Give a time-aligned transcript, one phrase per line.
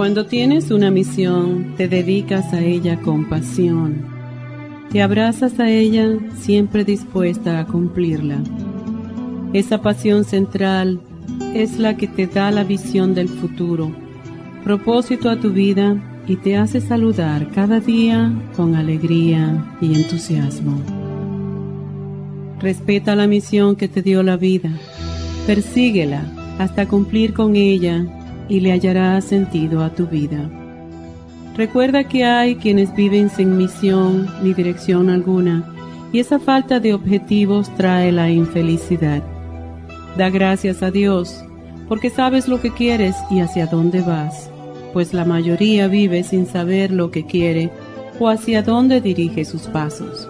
[0.00, 4.06] Cuando tienes una misión, te dedicas a ella con pasión.
[4.90, 8.38] Te abrazas a ella siempre dispuesta a cumplirla.
[9.52, 11.02] Esa pasión central
[11.54, 13.94] es la que te da la visión del futuro,
[14.64, 20.80] propósito a tu vida y te hace saludar cada día con alegría y entusiasmo.
[22.58, 24.70] Respeta la misión que te dio la vida,
[25.46, 26.24] persíguela
[26.58, 28.06] hasta cumplir con ella
[28.50, 30.50] y le hallará sentido a tu vida.
[31.56, 35.64] Recuerda que hay quienes viven sin misión ni dirección alguna
[36.12, 39.22] y esa falta de objetivos trae la infelicidad.
[40.18, 41.44] Da gracias a Dios
[41.88, 44.50] porque sabes lo que quieres y hacia dónde vas,
[44.92, 47.70] pues la mayoría vive sin saber lo que quiere
[48.18, 50.28] o hacia dónde dirige sus pasos.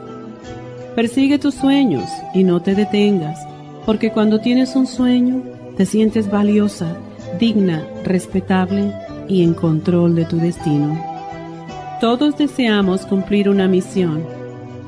[0.95, 3.39] Persigue tus sueños y no te detengas,
[3.87, 5.43] porque cuando tienes un sueño
[5.77, 6.97] te sientes valiosa
[7.39, 8.93] digna, respetable
[9.29, 11.01] y en control de tu destino.
[12.01, 14.25] Todos deseamos cumplir una misión,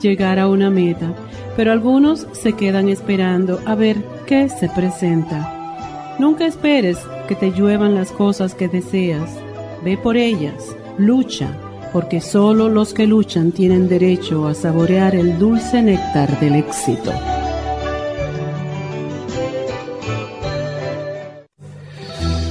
[0.01, 1.15] llegar a una meta,
[1.57, 6.17] pero algunos se quedan esperando a ver qué se presenta.
[6.19, 6.99] Nunca esperes
[7.29, 9.31] que te lluevan las cosas que deseas.
[9.85, 11.51] Ve por ellas, lucha,
[11.93, 17.13] porque solo los que luchan tienen derecho a saborear el dulce néctar del éxito.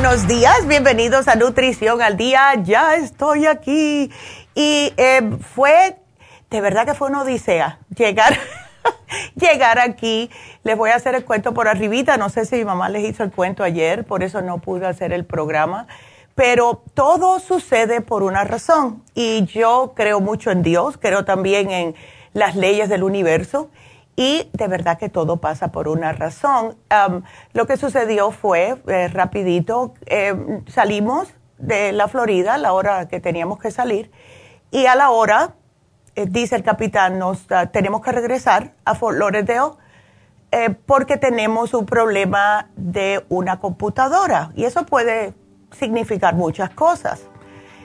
[0.00, 2.54] Buenos días, bienvenidos a Nutrición al Día.
[2.62, 4.12] Ya estoy aquí.
[4.54, 5.96] Y eh, fue,
[6.50, 8.38] de verdad que fue una odisea llegar,
[9.34, 10.30] llegar aquí.
[10.62, 12.16] Les voy a hacer el cuento por arribita.
[12.16, 15.12] No sé si mi mamá les hizo el cuento ayer, por eso no pude hacer
[15.12, 15.88] el programa.
[16.36, 19.02] Pero todo sucede por una razón.
[19.16, 21.96] Y yo creo mucho en Dios, creo también en
[22.34, 23.68] las leyes del universo
[24.18, 26.76] y de verdad que todo pasa por una razón.
[27.52, 30.34] lo que sucedió fue, eh, rapidito, eh,
[30.66, 34.10] salimos de la Florida a la hora que teníamos que salir
[34.72, 35.54] y a la hora,
[36.16, 39.76] eh, dice el capitán, nos ah, tenemos que regresar a Fort Lauderdale
[40.86, 45.34] porque tenemos un problema de una computadora y eso puede
[45.70, 47.20] significar muchas cosas.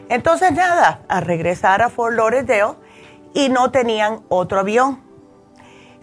[0.10, 2.74] Entonces nada, a regresar a Fort Lauderdale
[3.36, 5.13] y no tenían otro avión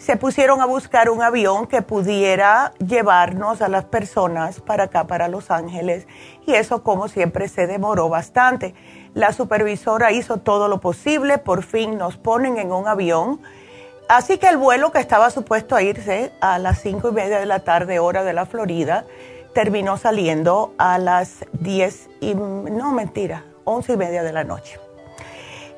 [0.01, 5.29] se pusieron a buscar un avión que pudiera llevarnos a las personas para acá, para
[5.29, 6.07] Los Ángeles,
[6.47, 8.75] y eso como siempre se demoró bastante.
[9.13, 13.43] La supervisora hizo todo lo posible, por fin nos ponen en un avión,
[14.09, 17.47] así que el vuelo que estaba supuesto a irse a las cinco y media de
[17.47, 19.05] la tarde, hora de la Florida,
[19.53, 24.81] terminó saliendo a las diez y, no mentira, once y media de la noche.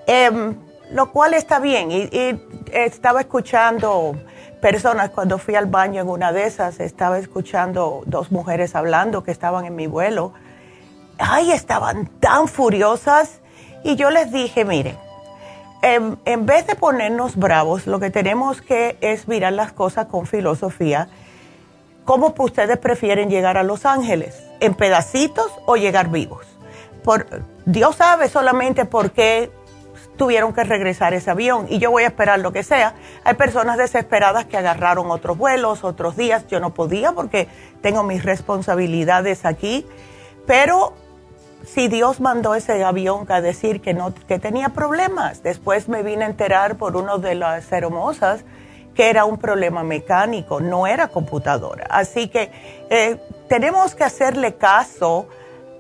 [0.07, 0.55] Em,
[0.93, 1.91] lo cual está bien.
[1.91, 2.41] Y,
[2.73, 4.15] estaba escuchando
[4.61, 9.31] personas cuando fui al baño en una de esas, estaba escuchando dos mujeres hablando que
[9.31, 10.33] estaban en mi vuelo
[11.23, 13.41] ay, estaban tan furiosas.
[13.85, 14.97] Y yo les dije, miren,
[15.83, 20.27] en, en, vez de ponernos bravos, lo que tenemos que es mirar las cosas con
[20.27, 21.09] filosofía.
[22.05, 24.43] ¿Cómo ustedes prefieren llegar a Los Ángeles?
[24.61, 26.47] ¿En pedacitos o llegar vivos?
[27.05, 27.27] Por,
[27.65, 29.51] Dios sabe solamente por qué
[30.17, 32.95] tuvieron que regresar ese avión y yo voy a esperar lo que sea.
[33.25, 36.47] Hay personas desesperadas que agarraron otros vuelos, otros días.
[36.49, 37.49] Yo no podía porque
[37.81, 39.87] tengo mis responsabilidades aquí,
[40.47, 40.95] pero
[41.65, 46.25] si Dios mandó ese avión a decir que no que tenía problemas, después me vine
[46.25, 48.45] a enterar por uno de las hermosas
[48.95, 51.87] que era un problema mecánico, no era computadora.
[51.89, 52.51] Así que
[52.91, 53.19] eh,
[53.49, 55.29] tenemos que hacerle caso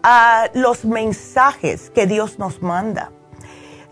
[0.03, 3.11] a los mensajes que Dios nos manda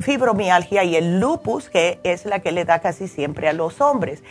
[0.00, 4.22] fibromialgia y el lupus, que es la que le da casi siempre a los hombres.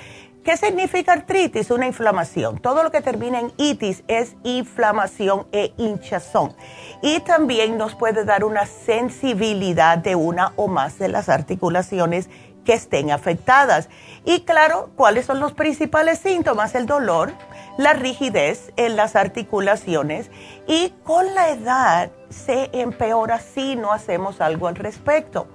[0.44, 1.71] ¿Qué significa artritis?
[1.71, 2.59] Una inflamación.
[2.59, 6.53] Todo lo que termina en itis es inflamación e hinchazón.
[7.01, 12.29] Y también nos puede dar una sensibilidad de una o más de las articulaciones
[12.65, 13.89] que estén afectadas.
[14.25, 16.75] Y claro, ¿cuáles son los principales síntomas?
[16.75, 17.33] El dolor,
[17.77, 20.30] la rigidez en las articulaciones
[20.68, 25.48] y con la edad se empeora si no hacemos algo al respecto.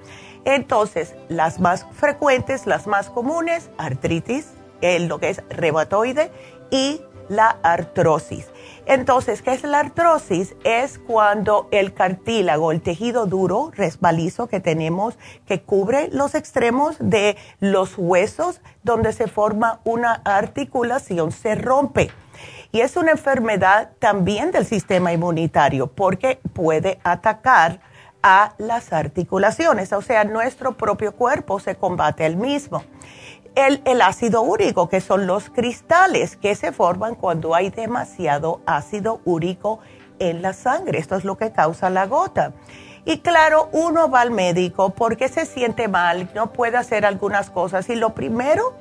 [0.44, 4.48] Entonces, las más frecuentes, las más comunes, artritis,
[4.80, 6.30] lo que es reumatoide
[6.70, 8.48] y la artrosis.
[8.88, 10.56] Entonces, ¿qué es la artrosis?
[10.64, 17.36] Es cuando el cartílago, el tejido duro, resbalizo que tenemos, que cubre los extremos de
[17.60, 22.10] los huesos, donde se forma una articulación, se rompe.
[22.72, 27.80] Y es una enfermedad también del sistema inmunitario porque puede atacar
[28.22, 32.82] a las articulaciones, o sea, nuestro propio cuerpo se combate el mismo
[33.66, 39.80] el, ácido úrico, que son los cristales que se forman cuando hay demasiado ácido úrico
[40.20, 40.98] en la sangre.
[40.98, 42.52] Esto es lo que causa la gota.
[43.04, 47.88] Y claro, uno va al médico porque se siente mal, no puede hacer algunas cosas.
[47.88, 48.74] Y lo primero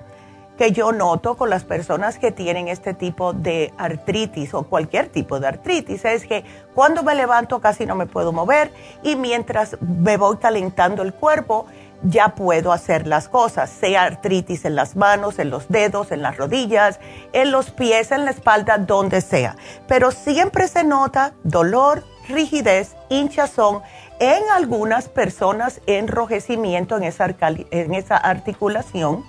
[0.59, 5.39] que yo noto con las personas que tienen este tipo de artritis o cualquier tipo
[5.39, 6.43] de artritis es que
[6.73, 8.71] cuando me levanto casi no me puedo mover
[9.03, 11.67] y mientras me voy calentando el cuerpo,
[12.03, 16.37] ya puedo hacer las cosas, sea artritis en las manos, en los dedos, en las
[16.37, 16.99] rodillas,
[17.33, 19.55] en los pies, en la espalda, donde sea.
[19.87, 23.81] Pero siempre se nota dolor, rigidez, hinchazón,
[24.19, 29.23] en algunas personas enrojecimiento en esa, articulación,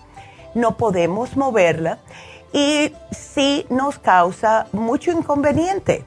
[0.54, 1.98] no podemos moverla
[2.52, 6.06] y sí nos causa mucho inconveniente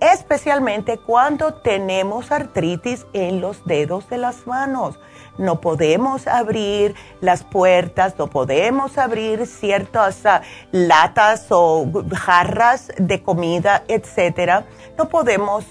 [0.00, 4.98] especialmente cuando tenemos artritis en los dedos de las manos
[5.38, 13.84] no podemos abrir las puertas, no podemos abrir ciertas ah, latas o jarras de comida,
[13.88, 14.64] etcétera.
[14.98, 15.64] No podemos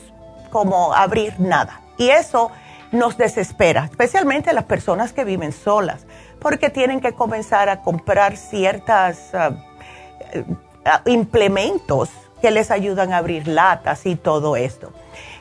[0.50, 1.82] como abrir nada.
[1.98, 2.51] Y eso
[2.91, 6.06] nos desespera, especialmente las personas que viven solas,
[6.39, 9.51] porque tienen que comenzar a comprar ciertos ah,
[10.34, 10.44] eh,
[11.06, 12.10] implementos
[12.41, 14.91] que les ayudan a abrir latas y todo esto.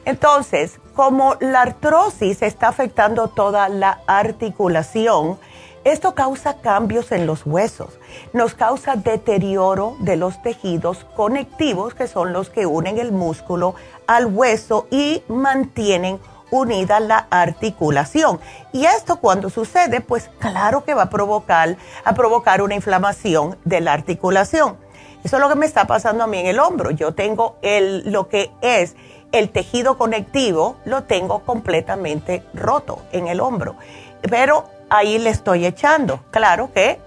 [0.04, 5.38] Entonces, como la artrosis está afectando toda la articulación,
[5.84, 7.98] esto causa cambios en los huesos,
[8.34, 13.74] nos causa deterioro de los tejidos conectivos, que son los que unen el músculo
[14.06, 16.18] al hueso y mantienen
[16.50, 18.40] unida la articulación.
[18.72, 23.80] Y esto cuando sucede, pues claro que va a provocar, a provocar una inflamación de
[23.80, 24.76] la articulación.
[25.24, 26.90] Eso es lo que me está pasando a mí en el hombro.
[26.90, 28.96] Yo tengo el, lo que es
[29.32, 33.76] el tejido conectivo, lo tengo completamente roto en el hombro.
[34.22, 36.20] Pero ahí le estoy echando.
[36.30, 36.98] Claro que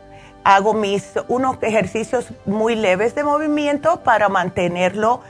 [0.43, 5.21] hago mis unos ejercicios muy leves de movimiento para mantenerlo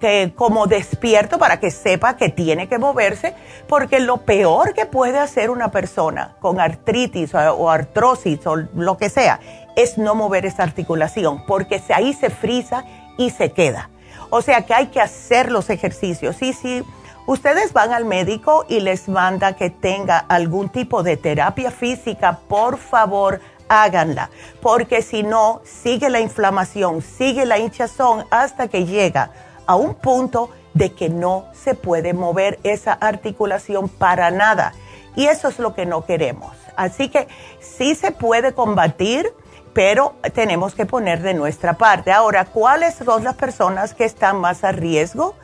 [0.00, 3.34] que, como despierto para que sepa que tiene que moverse,
[3.68, 9.10] porque lo peor que puede hacer una persona con artritis o, artrosis o lo que
[9.10, 9.40] sea
[9.76, 12.84] es no mover esa articulación, porque ahí se frisa
[13.18, 13.90] y se queda.
[14.30, 16.40] O sea que hay que hacer los ejercicios.
[16.42, 16.84] Y si
[17.26, 22.78] ustedes van al médico y les manda que tenga algún tipo de terapia física, por
[22.78, 29.30] favor, háganla, porque si no, sigue la inflamación, sigue la hinchazón hasta que llega
[29.66, 34.72] a un punto de que no se puede mover esa articulación para nada.
[35.14, 36.52] Y eso es lo que no queremos.
[36.76, 37.28] Así que
[37.60, 39.32] sí se puede combatir,
[39.72, 42.12] pero tenemos que poner de nuestra parte.
[42.12, 45.34] Ahora, ¿cuáles son las personas que están más a riesgo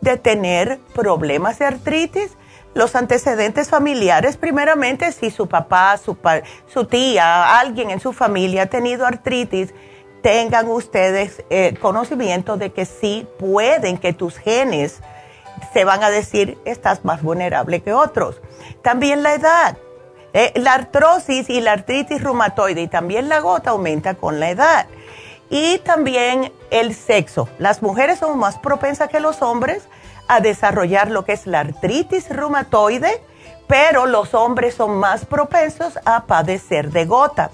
[0.00, 2.36] de tener problemas de artritis?
[2.74, 9.06] Los antecedentes familiares, primeramente, si su papá, su, tía, alguien en su familia ha tenido
[9.06, 9.72] artritis,
[10.22, 15.00] tengan ustedes eh, conocimiento de que sí pueden, que tus genes
[15.72, 18.40] se van a decir, estás más vulnerable que otros.
[18.82, 19.78] También la edad.
[20.38, 24.86] Eh, la artrosis y la artritis reumatoide y también la gota aumenta con la edad.
[25.48, 27.48] Y también el sexo.
[27.58, 29.88] Las mujeres son más propensas que los hombres
[30.28, 33.22] a desarrollar lo que es la artritis reumatoide,
[33.66, 37.50] pero los hombres son más propensos a padecer de gota.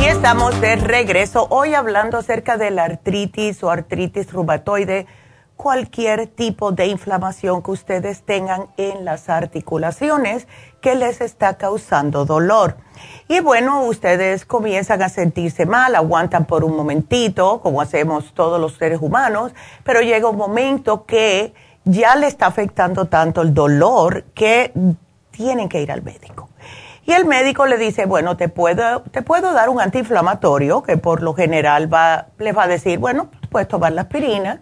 [0.00, 5.08] Y estamos de regreso hoy hablando acerca de la artritis o artritis reumatoide,
[5.58, 10.46] cualquier tipo de inflamación que ustedes tengan en las articulaciones
[10.80, 12.76] que les está causando dolor.
[13.26, 18.74] Y bueno, ustedes comienzan a sentirse mal, aguantan por un momentito, como hacemos todos los
[18.74, 21.52] seres humanos, pero llega un momento que
[21.84, 24.72] ya le está afectando tanto el dolor que
[25.32, 26.48] tienen que ir al médico.
[27.04, 31.22] Y el médico le dice, bueno, te puedo, te puedo dar un antiinflamatorio, que por
[31.22, 34.60] lo general va, les va a decir, bueno, puedes tomar la aspirina.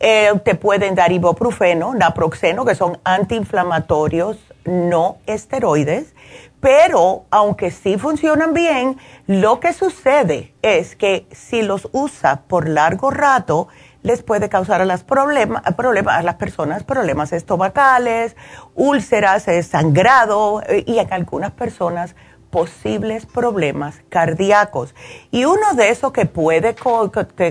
[0.00, 6.14] Eh, te pueden dar ibuprofeno, naproxeno, que son antiinflamatorios no esteroides.
[6.60, 13.10] Pero aunque sí funcionan bien, lo que sucede es que si los usa por largo
[13.10, 13.68] rato,
[14.02, 18.36] les puede causar a las, problemas, a las personas problemas estomacales,
[18.74, 22.14] úlceras, eh, sangrado eh, y en algunas personas
[22.50, 24.94] posibles problemas cardíacos.
[25.30, 26.74] Y uno de esos que puede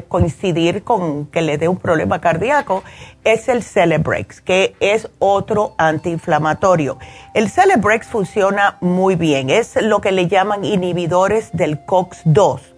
[0.08, 2.84] coincidir con que le dé un problema cardíaco
[3.24, 6.98] es el Celebrex, que es otro antiinflamatorio.
[7.34, 12.78] El Celebrex funciona muy bien, es lo que le llaman inhibidores del COX-2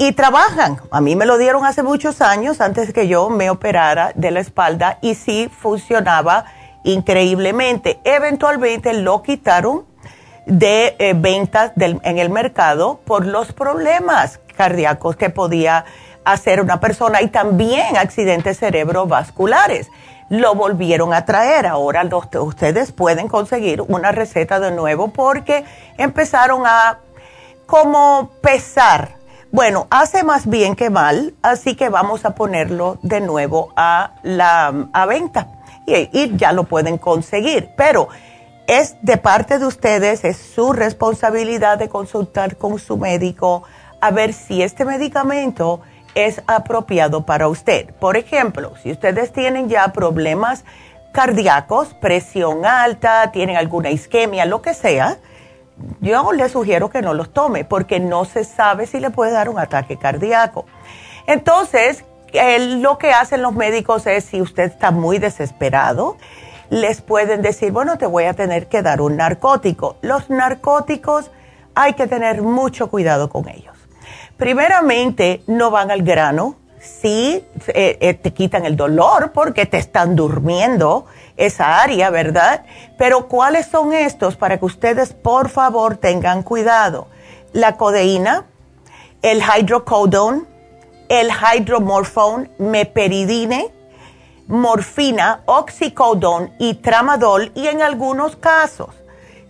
[0.00, 0.80] y trabajan.
[0.90, 4.40] A mí me lo dieron hace muchos años antes que yo me operara de la
[4.40, 6.46] espalda y sí funcionaba
[6.84, 8.00] increíblemente.
[8.04, 9.84] Eventualmente lo quitaron
[10.50, 15.84] de eh, ventas en el mercado por los problemas cardíacos que podía
[16.24, 19.88] hacer una persona y también accidentes cerebrovasculares.
[20.28, 21.66] Lo volvieron a traer.
[21.66, 22.06] Ahora
[22.40, 25.64] ustedes pueden conseguir una receta de nuevo porque
[25.96, 26.98] empezaron a
[27.66, 29.20] como pesar
[29.52, 34.88] bueno, hace más bien que mal, así que vamos a ponerlo de nuevo a la
[34.92, 35.48] a venta
[35.86, 37.70] y, ya lo pueden conseguir.
[37.76, 38.08] Pero
[38.70, 43.64] es de parte de ustedes, es su responsabilidad de consultar con su médico
[44.00, 45.80] a ver si este medicamento
[46.14, 47.92] es apropiado para usted.
[47.94, 50.64] Por ejemplo, si ustedes tienen ya problemas
[51.12, 55.18] cardíacos, presión alta, tienen alguna isquemia, lo que sea,
[56.00, 59.48] yo le sugiero que no los tome porque no se sabe si le puede dar
[59.48, 60.66] un ataque cardíaco.
[61.26, 66.18] Entonces, lo que hacen los médicos es, si usted está muy desesperado,
[66.70, 69.96] les pueden decir, bueno, te voy a tener que dar un narcótico.
[70.02, 71.30] Los narcóticos
[71.74, 73.76] hay que tener mucho cuidado con ellos.
[74.36, 80.16] Primeramente, no van al grano, sí eh, eh, te quitan el dolor porque te están
[80.16, 81.06] durmiendo
[81.36, 82.64] esa área, ¿verdad?
[82.96, 87.08] Pero ¿cuáles son estos para que ustedes por favor tengan cuidado?
[87.52, 88.46] La codeína,
[89.22, 90.44] el hydrocodone,
[91.08, 93.72] el hydromorphone, meperidine,
[94.50, 98.90] morfina, oxicodone y tramadol y en algunos casos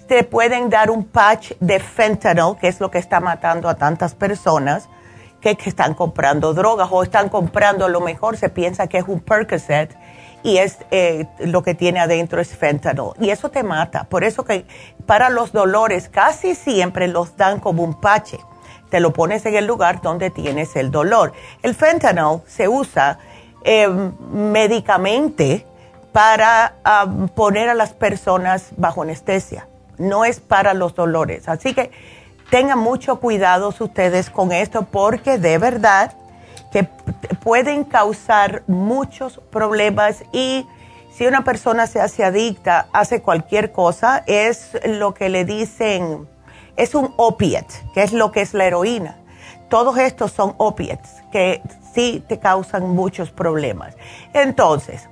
[0.06, 4.14] te pueden dar un patch de fentanyl, que es lo que está matando a tantas
[4.14, 4.88] personas
[5.40, 9.20] que, están comprando drogas o están comprando, a lo mejor se piensa que es un
[9.20, 9.96] Percocet
[10.42, 14.04] y es eh, lo que tiene adentro es fentanyl y eso te mata.
[14.04, 14.66] Por eso que
[15.06, 18.38] para los dolores casi siempre los dan como un pache.
[18.90, 21.32] Te lo pones en el lugar donde tienes el dolor.
[21.62, 23.18] El fentanyl se usa
[23.64, 23.88] eh,
[24.32, 25.66] médicamente
[26.12, 26.74] para
[27.34, 29.68] poner a las personas bajo anestesia.
[29.98, 31.48] No es para los dolores.
[31.48, 31.90] Así que
[32.50, 36.12] tengan mucho cuidado ustedes con esto porque de verdad
[36.72, 36.84] que
[37.42, 40.66] pueden causar muchos problemas y
[41.12, 46.28] si una persona se hace adicta, hace cualquier cosa, es lo que le dicen,
[46.76, 49.16] es un opiate, que es lo que es la heroína.
[49.68, 51.62] Todos estos son opiates que
[51.94, 53.96] sí te causan muchos problemas.
[54.32, 55.08] Entonces,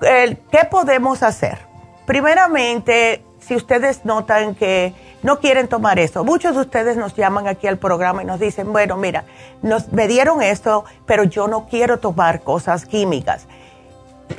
[0.00, 1.58] ¿qué podemos hacer?
[2.06, 6.24] Primeramente, si ustedes notan que no quieren tomar eso.
[6.24, 9.24] Muchos de ustedes nos llaman aquí al programa y nos dicen, bueno, mira,
[9.62, 13.46] nos, me dieron esto, pero yo no quiero tomar cosas químicas.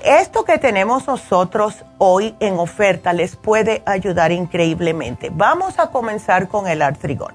[0.04, 5.30] Esto que tenemos nosotros hoy en oferta les puede ayudar increíblemente.
[5.34, 7.34] Vamos a comenzar con el artrigón.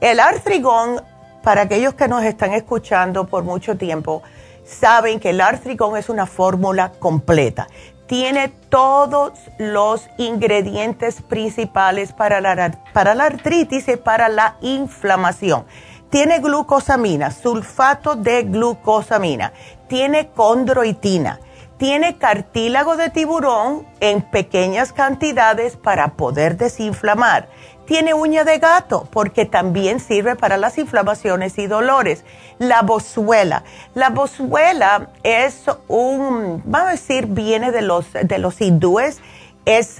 [0.00, 1.02] El artrigón,
[1.42, 4.22] para aquellos que nos están escuchando por mucho tiempo,
[4.64, 7.68] saben que el artrigón es una fórmula completa.
[8.06, 15.64] Tiene todos los ingredientes principales para la, para la artritis y para la inflamación.
[16.10, 19.52] Tiene glucosamina, sulfato de glucosamina,
[19.86, 21.38] tiene condroitina,
[21.76, 27.48] tiene cartílago de tiburón en pequeñas cantidades para poder desinflamar
[27.90, 32.24] tiene uña de gato porque también sirve para las inflamaciones y dolores.
[32.60, 33.64] La bozuela.
[33.94, 39.18] La bozuela es un, vamos a decir, viene de los, de los hindúes.
[39.64, 39.98] Es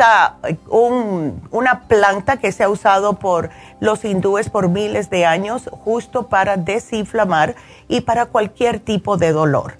[0.68, 3.50] una planta que se ha usado por
[3.81, 7.57] los hindúes por miles de años justo para desinflamar
[7.88, 9.79] y para cualquier tipo de dolor.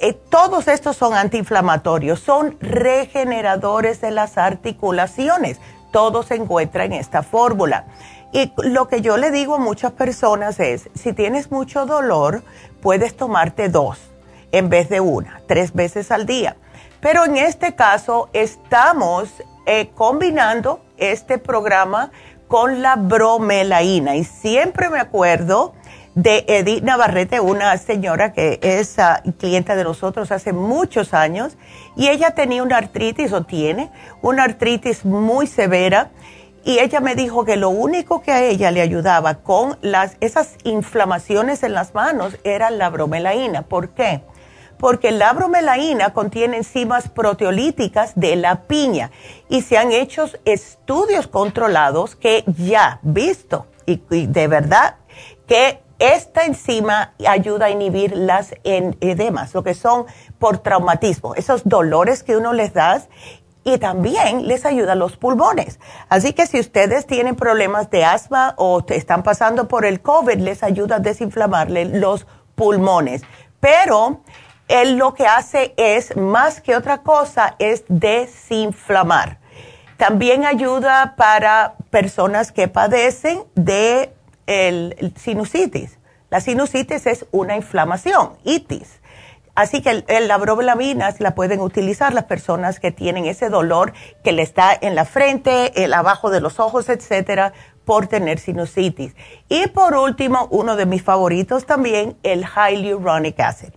[0.00, 7.22] Eh, todos estos son antiinflamatorios, son regeneradores de las articulaciones todo se encuentra en esta
[7.22, 7.86] fórmula.
[8.32, 12.42] Y lo que yo le digo a muchas personas es, si tienes mucho dolor,
[12.82, 13.98] puedes tomarte dos
[14.52, 16.56] en vez de una, tres veces al día.
[17.00, 19.30] Pero en este caso estamos
[19.66, 22.10] eh, combinando este programa
[22.48, 25.74] con la bromelaína y siempre me acuerdo
[26.14, 31.56] de Edith Navarrete, una señora que es uh, cliente de nosotros hace muchos años,
[31.96, 33.90] y ella tenía una artritis, o tiene,
[34.22, 36.10] una artritis muy severa,
[36.64, 40.56] y ella me dijo que lo único que a ella le ayudaba con las, esas
[40.64, 43.62] inflamaciones en las manos era la bromelaína.
[43.62, 44.22] ¿Por qué?
[44.76, 49.10] Porque la bromelaína contiene enzimas proteolíticas de la piña
[49.48, 54.96] y se han hecho estudios controlados que ya visto y, y de verdad
[55.46, 60.06] que esta enzima ayuda a inhibir las edemas, lo que son
[60.38, 63.02] por traumatismo, esos dolores que uno les da
[63.64, 65.78] y también les ayuda a los pulmones.
[66.08, 70.62] Así que si ustedes tienen problemas de asma o están pasando por el COVID, les
[70.62, 73.22] ayuda a desinflamarle los pulmones.
[73.60, 74.22] Pero
[74.68, 79.38] él lo que hace es, más que otra cosa, es desinflamar.
[79.96, 84.14] También ayuda para personas que padecen de
[84.48, 85.98] el, sinusitis.
[86.30, 89.00] La sinusitis es una inflamación, itis.
[89.54, 93.92] Así que el, la bromelaina la pueden utilizar las personas que tienen ese dolor
[94.24, 97.52] que le está en la frente, el abajo de los ojos, etcétera,
[97.84, 99.14] por tener sinusitis.
[99.48, 103.72] Y por último, uno de mis favoritos también, el hyaluronic acid.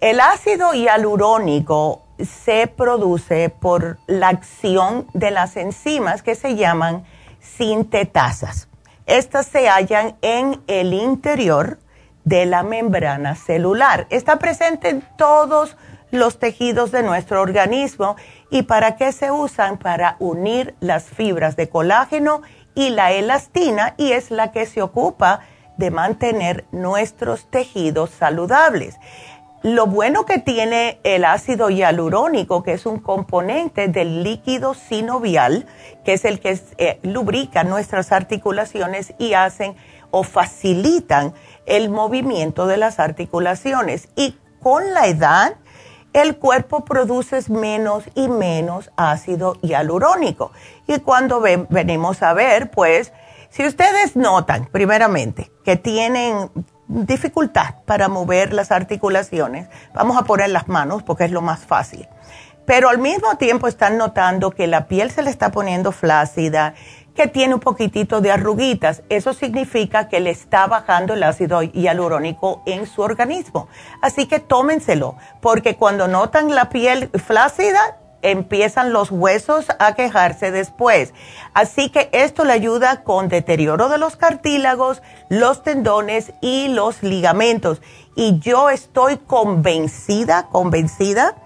[0.00, 7.04] El ácido hialurónico se produce por la acción de las enzimas que se llaman
[7.40, 8.68] sintetasas.
[9.06, 11.78] Estas se hallan en el interior
[12.24, 14.06] de la membrana celular.
[14.08, 15.76] Está presente en todos
[16.10, 18.16] los tejidos de nuestro organismo.
[18.50, 19.76] ¿Y para qué se usan?
[19.76, 22.40] Para unir las fibras de colágeno
[22.74, 25.40] y la elastina y es la que se ocupa
[25.76, 28.96] de mantener nuestros tejidos saludables.
[29.64, 35.64] Lo bueno que tiene el ácido hialurónico, que es un componente del líquido sinovial,
[36.04, 39.74] que es el que eh, lubrica nuestras articulaciones y hacen
[40.10, 41.32] o facilitan
[41.64, 44.10] el movimiento de las articulaciones.
[44.16, 45.54] Y con la edad,
[46.12, 50.52] el cuerpo produce menos y menos ácido hialurónico.
[50.86, 53.14] Y cuando venimos a ver, pues,
[53.48, 56.50] si ustedes notan, primeramente, que tienen
[56.94, 62.08] dificultad para mover las articulaciones, vamos a poner las manos porque es lo más fácil.
[62.66, 66.74] Pero al mismo tiempo están notando que la piel se le está poniendo flácida,
[67.14, 69.02] que tiene un poquitito de arruguitas.
[69.08, 73.68] Eso significa que le está bajando el ácido hialurónico en su organismo.
[74.00, 81.12] Así que tómenselo, porque cuando notan la piel flácida, empiezan los huesos a quejarse después.
[81.52, 87.82] Así que esto le ayuda con deterioro de los cartílagos, los tendones y los ligamentos.
[88.16, 91.36] Y yo estoy convencida, convencida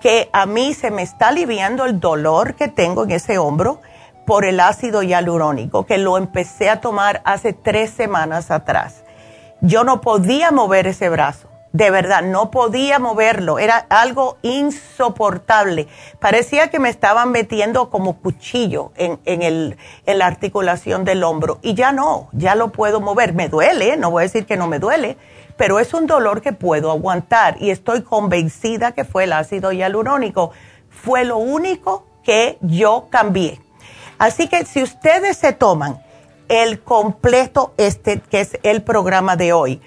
[0.00, 3.80] que a mí se me está aliviando el dolor que tengo en ese hombro
[4.26, 9.04] por el ácido hialurónico, que lo empecé a tomar hace tres semanas atrás.
[9.60, 15.88] Yo no podía mover ese brazo de verdad, no podía moverlo, era algo insoportable.
[16.18, 21.74] Parecía que me estaban metiendo como cuchillo en, el, en la articulación del hombro y
[21.74, 23.34] ya no, ya lo puedo mover.
[23.34, 25.18] Me duele, no voy a decir que no me duele,
[25.58, 30.52] pero es un dolor que puedo aguantar y estoy convencida que fue el ácido hialurónico.
[30.88, 33.60] Fue lo único que yo cambié.
[34.16, 36.02] Así que si ustedes se toman
[36.48, 39.82] el completo este, que es el programa de hoy,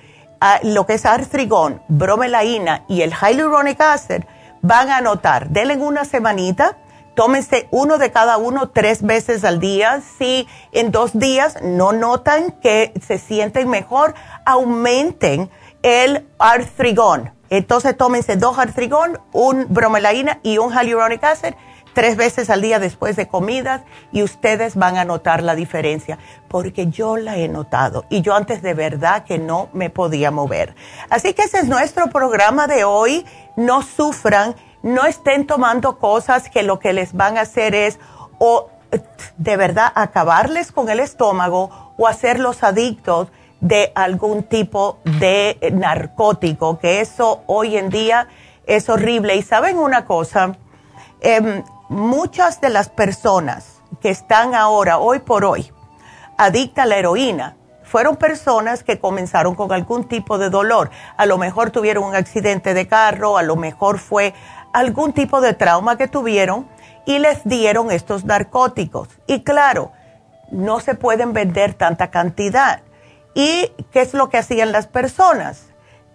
[0.63, 4.23] lo que es artrigón, bromelaína y el hyaluronic acid,
[4.62, 6.78] van a notar, denle una semanita,
[7.15, 10.02] tómense uno de cada uno tres veces al día.
[10.17, 15.49] Si en dos días no notan que se sienten mejor, aumenten
[15.82, 21.54] el artrigón Entonces tómense dos artrigón, un bromelaína y un hyaluronic acid
[21.93, 26.88] tres veces al día después de comidas y ustedes van a notar la diferencia, porque
[26.88, 30.75] yo la he notado y yo antes de verdad que no me podía mover.
[31.10, 33.25] Así que ese es nuestro programa de hoy.
[33.56, 37.99] No sufran, no estén tomando cosas que lo que les van a hacer es
[38.38, 38.69] o
[39.38, 43.28] de verdad acabarles con el estómago o hacerlos adictos
[43.62, 48.28] de algún tipo de narcótico, que eso hoy en día
[48.65, 49.36] es horrible.
[49.36, 50.58] Y saben una cosa,
[51.21, 55.71] eh, muchas de las personas que están ahora, hoy por hoy,
[56.38, 60.91] adictas a la heroína, fueron personas que comenzaron con algún tipo de dolor.
[61.17, 64.36] A lo mejor tuvieron un accidente de carro, a lo mejor fue
[64.71, 66.67] algún tipo de trauma que tuvieron
[67.08, 69.10] y les dieron estos narcóticos.
[69.25, 69.91] Y claro,
[70.52, 72.82] no se pueden vender tanta cantidad.
[73.34, 75.68] ¿Y qué es lo que hacían las personas?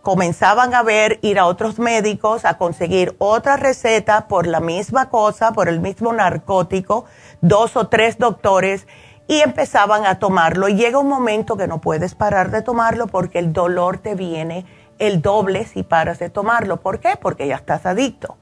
[0.05, 5.53] Comenzaban a ver, ir a otros médicos a conseguir otra receta por la misma cosa,
[5.53, 7.07] por el mismo narcótico,
[7.41, 8.87] dos o tres doctores,
[9.27, 10.69] y empezaban a tomarlo.
[10.69, 14.67] Y llega un momento que no puedes parar de tomarlo porque el dolor te viene
[14.99, 16.81] el doble si paras de tomarlo.
[16.81, 17.15] ¿Por qué?
[17.21, 18.37] Porque ya estás adicto.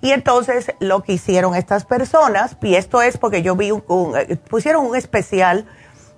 [0.00, 3.82] Y entonces lo que hicieron estas personas, y esto es porque yo vi un,
[4.16, 5.66] eh, pusieron un especial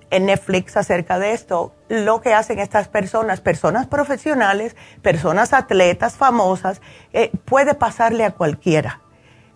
[0.09, 6.81] en Netflix acerca de esto, lo que hacen estas personas, personas profesionales, personas atletas famosas,
[7.13, 9.01] eh, puede pasarle a cualquiera.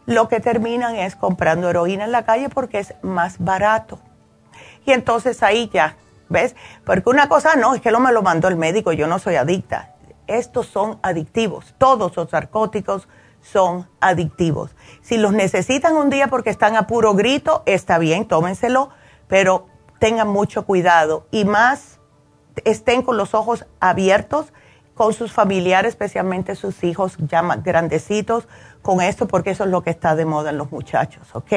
[0.06, 4.00] Lo que terminan es comprando heroína en la calle porque es más barato.
[4.86, 5.96] Y entonces ahí ya,
[6.28, 6.56] ¿ves?
[6.86, 9.36] Porque una cosa no, es que no me lo mandó el médico, yo no soy
[9.36, 9.96] adicta.
[10.28, 13.08] Estos son adictivos, todos los narcóticos
[13.42, 14.76] son adictivos.
[15.02, 18.90] Si los necesitan un día porque están a puro grito, está bien, tómenselo,
[19.28, 19.68] pero
[20.02, 22.00] tengan mucho cuidado y más
[22.66, 24.52] estén con los ojos abiertos
[24.96, 28.48] con sus familiares, especialmente sus hijos ya más grandecitos,
[28.82, 31.54] con esto, porque eso es lo que está de moda en los muchachos, ¿ok?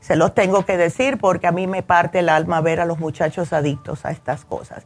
[0.00, 2.98] Se los tengo que decir porque a mí me parte el alma ver a los
[2.98, 4.84] muchachos adictos a estas cosas.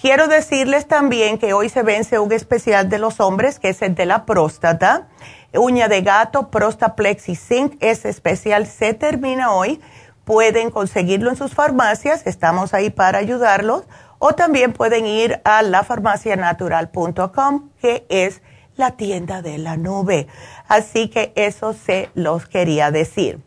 [0.00, 3.94] Quiero decirles también que hoy se vence un especial de los hombres, que es el
[3.94, 5.08] de la próstata.
[5.52, 9.82] Uña de gato, Prostaplexi Zinc, ese especial se termina hoy
[10.24, 13.84] pueden conseguirlo en sus farmacias, estamos ahí para ayudarlos,
[14.18, 18.42] o también pueden ir a lafarmacianatural.com, que es
[18.76, 20.28] la tienda de la nube.
[20.68, 23.40] Así que eso se los quería decir.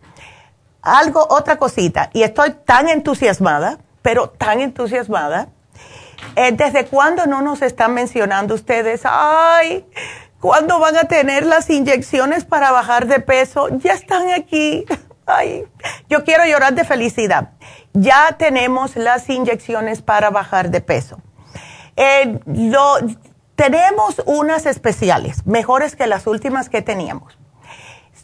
[0.82, 5.50] Algo, otra cosita, y estoy tan entusiasmada, pero tan entusiasmada.
[6.36, 9.02] Eh, ¿Desde cuándo no nos están mencionando ustedes?
[9.06, 9.86] Ay,
[10.40, 13.70] ¿cuándo van a tener las inyecciones para bajar de peso?
[13.80, 14.86] Ya están aquí.
[15.26, 15.66] Ay,
[16.08, 17.52] yo quiero llorar de felicidad.
[17.94, 21.20] Ya tenemos las inyecciones para bajar de peso.
[21.96, 22.40] Eh,
[23.56, 27.38] tenemos unas especiales, mejores que las últimas que teníamos.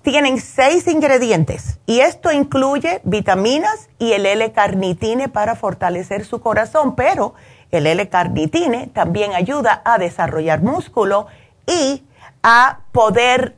[0.04, 7.36] Tienen seis ingredientes y esto incluye vitaminas y el L-carnitine para fortalecer su corazón, pero
[7.70, 11.28] el L-carnitine también ayuda a desarrollar músculo
[11.68, 12.04] y
[12.44, 13.56] a poder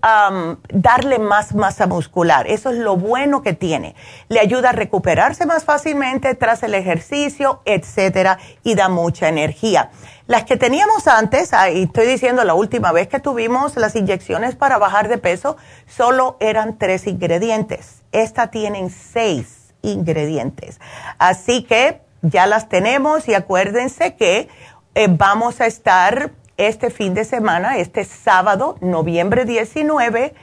[0.70, 2.48] darle más masa muscular.
[2.48, 3.96] Eso es lo bueno que tiene.
[4.30, 9.90] Le ayuda a recuperarse más fácilmente tras el ejercicio, etcétera, y da mucha energía.
[10.28, 14.78] Las que teníamos antes, y estoy diciendo la última vez que tuvimos las inyecciones para
[14.78, 18.04] bajar de peso, solo eran tres ingredientes.
[18.12, 20.80] Esta tienen seis ingredientes.
[21.18, 24.48] Así que ya las tenemos y acuérdense que
[24.96, 30.34] eh, vamos a estar este fin de semana, este sábado, noviembre 19,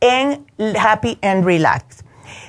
[0.00, 0.46] en
[0.78, 2.04] Happy and Relax.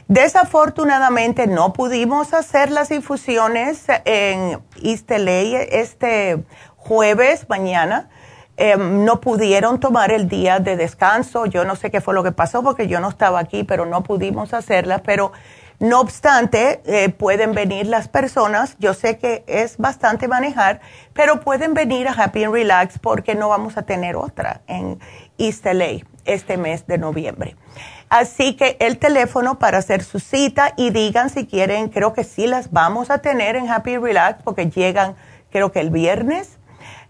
[0.07, 6.43] Desafortunadamente no pudimos hacer las infusiones en East este
[6.75, 8.09] jueves, mañana.
[8.57, 11.45] Em, no pudieron tomar el día de descanso.
[11.45, 14.03] Yo no sé qué fue lo que pasó porque yo no estaba aquí, pero no
[14.03, 15.01] pudimos hacerlas.
[15.05, 15.31] Pero
[15.81, 20.79] no obstante, eh, pueden venir las personas, yo sé que es bastante manejar,
[21.13, 24.99] pero pueden venir a Happy and Relax porque no vamos a tener otra en
[25.39, 27.55] East LA este mes de noviembre.
[28.09, 32.45] Así que el teléfono para hacer su cita y digan si quieren, creo que sí
[32.45, 35.15] las vamos a tener en Happy Relax porque llegan
[35.49, 36.59] creo que el viernes.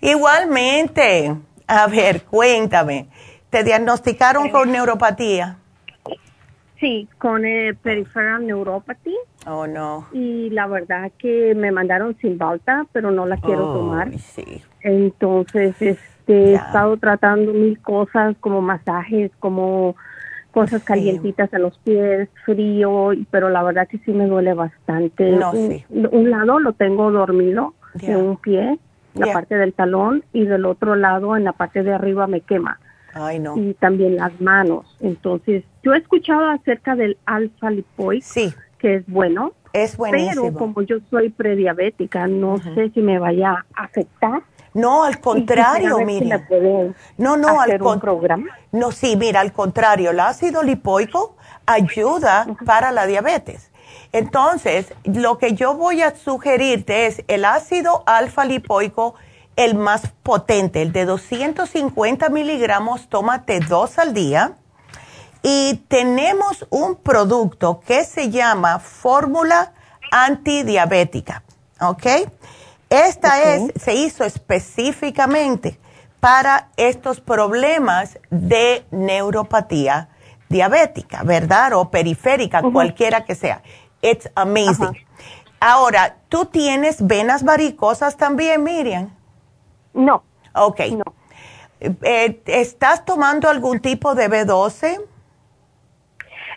[0.00, 1.36] Igualmente.
[1.66, 3.08] A ver, cuéntame.
[3.50, 5.56] ¿Te diagnosticaron con neuropatía?
[6.78, 9.14] Sí, con el peripheral neuropathy.
[9.46, 10.06] Oh, no.
[10.12, 14.18] Y la verdad que me mandaron sin balta, pero no la quiero Oh, tomar.
[14.18, 14.62] Sí.
[14.80, 15.98] Entonces, este,
[16.52, 19.94] he estado tratando mil cosas como masajes, como
[20.50, 25.30] cosas calientitas en los pies, frío, pero la verdad que sí me duele bastante.
[25.32, 25.84] No, un, sí.
[25.90, 28.12] un lado lo tengo dormido Ya.
[28.12, 28.78] en un pie,
[29.14, 32.78] la parte del talón, y del otro lado en la parte de arriba me quema.
[33.12, 33.56] Ay, no.
[33.56, 34.96] y también las manos.
[35.00, 40.44] Entonces, yo he escuchado acerca del alfa lipoic, Sí, que es bueno, es buenísimo.
[40.46, 44.42] pero como yo soy prediabética, no sé si me vaya a afectar.
[44.74, 48.46] No, al contrario, si pueden No, no, al hacer un con- programa.
[48.72, 53.70] No, sí, mira, al contrario, el ácido lipoico ayuda para la diabetes.
[54.12, 59.14] Entonces, lo que yo voy a sugerirte es el ácido alfa lipoico,
[59.56, 64.52] el más potente, el de 250 miligramos, tómate dos al día.
[65.42, 69.72] Y tenemos un producto que se llama fórmula
[70.12, 71.42] antidiabética,
[71.80, 72.06] ¿ok?
[72.90, 75.78] Esta es, se hizo específicamente
[76.18, 80.08] para estos problemas de neuropatía
[80.48, 81.72] diabética, ¿verdad?
[81.74, 83.62] O periférica, cualquiera que sea.
[84.02, 84.96] It's amazing.
[85.60, 89.10] Ahora, ¿tú tienes venas varicosas también, Miriam?
[89.94, 90.24] No,
[90.54, 90.80] Ok.
[90.96, 91.04] no.
[91.80, 95.00] Eh, ¿Estás tomando algún tipo de B12?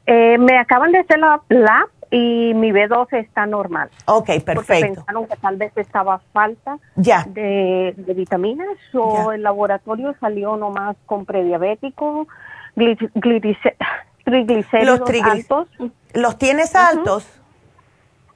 [0.05, 3.89] Eh, me acaban de hacer la y mi B12 está normal.
[4.05, 4.93] Ok, Porque perfecto.
[4.95, 7.23] pensaron que tal vez estaba falta Ya.
[7.27, 9.35] de, de vitaminas o Ya.
[9.35, 12.27] el laboratorio salió nomás con prediabético,
[14.23, 15.67] triglicéridos Los altos.
[16.13, 17.27] ¿Los tienes altos?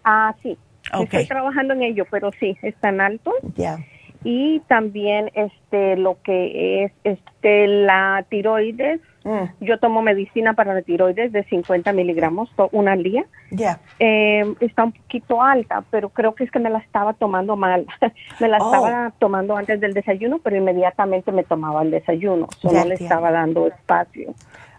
[0.03, 0.57] Ah, sí.
[0.93, 1.03] Ok.
[1.03, 3.35] Estoy trabajando en ello, pero sí, están altos.
[3.55, 3.77] Ya.
[4.23, 8.99] Y también este lo que es este la tiroides.
[9.27, 13.25] Mm, Yo tomo medicina para la tiroides de 50 miligramos, una al día.
[13.51, 13.79] Ya.
[13.99, 17.85] Eh, está un poquito alta, pero creo que es que me la estaba tomando mal.
[18.39, 18.73] me la Oh.
[18.73, 22.47] estaba tomando antes del desayuno, pero inmediatamente me tomaba el desayuno.
[22.59, 24.33] So Ya no le estaba dando espacio.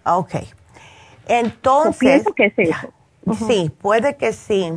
[0.05, 0.37] Ok.
[1.27, 2.93] Entonces, que es eso.
[3.47, 4.73] sí, puede que sí.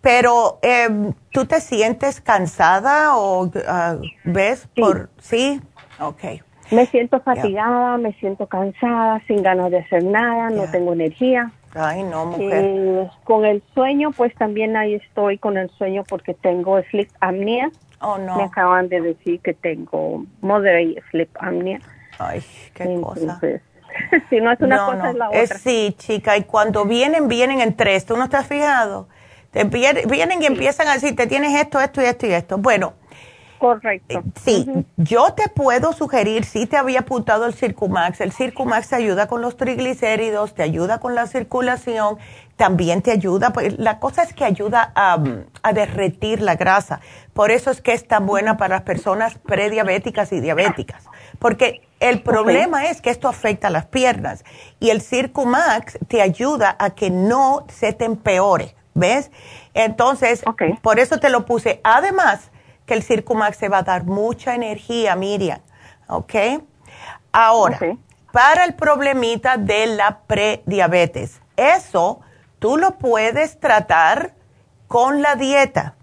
[0.00, 4.80] Pero, em, ¿tú te sientes cansada o ah, ves Sí.
[4.80, 5.60] por sí?
[6.00, 6.42] Ok.
[6.70, 11.50] Me siento fatigada, me siento cansada, sin ganas de hacer nada, no tengo energía.
[11.74, 12.64] Ay, no, mujer.
[12.64, 17.70] Eh, con el sueño, pues también ahí estoy con el sueño porque tengo sleep apnea.
[18.00, 18.42] oh, Me no.
[18.44, 21.80] acaban de decir que tengo moderate sleep apnea.
[22.18, 22.42] Ay,
[22.74, 23.20] qué cosa.
[23.20, 23.62] Entonces,
[24.30, 25.08] si no es una no, cosa no.
[25.10, 25.44] es la otra.
[25.58, 28.06] sí, chica, y cuando vienen, vienen en tres.
[28.06, 29.08] ¿Tú no has fijado?
[29.50, 32.56] Te viene- vienen y empiezan a decir, te tienes esto, esto y esto y esto.
[32.58, 32.94] Bueno,
[33.62, 34.24] Correcto.
[34.44, 39.28] Sí, yo te puedo sugerir, si te había apuntado el Circumax, el Circumax te ayuda
[39.28, 42.18] con los triglicéridos, te ayuda con la circulación,
[42.56, 45.22] también te ayuda, pues, la cosa es que ayuda a,
[45.62, 46.98] a derretir la grasa,
[47.34, 51.04] por eso es que es tan buena para las personas prediabéticas y diabéticas,
[51.38, 54.44] porque el problema es que esto afecta a las piernas
[54.80, 59.30] y el Circumax te ayuda a que no se te empeore, ¿ves?
[59.72, 60.42] Entonces,
[60.82, 61.80] por eso te lo puse.
[61.84, 62.50] Además,
[62.86, 65.60] que el Circumax te va a dar mucha energía, Miriam.
[66.08, 66.34] ¿Ok?
[67.32, 67.78] Ahora,
[68.32, 72.20] para el problemita de la prediabetes, eso
[72.58, 74.34] tú lo puedes tratar
[74.88, 75.94] con la dieta.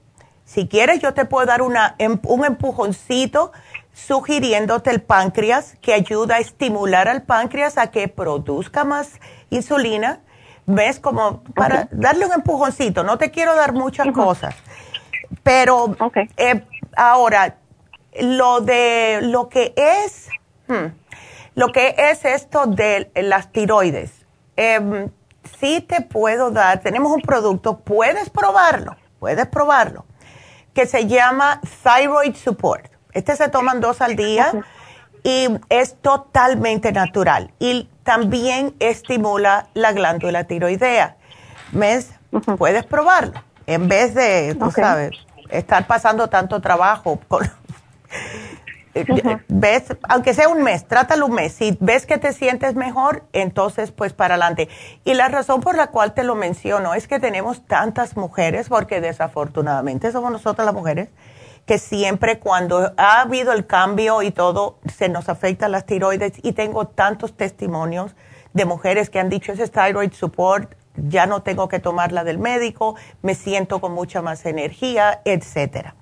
[0.46, 3.52] Si quieres, yo te puedo dar una, em- un empujoncito
[3.94, 10.22] sugiriéndote el páncreas que ayuda a estimular al páncreas a que produzca más insulina.
[10.66, 11.00] ¿Ves?
[11.00, 13.04] Como para darle un empujoncito.
[13.04, 14.56] No te quiero dar muchas cosas.
[15.44, 15.96] Pero
[16.38, 16.64] eh,
[16.96, 17.56] ahora,
[18.20, 20.30] lo de lo que es,
[20.68, 20.88] hmm,
[21.56, 24.26] lo que es esto de las tiroides,
[24.56, 25.10] em,
[25.60, 30.06] sí te puedo dar, tenemos un producto, puedes probarlo, puedes probarlo,
[30.74, 32.92] que se llama Thyroid Support.
[33.14, 34.52] Este se toman dos al día
[35.24, 41.18] y es totalmente natural y también estimula la glándula tiroidea.
[41.72, 42.12] ¿Ves?
[42.58, 45.12] Puedes probarlo en vez de, tú sabes,
[45.50, 47.50] estar pasando tanto trabajo con,
[48.96, 49.06] Eh,
[49.48, 51.54] ves, aunque sea un mes, trátalo un mes.
[51.54, 54.68] Si ves que te sientes mejor, entonces pues para adelante.
[55.04, 59.00] Y la razón por la cual te lo menciono es que tenemos tantas mujeres, porque
[59.00, 61.10] desafortunadamente somos nosotras las mujeres,
[61.66, 66.54] que siempre cuando ha habido el cambio y todo, se nos afecta las tiroides y
[66.54, 68.16] tengo tantos testimonios
[68.54, 70.74] de mujeres que han dicho ese thyroid support
[71.08, 75.96] ya no tengo que tomar la del médico, me siento con mucha más energía, etcétera.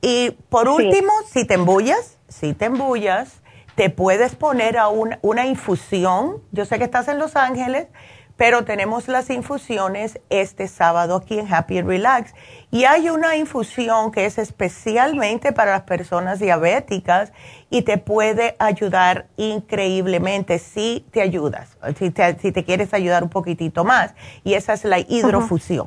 [0.00, 3.40] Y por último, si te embullas, si te embullas,
[3.74, 6.42] te puedes poner a una infusión.
[6.52, 7.88] Yo sé que estás en Los Ángeles,
[8.36, 12.34] pero tenemos las infusiones este sábado aquí en Happy Relax.
[12.74, 17.32] Y hay una infusión que es especialmente para las personas diabéticas
[17.70, 24.16] y te puede ayudar increíblemente si te ayudas, si te, quieres ayudar un poquitito más.
[24.42, 25.86] Y esa es la hidrofusión.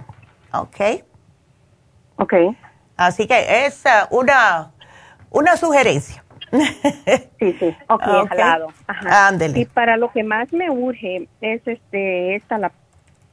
[0.53, 1.03] ¿Ok?
[2.15, 2.33] Ok.
[2.95, 4.71] Así que es uh, una,
[5.29, 6.23] una sugerencia.
[7.37, 9.61] sí, sí, ok, okay.
[9.61, 12.71] Y para lo que más me urge es este, esta, la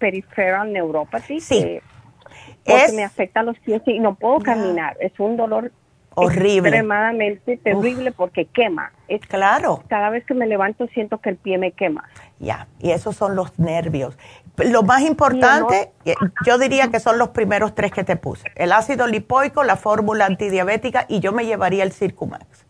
[0.00, 1.38] peripheral neuropathy.
[1.38, 1.80] Sí.
[2.64, 4.96] Porque me afecta los pies y no puedo caminar.
[5.00, 5.72] Es un dolor
[6.14, 6.68] horrible.
[6.68, 8.92] Extremadamente terrible porque quema.
[9.08, 9.82] Es, claro.
[9.88, 12.08] Cada vez que me levanto siento que el pie me quema.
[12.38, 14.18] Ya, y esos son los nervios.
[14.56, 16.14] Lo más importante, eh,
[16.46, 18.50] yo diría que son los primeros tres que te puse.
[18.54, 22.64] El ácido lipoico, la fórmula antidiabética y yo me llevaría el Circumax.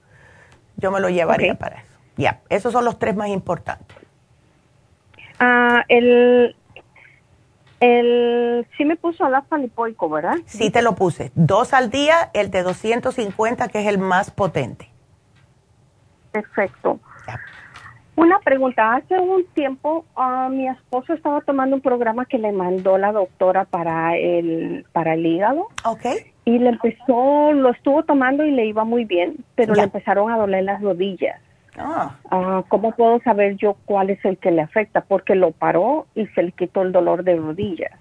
[0.76, 1.98] Yo me lo llevaría para eso.
[2.16, 3.96] Ya, esos son los tres más importantes.
[5.38, 6.56] Ah, el,
[7.84, 10.36] el, sí me puso el lipoico, ¿verdad?
[10.46, 11.32] Sí te lo puse.
[11.34, 14.88] Dos al día, el de 250, que es el más potente.
[16.32, 16.98] Perfecto.
[18.16, 18.94] Una pregunta.
[18.94, 23.64] Hace un tiempo ah, mi esposo estaba tomando un programa que le mandó la doctora
[23.64, 25.68] para el, para el hígado.
[25.84, 26.06] Ok.
[26.44, 30.36] Y le empezó, lo estuvo tomando y le iba muy bien, pero le empezaron a
[30.36, 31.40] doler las rodillas.
[31.78, 32.16] Ah.
[32.30, 32.64] ah.
[32.68, 35.02] ¿Cómo puedo saber yo cuál es el que le afecta?
[35.02, 37.92] Porque lo paró y se le quitó el dolor de rodillas.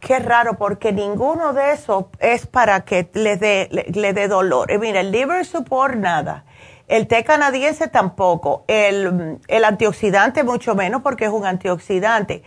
[0.00, 4.70] Qué raro, porque ninguno de esos es para que le dé le, dé dolor.
[4.70, 6.44] Eh, mira, el liver support nada.
[6.86, 8.64] El té canadiense tampoco.
[8.68, 12.42] El, el antioxidante mucho menos porque es un antioxidante.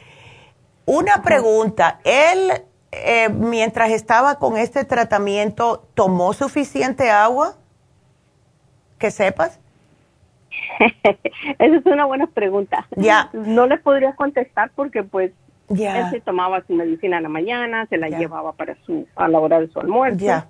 [0.86, 7.55] Una pregunta, ¿él eh, mientras estaba con este tratamiento tomó suficiente agua?
[8.97, 9.59] Que sepas.
[11.60, 12.88] Esa es una buena pregunta.
[12.95, 13.30] Ya.
[13.34, 15.32] No le podría contestar porque pues
[15.70, 15.99] ya.
[15.99, 19.39] él se tomaba su medicina en la mañana, se la llevaba para su a la
[19.39, 20.20] hora de su almuerzo.
[20.20, 20.47] Ya.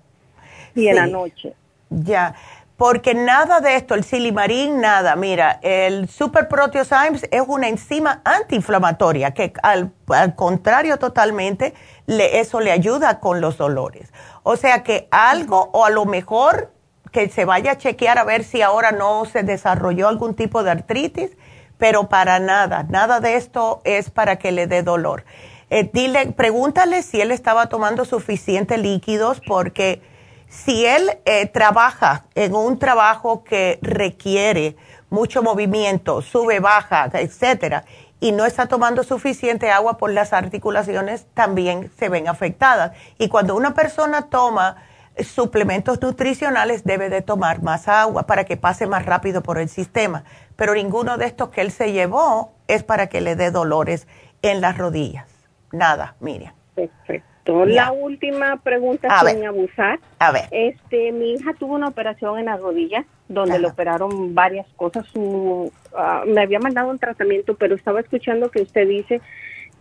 [0.75, 1.53] Y en la noche.
[1.89, 2.35] Ya
[2.81, 5.15] porque nada de esto, el silimarín, nada.
[5.15, 9.91] Mira, el Super Proteosymes es una enzima antiinflamatoria que al,
[10.35, 11.75] contrario totalmente,
[12.07, 14.11] le, eso le ayuda con los dolores.
[14.41, 16.71] O sea que algo, o a lo mejor
[17.11, 20.71] que se vaya a chequear a ver si ahora no se desarrolló algún tipo de
[20.71, 21.31] artritis,
[21.77, 25.23] pero para nada, nada de esto es para que le dé dolor.
[25.69, 30.01] Eh, dile, pregúntale si él estaba tomando suficientes líquidos porque
[30.47, 34.75] si él eh, trabaja en un trabajo que requiere
[35.09, 37.85] mucho movimiento, sube, baja, etcétera,
[38.19, 42.91] y no está tomando suficiente agua por las articulaciones, también se ven afectadas.
[43.17, 44.75] Y cuando una persona toma
[45.17, 50.23] suplementos nutricionales, debe de tomar más agua para que pase más rápido por el sistema.
[50.55, 54.07] Pero ninguno de estos que él se llevó es para que le dé dolores
[54.41, 55.27] en las rodillas.
[55.71, 56.53] Nada, Miriam.
[56.75, 57.31] Perfecto.
[57.65, 59.99] La última pregunta sin abusar.
[60.19, 60.43] A ver.
[60.51, 65.05] Este, mi hija tuvo una operación en la rodilla donde le operaron varias cosas.
[65.07, 69.21] Su, ah, me había mandado un tratamiento, pero estaba escuchando que usted dice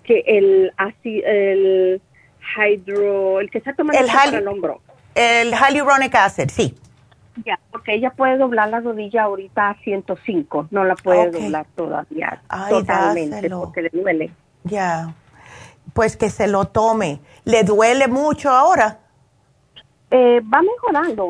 [0.05, 2.01] que el así el
[2.57, 4.81] hydro, el que está tomando el, para el hombro.
[5.21, 6.75] El hyaluronic acid, sí.
[7.45, 12.43] Ya, porque ella puede doblar la rodilla ahorita a 105, no la puede doblar todavía
[12.69, 14.31] totalmente porque le duele.
[14.65, 15.15] Ya
[15.93, 17.21] pues que se lo tome.
[17.45, 18.99] ¿Le duele mucho ahora?
[20.11, 21.25] Eh, va mejorando,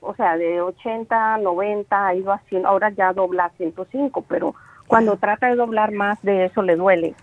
[0.00, 4.54] o sea, de 80, 90 ha ido haciendo, ahora ya dobla a 105, pero
[4.86, 7.14] cuando trata de doblar más de eso le duele.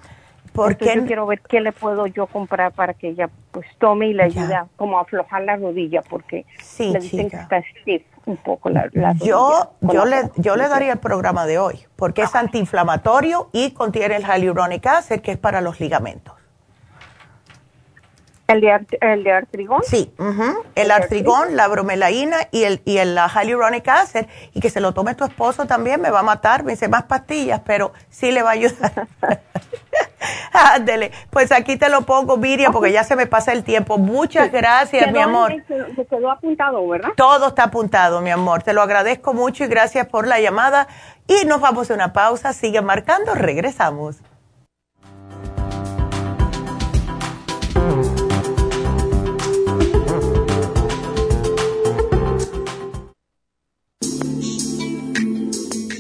[0.57, 4.13] Porque yo quiero ver qué le puedo yo comprar para que ella pues tome y
[4.13, 8.03] le ayude a, como a aflojar la rodilla, porque sí, le dicen que está stiff
[8.25, 9.13] un poco la, rodilla.
[9.23, 14.15] Yo, yo, le, yo le daría el programa de hoy, porque es antiinflamatorio y contiene
[14.15, 16.33] el hyaluronic acid, que es para los ligamentos.
[18.47, 19.81] ¿El de, el de artrigón?
[19.83, 20.13] Sí,
[20.75, 25.15] el artrigón, la bromelaína y el, y el hyaluronic acid, y que se lo tome
[25.15, 28.51] tu esposo también, me va a matar, me dice más pastillas, pero sí le va
[28.51, 29.07] a ayudar.
[30.53, 33.97] Ándele, pues aquí te lo pongo, Miriam, porque ya se me pasa el tiempo.
[33.97, 35.53] Muchas gracias, mi amor.
[35.95, 37.09] Se quedó apuntado, ¿verdad?
[37.15, 38.63] Todo está apuntado, mi amor.
[38.63, 40.87] Te lo agradezco mucho y gracias por la llamada.
[41.27, 42.53] Y nos vamos a una pausa.
[42.53, 44.17] Sigue marcando, regresamos.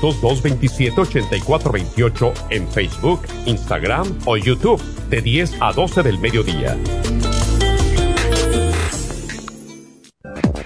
[0.00, 6.76] 1-800-227-8428 en Facebook, Instagram o YouTube de 10 a 12 del mediodía.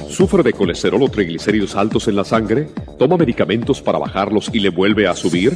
[0.08, 2.68] ¿Sufre de colesterol o triglicéridos altos en la sangre?
[2.98, 5.54] ¿Toma medicamentos para bajarlos y le vuelve a subir?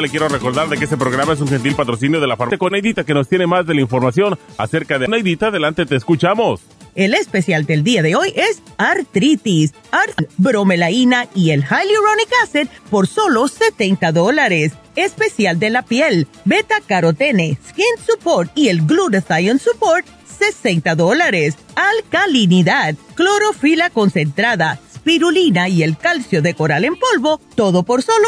[0.00, 2.72] le quiero recordar de que este programa es un gentil patrocinio de la farmacia con
[2.72, 5.48] Neidita que nos tiene más de la información acerca de Neidita.
[5.48, 6.60] Adelante, te escuchamos.
[6.94, 13.08] El especial del día de hoy es artritis, art bromelaína y el hyaluronic acid por
[13.08, 14.72] solo 70 dólares.
[14.94, 20.06] Especial de la piel, beta carotene, skin support y el glutathione support
[20.38, 21.56] 60 dólares.
[21.74, 28.26] Alcalinidad, clorofila concentrada, spirulina y el calcio de coral en polvo, todo por solo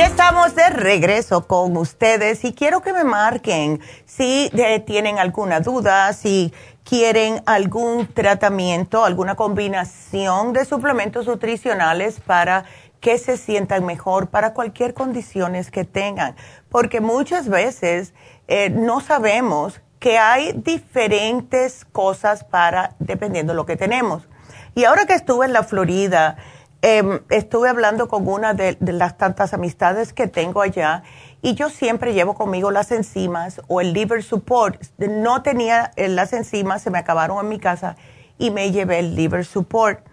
[0.00, 4.50] Estamos de regreso con ustedes y quiero que me marquen si
[4.86, 12.64] tienen alguna duda, si quieren algún tratamiento, alguna combinación de suplementos nutricionales para
[13.00, 16.34] que se sientan mejor para cualquier condición que tengan.
[16.70, 18.14] Porque muchas veces
[18.48, 24.26] eh, no sabemos que hay diferentes cosas para, dependiendo de lo que tenemos.
[24.74, 26.38] Y ahora que estuve en la Florida,
[26.82, 31.02] Em, estuve hablando con una de, las tantas amistades que tengo allá
[31.42, 34.82] y yo siempre llevo conmigo las enzimas o el liver support.
[34.96, 37.96] No tenía eh, las enzimas, se me acabaron en mi casa
[38.38, 40.06] y me llevé el liver support.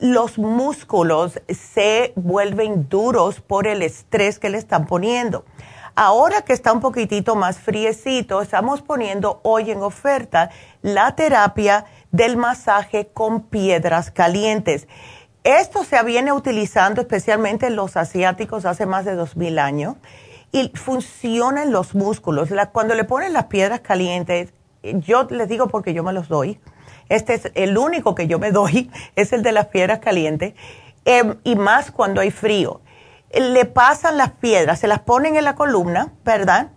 [0.00, 5.44] los músculos se vuelven duros por el estrés que le están poniendo.
[5.96, 10.50] Ahora que está un poquitito más friecito, estamos poniendo hoy en oferta
[10.82, 14.88] la terapia del masaje con piedras calientes.
[15.44, 19.94] Esto se viene utilizando especialmente en los asiáticos hace más de 2000 años
[20.50, 22.48] y funcionan los músculos.
[22.72, 26.60] cuando le ponen las piedras calientes, yo les digo porque yo me los doy.
[27.08, 30.54] Este es el único que yo me doy, es el de las piedras calientes,
[31.04, 32.80] em, y más cuando hay frío.
[33.38, 36.68] Le pasan las piedras, se las ponen en la columna, ¿verdad?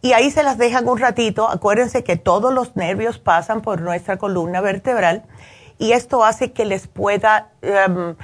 [0.00, 1.48] Y ahí se las dejan un ratito.
[1.48, 5.24] Acuérdense que todos los nervios pasan por nuestra columna vertebral
[5.78, 8.16] y esto hace que les pueda em,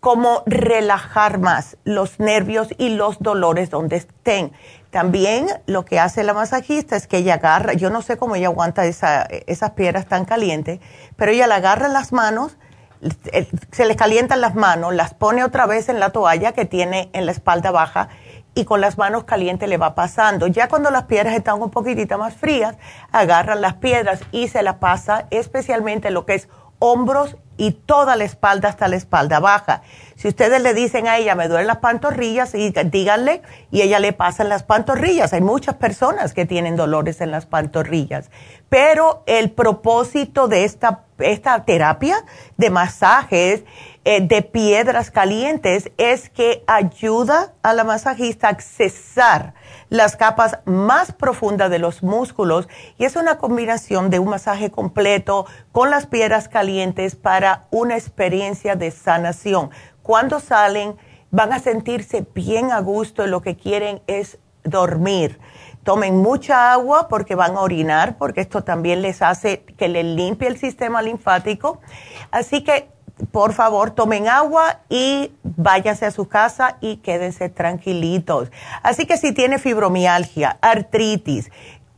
[0.00, 4.52] como relajar más los nervios y los dolores donde estén.
[4.90, 8.48] También lo que hace la masajista es que ella agarra, yo no sé cómo ella
[8.48, 10.80] aguanta esas piedras tan calientes,
[11.16, 12.56] pero ella la agarra en las manos,
[13.72, 17.26] se le calientan las manos, las pone otra vez en la toalla que tiene en
[17.26, 18.08] la espalda baja
[18.54, 20.46] y con las manos calientes le va pasando.
[20.46, 22.76] Ya cuando las piedras están un poquitito más frías,
[23.10, 26.48] agarran las piedras y se las pasa especialmente lo que es
[26.78, 29.82] hombros y toda la espalda hasta la espalda baja.
[30.16, 34.12] Si ustedes le dicen a ella, me duelen las pantorrillas, y díganle, y ella le
[34.12, 35.32] pasa en las pantorrillas.
[35.32, 38.30] Hay muchas personas que tienen dolores en las pantorrillas.
[38.68, 42.24] Pero el propósito de esta, esta terapia
[42.56, 43.64] de masajes
[44.04, 49.54] eh, de piedras calientes es que ayuda a la masajista a accesar
[49.90, 52.68] las capas más profundas de los músculos
[52.98, 58.74] y es una combinación de un masaje completo con las piedras calientes para una experiencia
[58.74, 59.70] de sanación.
[60.02, 60.96] Cuando salen
[61.30, 65.38] van a sentirse bien a gusto y lo que quieren es dormir.
[65.84, 70.48] Tomen mucha agua porque van a orinar, porque esto también les hace que les limpie
[70.48, 71.80] el sistema linfático.
[72.30, 72.88] Así que
[73.30, 78.50] por favor, tomen agua y váyanse a su casa y quédense tranquilitos.
[78.82, 81.50] Así que si tiene fibromialgia, artritis,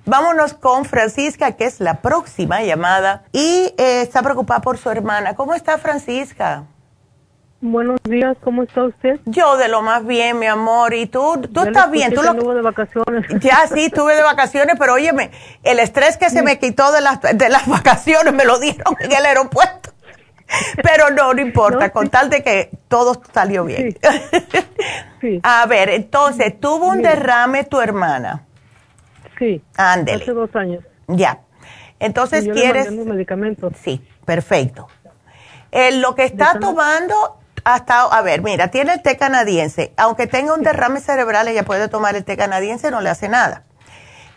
[0.05, 5.35] Vámonos con Francisca, que es la próxima llamada y eh, está preocupada por su hermana.
[5.35, 6.63] ¿Cómo está Francisca?
[7.61, 9.19] Buenos días, ¿cómo está usted?
[9.25, 10.93] Yo de lo más bien, mi amor.
[10.93, 11.41] ¿Y tú?
[11.53, 12.13] ¿Tú estás bien?
[12.13, 12.53] ¿Tú lo...
[12.53, 13.25] de vacaciones.
[13.41, 15.31] Ya, sí, estuve de vacaciones, pero óyeme,
[15.63, 19.11] el estrés que se me quitó de las, de las vacaciones me lo dieron en
[19.11, 19.91] el aeropuerto.
[20.81, 23.95] Pero no, no importa, con tal de que todo salió bien.
[25.21, 25.39] Sí.
[25.43, 28.45] A ver, entonces, ¿tuvo un derrame tu hermana?
[29.37, 29.61] Sí.
[29.77, 30.23] Ándele.
[30.23, 30.83] Hace dos años.
[31.07, 31.41] Ya.
[31.99, 32.91] Entonces, ¿quieres...?
[32.91, 33.73] medicamentos.
[33.83, 34.87] Sí, perfecto.
[35.71, 39.93] Eh, lo que está tomando hasta, a ver, mira, tiene el té canadiense.
[39.97, 43.63] Aunque tenga un derrame cerebral, ella puede tomar el té canadiense, no le hace nada.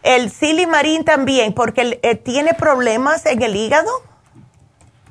[0.02, 3.90] El silimarín también, porque eh, tiene problemas en el hígado.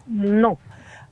[0.07, 0.57] No.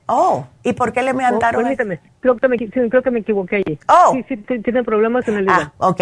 [0.06, 1.60] Oh, ¿y por qué le mandaron?
[1.60, 3.78] Oh, permítame, creo que, me, creo que me equivoqué allí.
[3.88, 4.12] Oh.
[4.12, 5.72] Sí, sí, tiene problemas en el hígado.
[5.78, 6.00] Ah, ok.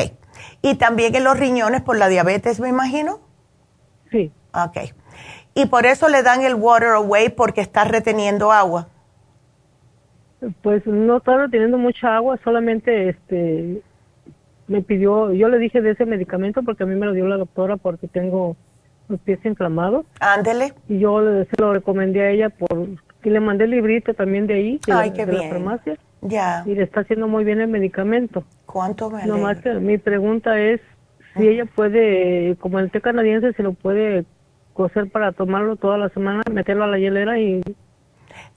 [0.62, 3.20] ¿Y también en los riñones por la diabetes, me imagino?
[4.10, 4.32] Sí.
[4.54, 4.78] Ok.
[5.54, 8.88] ¿Y por eso le dan el water away porque está reteniendo agua?
[10.62, 13.82] Pues no está reteniendo mucha agua, solamente este
[14.68, 17.38] me pidió, yo le dije de ese medicamento porque a mí me lo dio la
[17.38, 18.56] doctora porque tengo
[19.08, 20.06] los pies inflamados.
[20.20, 20.74] Ándele.
[20.88, 22.86] Y yo le, se lo recomendé a ella por
[23.24, 25.50] y le mandé el librito también de ahí, de, Ay, la, qué de la bien.
[25.50, 25.96] farmacia.
[26.22, 26.62] Ya.
[26.66, 28.44] Y le está haciendo muy bien el medicamento.
[28.66, 30.80] ¿Cuánto me Nomás que mi pregunta es
[31.36, 34.24] si ella puede, como el té canadiense, se lo puede
[34.72, 37.60] cocer para tomarlo toda la semana, meterlo a la hielera y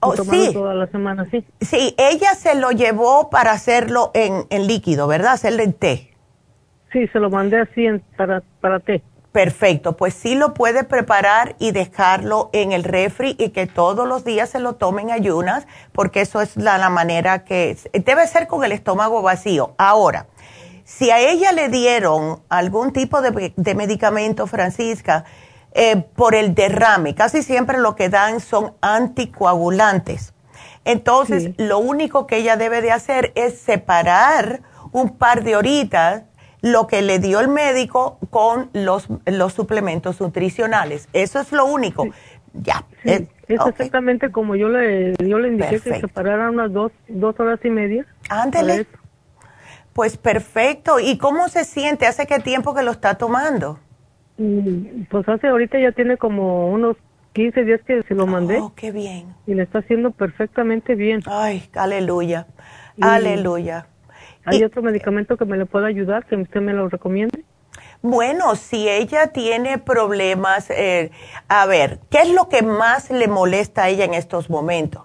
[0.01, 0.49] Oh, sí.
[0.51, 1.45] toda la semana, sí.
[1.61, 5.33] Sí, ella se lo llevó para hacerlo en, en líquido, ¿verdad?
[5.33, 6.11] Hacerlo en té.
[6.91, 9.03] Sí, se lo mandé así en, para, para té.
[9.31, 14.25] Perfecto, pues sí lo puede preparar y dejarlo en el refri y que todos los
[14.25, 18.65] días se lo tomen ayunas, porque eso es la, la manera que debe ser con
[18.65, 19.73] el estómago vacío.
[19.77, 20.25] Ahora,
[20.83, 25.23] si a ella le dieron algún tipo de, de medicamento, Francisca,
[25.73, 30.33] eh, por el derrame, casi siempre lo que dan son anticoagulantes.
[30.83, 31.55] Entonces, Sí.
[31.57, 34.61] lo único que ella debe de hacer es separar
[34.91, 36.23] un par de horitas
[36.61, 41.07] lo que le dio el médico con los, los suplementos nutricionales.
[41.13, 42.07] Eso es lo único.
[42.53, 42.83] Ya.
[43.03, 46.07] Sí, eh, es exactamente como yo le, yo le indiqué que Perfecto.
[46.07, 48.05] separara unas dos, dos horas y media.
[48.29, 48.85] Ándele.
[49.93, 50.99] Pues perfecto.
[50.99, 52.07] ¿Y cómo se siente?
[52.07, 53.79] ¿Hace qué tiempo que lo está tomando?
[54.37, 56.97] Mm, Pues hace ahorita ya tiene como unos
[57.33, 59.33] 15 días que se lo mandé Oh, qué bien.
[59.47, 61.21] y le está haciendo perfectamente bien.
[61.25, 62.47] Ay, aleluya.
[62.97, 63.87] Y- Aleluya.
[64.45, 67.43] ¿Hay Y- otro medicamento que me le pueda ayudar, que usted me lo recomiende?
[68.01, 71.11] Bueno, si ella tiene problemas, eh,
[71.47, 75.03] a ver, ¿qué es lo que más le molesta a ella en estos momentos?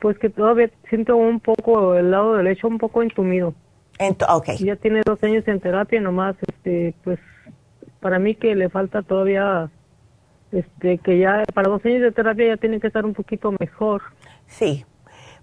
[0.00, 3.54] Pues que todavía siento un poco el lado derecho un poco entumido.
[3.98, 7.18] Ento- ok, Ya tiene dos años en terapia, nomás, este, pues,
[8.00, 9.70] para mí que le falta todavía,
[10.52, 14.02] este, que ya para dos años de terapia ya tiene que estar un poquito mejor.
[14.46, 14.84] sí.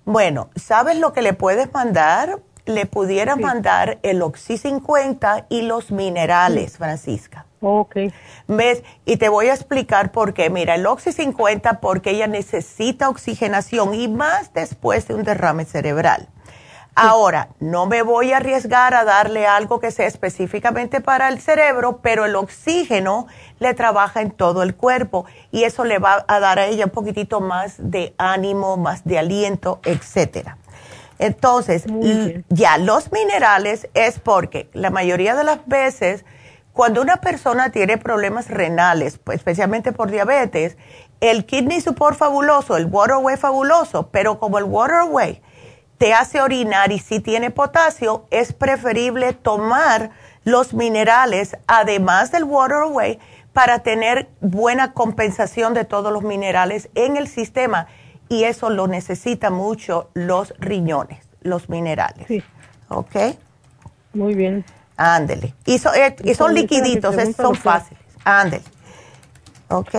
[0.05, 2.39] Bueno, ¿sabes lo que le puedes mandar?
[2.65, 3.41] Le pudiera Sí.
[3.41, 7.45] mandar el Oxy 50 y los minerales, Francisca.
[7.59, 7.95] Ok,
[8.47, 8.83] ¿Ves?
[9.03, 10.49] Y te voy a explicar por qué.
[10.49, 16.29] Mira, el Oxy 50 porque ella necesita oxigenación y más después de un derrame cerebral.
[16.99, 21.99] Ahora, no me voy a arriesgar a darle algo que sea específicamente para el cerebro,
[22.01, 23.27] pero el oxígeno
[23.59, 26.91] le trabaja en todo el cuerpo y eso le va a dar a ella un
[26.91, 30.57] poquitito más de ánimo, más de aliento, etcétera.
[31.19, 31.85] Entonces,
[32.49, 36.25] ya los minerales es porque la mayoría de las veces
[36.73, 40.77] cuando una persona tiene problemas renales, pues, especialmente por diabetes,
[41.21, 45.43] el kidney support fabuloso, el waterway fabuloso, pero como el waterway
[45.97, 50.11] te hace orinar y si tiene potasio, es preferible tomar
[50.43, 53.19] los minerales además del waterway
[53.53, 57.87] para tener buena compensación de todos los minerales en el sistema
[58.29, 62.27] y eso lo necesita mucho los riñones, los minerales.
[62.27, 62.43] Sí.
[62.89, 63.15] ¿Ok?
[64.13, 64.65] muy bien.
[64.95, 65.53] Ándele.
[65.65, 68.01] Y, so- eh, y son liquiditos, es- son fáciles.
[68.23, 68.63] Ándele.
[69.69, 69.93] ¿Ok?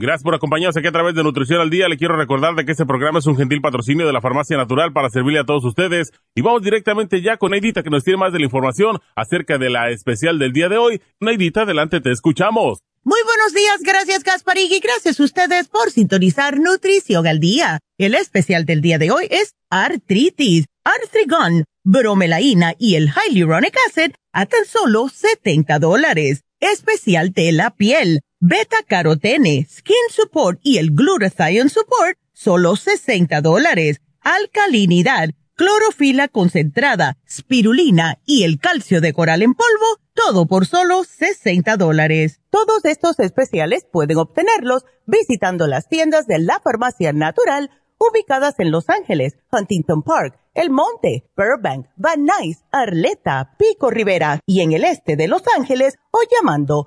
[0.00, 1.86] Gracias por acompañarnos aquí a través de Nutrición al Día.
[1.86, 4.94] Le quiero recordar de que este programa es un gentil patrocinio de la Farmacia Natural
[4.94, 6.10] para servirle a todos ustedes.
[6.34, 9.68] Y vamos directamente ya con Neidita que nos tiene más de la información acerca de
[9.68, 11.02] la especial del día de hoy.
[11.20, 12.78] Neidita, adelante, te escuchamos.
[13.04, 17.78] Muy buenos días, gracias Gasparig y gracias a ustedes por sintonizar Nutrición al Día.
[17.98, 24.46] El especial del día de hoy es artritis, artrigon, bromelaína y el hyaluronic acid a
[24.46, 26.40] tan solo 70 dólares.
[26.58, 34.00] Especial de la piel beta carotene, skin support y el glutathione support, solo 60 dólares.
[34.22, 41.76] Alcalinidad, clorofila concentrada, spirulina y el calcio de coral en polvo, todo por solo 60
[41.76, 42.40] dólares.
[42.50, 48.88] Todos estos especiales pueden obtenerlos visitando las tiendas de la farmacia natural ubicadas en Los
[48.88, 55.16] Ángeles, Huntington Park, El Monte, Burbank, Van Nuys, Arleta, Pico Rivera y en el este
[55.16, 56.86] de Los Ángeles o llamando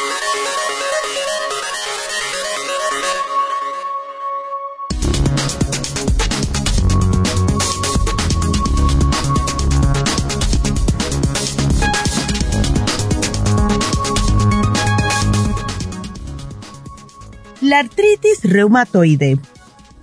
[17.71, 19.39] La artritis reumatoide.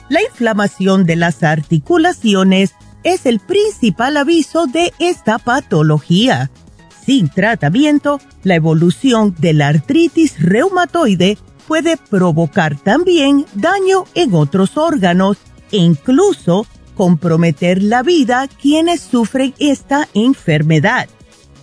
[0.08, 2.72] La inflamación de las articulaciones
[3.04, 6.50] es el principal aviso de esta patología.
[7.04, 15.36] Sin tratamiento, la evolución de la artritis reumatoide puede provocar también daño en otros órganos
[15.70, 21.06] e incluso comprometer la vida quienes sufren esta enfermedad.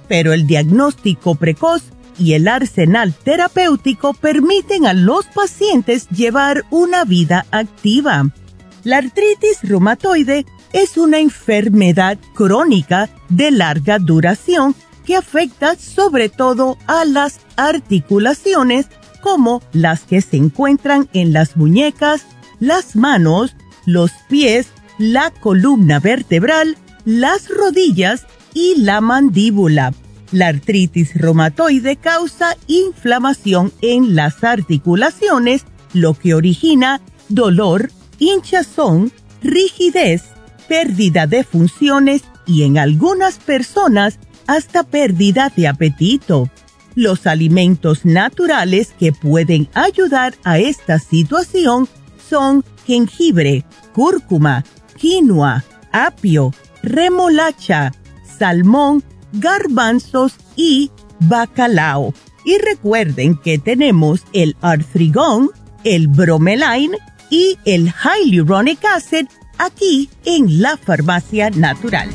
[0.08, 1.82] Pero el diagnóstico precoz
[2.18, 8.30] y el arsenal terapéutico permiten a los pacientes llevar una vida activa.
[8.84, 17.05] La artritis reumatoide es una enfermedad crónica de larga duración que afecta sobre todo a
[17.05, 18.88] las articulaciones
[19.22, 22.26] como las que se encuentran en las muñecas,
[22.59, 23.55] las manos,
[23.86, 29.93] los pies, la columna vertebral, las rodillas y la mandíbula.
[30.36, 35.63] La artritis reumatoide causa inflamación en las articulaciones,
[35.93, 40.23] lo que origina dolor, hinchazón, rigidez,
[40.67, 46.49] pérdida de funciones y en algunas personas hasta pérdida de apetito.
[46.95, 51.88] Los alimentos naturales que pueden ayudar a esta situación
[52.29, 53.63] son jengibre,
[53.93, 54.65] cúrcuma,
[54.97, 55.63] quinoa,
[55.93, 57.93] apio, remolacha,
[58.38, 59.01] salmón,
[59.39, 62.13] garbanzos y bacalao.
[62.45, 65.49] Y recuerden que tenemos el artrigón,
[65.83, 66.91] el bromelain
[67.29, 69.27] y el hyaluronic acid
[69.57, 72.09] aquí en la farmacia natural.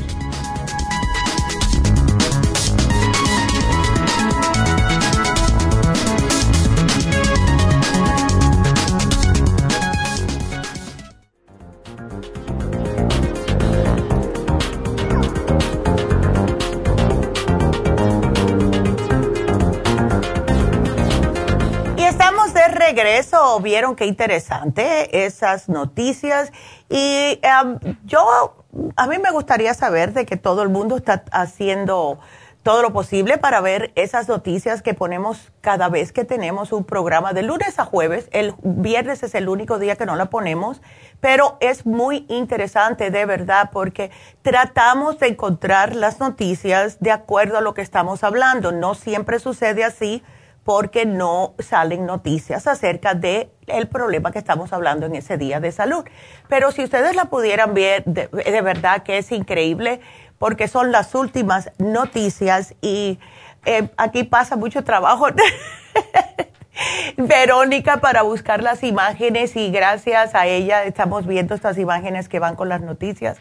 [23.11, 23.59] Regreso.
[23.59, 26.51] Vieron qué interesante esas noticias.
[26.89, 28.63] Y em, yo,
[28.95, 32.19] a mí me gustaría saber de que todo el mundo está haciendo
[32.63, 37.33] todo lo posible para ver esas noticias que ponemos cada vez que tenemos un programa
[37.33, 38.29] de lunes a jueves.
[38.31, 40.79] El viernes es el único día que no la ponemos,
[41.19, 44.11] pero es muy interesante de verdad porque
[44.43, 48.71] tratamos de encontrar las noticias de acuerdo a lo que estamos hablando.
[48.71, 50.21] No siempre sucede así
[50.63, 55.71] porque no salen noticias acerca de el problema que estamos hablando en ese día de
[55.71, 56.05] salud.
[56.47, 58.27] Pero si ustedes la pudieran ver, de,
[58.61, 60.01] verdad que es increíble
[60.37, 63.19] porque son las últimas noticias y
[63.65, 65.27] eh, aquí pasa mucho trabajo.
[67.17, 72.55] Verónica para buscar las imágenes y gracias a ella estamos viendo estas imágenes que van
[72.55, 73.39] con las noticias.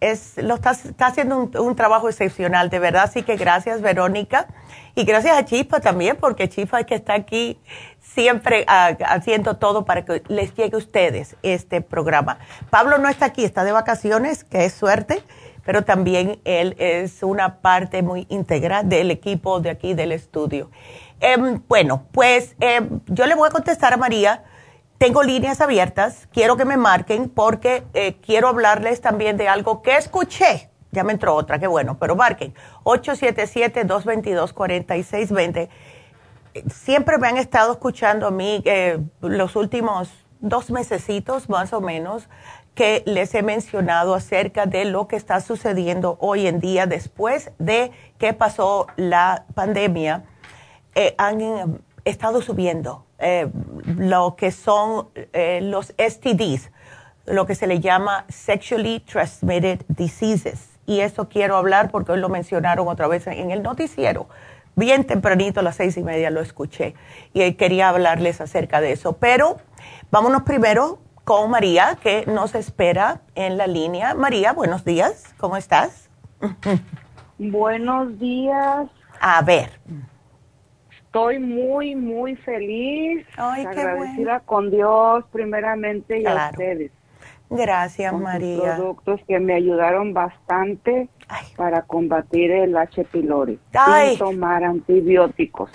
[0.00, 0.70] Es, lo está,
[1.00, 3.04] haciendo un, trabajo excepcional, de verdad.
[3.04, 4.46] Así que gracias, Verónica.
[4.94, 7.58] Y gracias a Chispa también, porque Chispa es que está aquí
[8.00, 12.38] siempre ah, haciendo todo para que les llegue a ustedes este programa.
[12.70, 15.22] Pablo no está aquí, está de vacaciones, que es suerte
[15.68, 20.70] pero también él es una parte muy íntegra del equipo de aquí del estudio.
[21.20, 24.44] Em, bueno, pues em, yo le voy a contestar a María.
[24.98, 29.96] Tengo líneas abiertas, quiero que me marquen porque eh, quiero hablarles también de algo que
[29.96, 30.70] escuché.
[30.90, 32.52] Ya me entró otra, qué bueno, pero marquen.
[32.82, 35.68] 877-222-4620.
[36.68, 42.28] Siempre me han estado escuchando a mí eh, los últimos dos mesecitos más o menos
[42.74, 47.90] que les he mencionado acerca de lo que está sucediendo hoy en día después de
[48.18, 50.24] que pasó la pandemia,
[50.94, 51.66] eh, han eh,
[52.04, 53.48] estado subiendo eh,
[53.84, 55.08] lo que son
[55.62, 56.70] los STDs,
[57.26, 60.78] lo que se le llama Sexually Transmitted Diseases.
[60.86, 64.28] Y eso quiero hablar porque hoy lo mencionaron otra vez en el noticiero.
[64.78, 66.94] Bien tempranito, a las seis y media lo escuché
[67.32, 69.14] y quería hablarles acerca de eso.
[69.14, 69.58] Pero
[70.10, 74.14] vámonos primero con María, que nos espera en la línea.
[74.14, 76.08] María, buenos días, ¿cómo estás?
[77.38, 78.88] buenos días.
[79.20, 79.78] A ver.
[81.18, 86.92] Estoy muy, muy feliz, Ay, agradecida con Dios primeramente y a ustedes.
[87.50, 88.76] Gracias, María.
[88.76, 91.08] productos que me ayudaron bastante
[91.56, 93.02] para combatir el H.
[93.02, 95.72] pylori sin tomar antibióticos.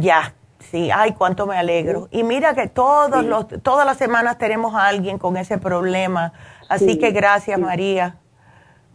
[0.00, 2.08] Ya, Sí, ay, cuánto me alegro.
[2.10, 6.34] Y mira que todos los, todas las semanas tenemos a alguien con ese problema.
[6.68, 8.19] Así que gracias, María.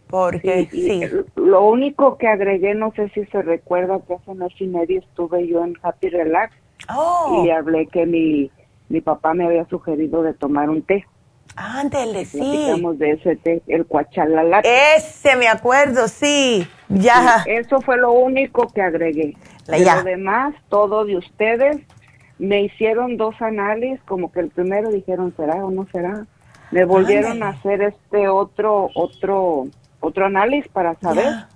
[0.08, 1.02] Porque sí,
[1.34, 5.00] Lo único que agregué, no sé si se recuerda que hace un mes y medio
[5.00, 6.54] estuve yo en Happy Relax.
[6.94, 7.42] Oh.
[7.44, 8.50] Y hablé que mi,
[8.88, 11.04] mi papá me había sugerido de tomar un té.
[11.56, 12.38] Ándele, sí.
[12.96, 14.68] de ese té, el cuachalalate.
[14.96, 16.66] Ese me acuerdo, sí.
[16.88, 17.42] Ya.
[17.46, 19.36] eso fue lo único que agregué.
[19.66, 21.78] De lo demás, todo de ustedes,
[22.38, 26.26] me hicieron dos análisis, como que el primero dijeron será o no será.
[26.70, 29.68] Me volvieron a hacer este otro, otro,
[30.06, 31.46] otro análisis para saber.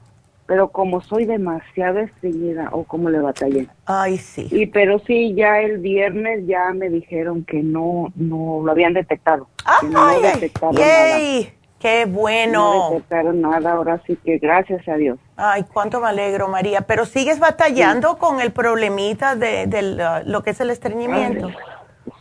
[0.46, 3.68] Pero como soy demasiado estreñida o como le batallé.
[3.86, 4.48] Ay, sí.
[4.50, 9.46] Y pero sí, ya el viernes ya me dijeron que no, no lo habían detectado.
[9.64, 11.50] Ay, no detectaron nada.
[11.80, 13.00] Qué bueno.
[13.10, 15.18] No nada, ahora sí que gracias a Dios.
[15.36, 16.82] Ay, cuánto me alegro, María.
[16.82, 21.48] Pero sigues batallando con el problemita de, lo que es el estreñimiento.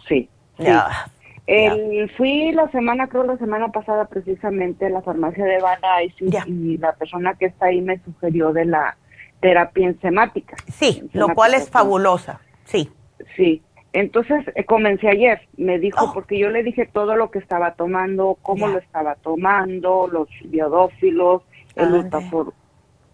[0.07, 0.30] Sí.
[0.57, 1.09] Ya.
[1.52, 5.80] El, Fui la semana, creo la semana pasada precisamente a la farmacia de Van
[6.45, 8.95] y la persona que está ahí me sugirió de la
[9.39, 10.58] terapia enzimática.
[10.72, 12.91] Sí, lo cual es fabulosa, sí.
[13.36, 16.14] Sí, entonces eh, comencé ayer, me dijo, oh.
[16.14, 21.41] porque yo le dije todo lo que estaba tomando, cómo lo estaba tomando, los biodófilos,
[21.76, 22.20] el, ultra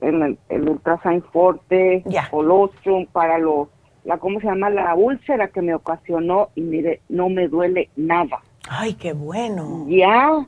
[0.01, 3.69] el, el Ultrasign Forte, colostrum para los,
[4.05, 4.69] la, ¿cómo se llama?
[4.69, 8.39] La úlcera que me ocasionó y mire, no me duele nada.
[8.69, 9.85] Ay, qué bueno.
[9.89, 10.47] Ya.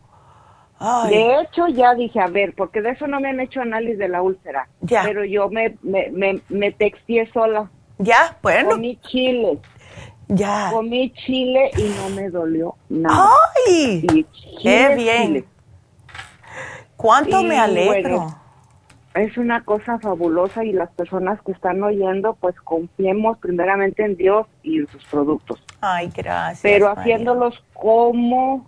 [1.10, 4.08] De hecho, ya dije, a ver, porque de eso no me han hecho análisis de
[4.08, 4.70] la úlcera.
[4.82, 5.01] Ya.
[5.03, 7.70] Pero yo me, me, me, me textié sola.
[7.97, 8.70] Ya, bueno.
[8.70, 9.60] Con mi chile.
[10.28, 10.70] Ya.
[10.72, 13.30] Comí chile y no me dolió nada.
[13.66, 14.26] ¡Ay!
[14.62, 15.45] ¡Qué bien!
[16.95, 18.28] ¿Cuánto me alegro?
[19.20, 24.47] Es una cosa fabulosa y las personas que están oyendo, pues confiemos primeramente en Dios
[24.63, 25.63] y en sus productos.
[25.82, 26.61] Ay, gracias.
[26.61, 28.68] Pero haciéndolos como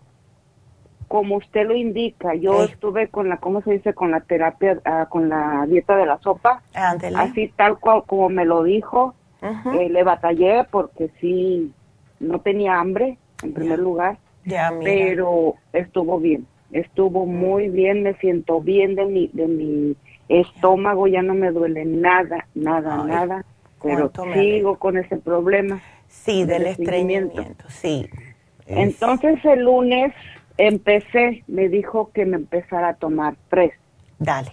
[1.08, 2.36] como usted lo indica.
[2.36, 3.96] Yo estuve con la, ¿cómo se dice?
[3.96, 6.62] Con la terapia, ah, con la dieta de la sopa.
[7.16, 11.72] Así tal cual como me lo dijo eh, le batallé porque sí,
[12.20, 14.18] no tenía hambre, en primer lugar,
[14.84, 19.96] pero estuvo bien, estuvo muy bien, me siento bien de mi, de mi
[20.30, 23.46] estómago, ya no me duele nada, nada, nada,
[23.82, 25.82] pero sigo con ese problema.
[26.08, 28.08] Sí, del, estreñimiento, sí.
[28.68, 30.14] Entonces el lunes
[30.58, 33.74] empecé, me dijo que me empezara a tomar tres.
[34.20, 34.52] Dale.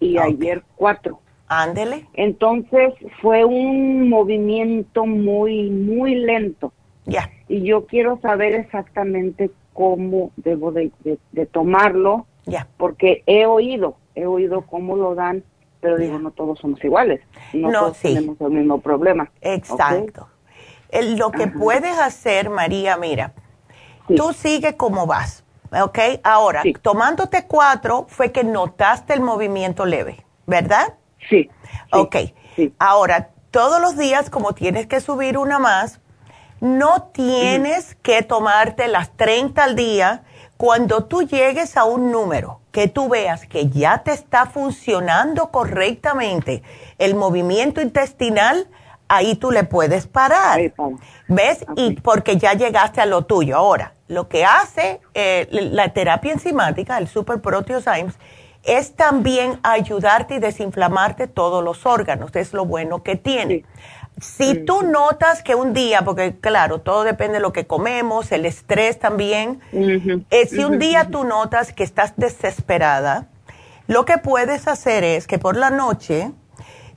[0.00, 1.20] Y ayer cuatro.
[1.48, 2.06] Ándele.
[2.12, 2.92] Entonces
[3.22, 6.72] fue un movimiento muy, muy lento.
[7.06, 7.30] Ya.
[7.48, 10.90] Y yo quiero saber exactamente cómo debo de,
[11.50, 12.26] tomarlo.
[12.44, 12.66] Ya.
[12.76, 15.44] Porque he oído, he oído cómo lo dan,
[15.80, 17.20] pero digo, no todos somos iguales.
[17.52, 19.30] No, todos tenemos el mismo problema.
[19.40, 20.28] Exacto.
[20.92, 23.32] lo que puedes hacer, María, mira,
[24.08, 25.44] tú sigue como vas.
[25.70, 25.98] ¿Ok?
[26.24, 30.94] Ahora, tomándote cuatro fue que notaste el movimiento leve, ¿verdad?
[31.28, 31.50] Sí.
[31.92, 32.16] ok.
[32.78, 36.00] Ahora, todos los días, como tienes que subir una más,
[36.60, 40.24] no tienes que tomarte las 30 al día.
[40.56, 46.62] Cuando tú llegues a un número que tú veas que ya te está funcionando correctamente
[46.98, 48.68] el movimiento intestinal,
[49.08, 50.60] ahí tú le puedes parar.
[51.28, 51.64] ¿Ves?
[51.76, 53.56] Y porque ya llegaste a lo tuyo.
[53.56, 58.14] Ahora, lo que hace eh, la terapia enzimática, el Super Proteosymes,
[58.64, 62.34] es también ayudarte y desinflamarte todos los órganos.
[62.34, 63.64] Es lo bueno que tiene.
[64.20, 68.46] Si tú notas que un día, porque claro, todo depende de lo que comemos, el
[68.46, 73.28] estrés también, eh, si un día tú notas que estás desesperada,
[73.86, 76.32] lo que puedes hacer es que por la noche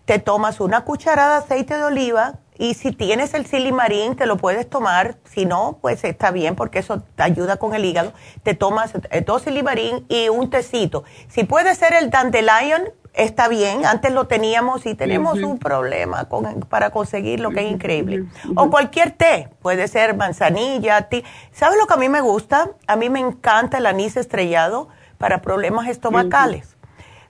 [0.05, 4.37] te tomas una cucharada de aceite de oliva y si tienes el silimarín, te lo
[4.37, 5.17] puedes tomar.
[5.23, 8.13] Si no, pues está bien porque eso te ayuda con el hígado.
[8.43, 11.03] Te tomas eh, dos silimarín y un tecito.
[11.27, 12.83] Si puede ser el dandelion,
[13.13, 13.85] está bien.
[13.85, 18.25] Antes lo teníamos y tenemos un problema con, para conseguir lo que es increíble.
[18.55, 19.49] O cualquier té.
[19.61, 21.23] Puede ser manzanilla, té.
[21.51, 22.69] ¿Sabes lo que a mí me gusta?
[22.87, 26.75] A mí me encanta el anís estrellado para problemas estomacales.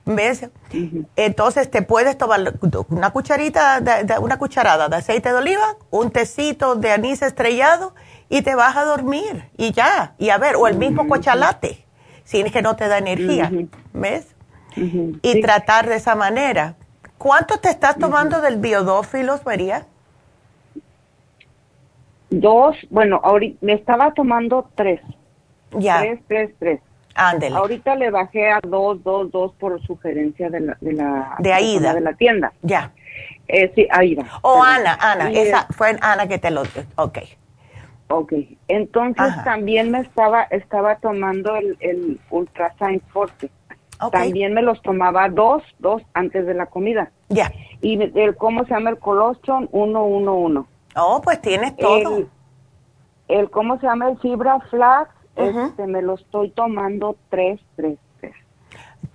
[0.04, 0.50] ¿Ves?
[1.16, 2.56] Entonces te puedes tomar
[2.90, 7.94] una cucharita, de, una cucharada de aceite de oliva, un tecito de anís estrellado
[8.28, 10.16] y te vas a dormir y ya.
[10.18, 11.86] Y a ver, o el mismo cochalate,
[12.24, 13.52] si es que no te da energía.
[13.94, 14.31] ¿Ves?
[14.76, 16.76] Y tratar de esa manera.
[17.18, 19.86] ¿Cuánto te estás tomando del biodófilos, María?
[22.30, 25.02] Dos, bueno, ahorita me estaba tomando tres.
[25.78, 26.00] Ya.
[26.00, 26.82] Tres, tres, tres.
[27.14, 27.56] Ándele.
[27.56, 31.94] Ahorita le bajé a dos, dos, dos por sugerencia de la, de la, de Aida.
[31.94, 32.54] De la tienda.
[32.62, 32.94] Ya.
[33.48, 34.24] Eh, sí, Aida.
[34.42, 36.64] O oh, Ana, Ana, esa fue Ana que te lo,
[36.96, 37.20] ok.
[38.08, 38.34] Ok,
[38.68, 43.50] entonces también me estaba, estaba tomando el, el Ultrasign Forte.
[44.12, 47.12] También me los tomaba dos, dos antes de la comida.
[47.30, 47.52] Ya.
[47.82, 48.90] Y el, ¿cómo se llama?
[48.92, 50.68] El colostrum 111.
[50.96, 52.18] Oh, pues tienes todo.
[52.18, 52.30] El,
[53.28, 54.10] el, ¿cómo se llama?
[54.10, 58.36] El Fibra Flax este, me lo estoy tomando tres, tres, tres.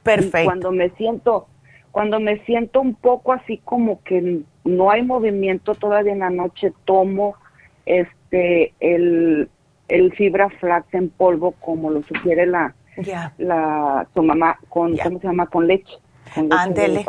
[0.02, 0.44] Perfecto.
[0.44, 1.46] cuando me siento,
[1.90, 6.72] cuando me siento un poco así como que no hay movimiento todavía en la noche,
[6.84, 7.36] tomo
[7.84, 9.48] este el,
[9.88, 12.74] el fibra flax en polvo como lo sugiere la
[13.38, 15.92] la tu mamá con cómo se llama con leche.
[16.34, 17.04] Con leche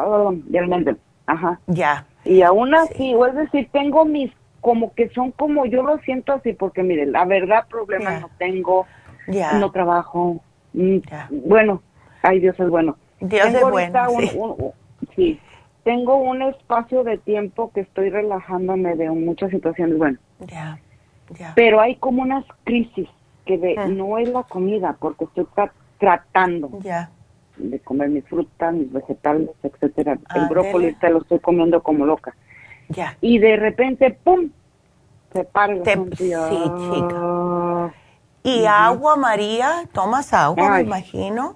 [0.46, 1.60] de, Ajá.
[1.68, 2.06] Ya.
[2.24, 4.32] Y aún así, es decir, tengo mis
[4.62, 8.86] como que son como yo lo siento así porque mire, la verdad problemas no tengo
[9.60, 10.42] no trabajo.
[10.74, 10.98] Mm,
[11.46, 11.82] bueno,
[12.22, 12.98] ay, Dios es bueno.
[13.20, 14.74] Dios es bueno.
[15.16, 15.40] sí.
[15.84, 20.18] Tengo un espacio de tiempo que estoy relajándome de muchas situaciones, bueno.
[20.40, 20.80] Ya,
[21.30, 21.54] ya.
[21.56, 23.08] Pero hay como unas crisis
[23.48, 23.88] que de, ah.
[23.88, 25.48] no es la comida, porque estoy
[25.98, 27.10] tratando ya.
[27.58, 30.20] de comer mis frutas, mis vegetales, etcétera.
[30.36, 32.36] El brócoli te lo estoy comiendo como loca.
[32.90, 33.18] Ya.
[33.22, 34.50] Y de repente, ¡pum!
[35.34, 37.94] Se para Sí, chica.
[38.44, 39.90] ¿Y agua, María?
[39.92, 41.56] ¿Tomas agua, me imagino?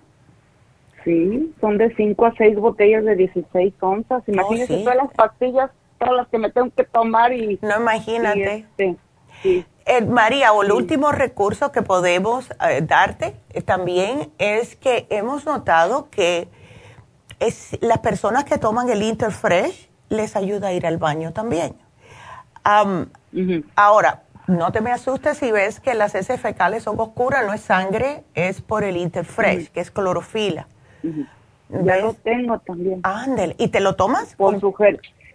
[1.03, 4.23] Sí, son de 5 a 6 botellas de 16 onzas.
[4.27, 7.57] Oh, Imagínese todas las pastillas, todas las que me tengo que tomar y...
[7.61, 8.55] No, imagínate.
[8.55, 8.97] Este,
[9.43, 15.45] eh, María, o el último recurso que podemos eh, darte eh, también es que hemos
[15.45, 16.47] notado que
[17.39, 21.75] es, las personas que toman el Interfresh les ayuda a ir al baño también.
[23.75, 27.61] Ahora, no te me asustes si ves que las heces fecales son oscuras, no es
[27.61, 30.67] sangre, es por el Interfresh, que es clorofila.
[31.69, 32.99] Ya lo tengo también.
[33.03, 34.35] Ándale, ¿y te lo tomas?
[34.35, 34.59] Por,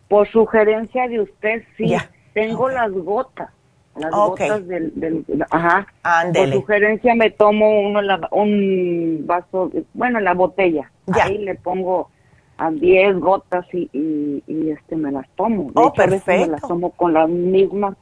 [0.09, 1.97] por sugerencia de usted, sí.
[2.35, 3.51] Tengo las gotas.
[3.99, 5.87] Las gotas del, del, ajá.
[6.03, 6.53] Ándele.
[6.53, 8.01] Por sugerencia me tomo uno
[8.33, 10.91] un vaso, bueno, la botella.
[11.07, 11.25] Ya.
[11.25, 12.11] Ahí le pongo
[12.59, 15.71] a 10 gotas y, y, este me las tomo.
[15.75, 16.47] oh, perfecto.
[16.47, 17.97] Me las tomo con las mismas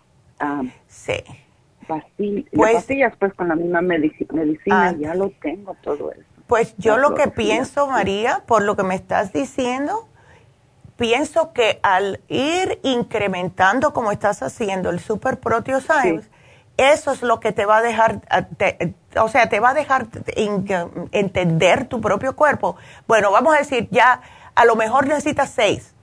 [0.87, 1.15] sí.
[1.87, 4.95] Pastillas, pues, pastillas, pues con la misma medicina, ah.
[4.99, 6.23] ya lo tengo todo eso.
[6.47, 10.09] Pues yo lo que pienso, María, por lo que me estás diciendo,
[10.97, 16.31] pienso que al ir incrementando como estás haciendo el Super Proteosymes,
[16.77, 18.21] eso es lo que te va a dejar,
[19.21, 20.07] o sea, te va a dejar
[21.13, 22.77] entender tu propio cuerpo.
[23.07, 24.21] Bueno, vamos a decir, ya
[24.55, 25.95] a lo mejor necesitas seis,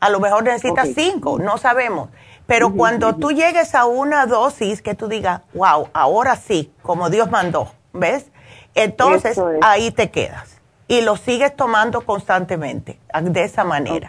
[0.00, 2.08] a lo mejor necesitas cinco, no sabemos.
[2.46, 7.30] Pero cuando tú llegues a una dosis que tú digas, wow, ahora sí, como Dios
[7.30, 8.26] mandó, ¿ves?
[8.74, 10.53] Entonces ahí te quedas
[10.88, 14.08] y lo sigues tomando constantemente, de esa manera.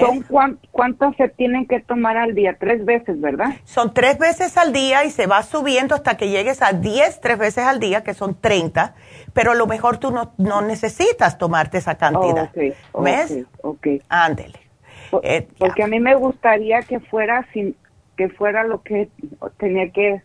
[0.00, 2.56] ¿Son cuántas se tienen que tomar al día?
[2.58, 3.54] Tres veces, ¿verdad?
[3.64, 7.38] Son tres veces al día y se va subiendo hasta que llegues a diez, tres
[7.38, 8.94] veces al día, que son treinta,
[9.32, 12.50] pero a lo mejor tú no, no necesitas tomarte esa cantidad.
[13.00, 13.46] ¿Ves?
[13.62, 13.86] Ok.
[14.08, 14.58] Ándele.
[15.22, 17.76] Eh, porque a mí me gustaría que fuera sin
[18.16, 19.08] que fuera lo que
[19.58, 20.22] tenía que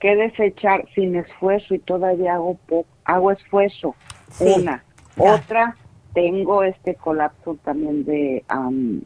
[0.00, 2.58] que desechar sin esfuerzo y todavía hago
[3.04, 3.94] hago esfuerzo.
[4.40, 4.84] Una,
[5.16, 5.76] otra
[6.14, 9.00] tengo este colapso también de um,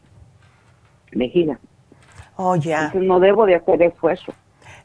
[1.11, 1.59] vejiga.
[2.35, 2.85] Oh, ya.
[2.85, 4.33] Entonces no debo de hacer esfuerzo.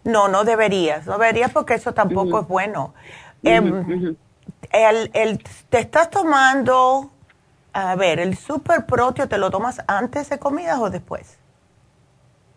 [0.05, 2.95] No, no deberías, no deberías porque eso tampoco es bueno.
[3.43, 4.17] Em,
[4.73, 7.11] el, el, ¿Te estás tomando,
[7.73, 11.39] a ver, el super proteo, te lo tomas antes de comidas o después?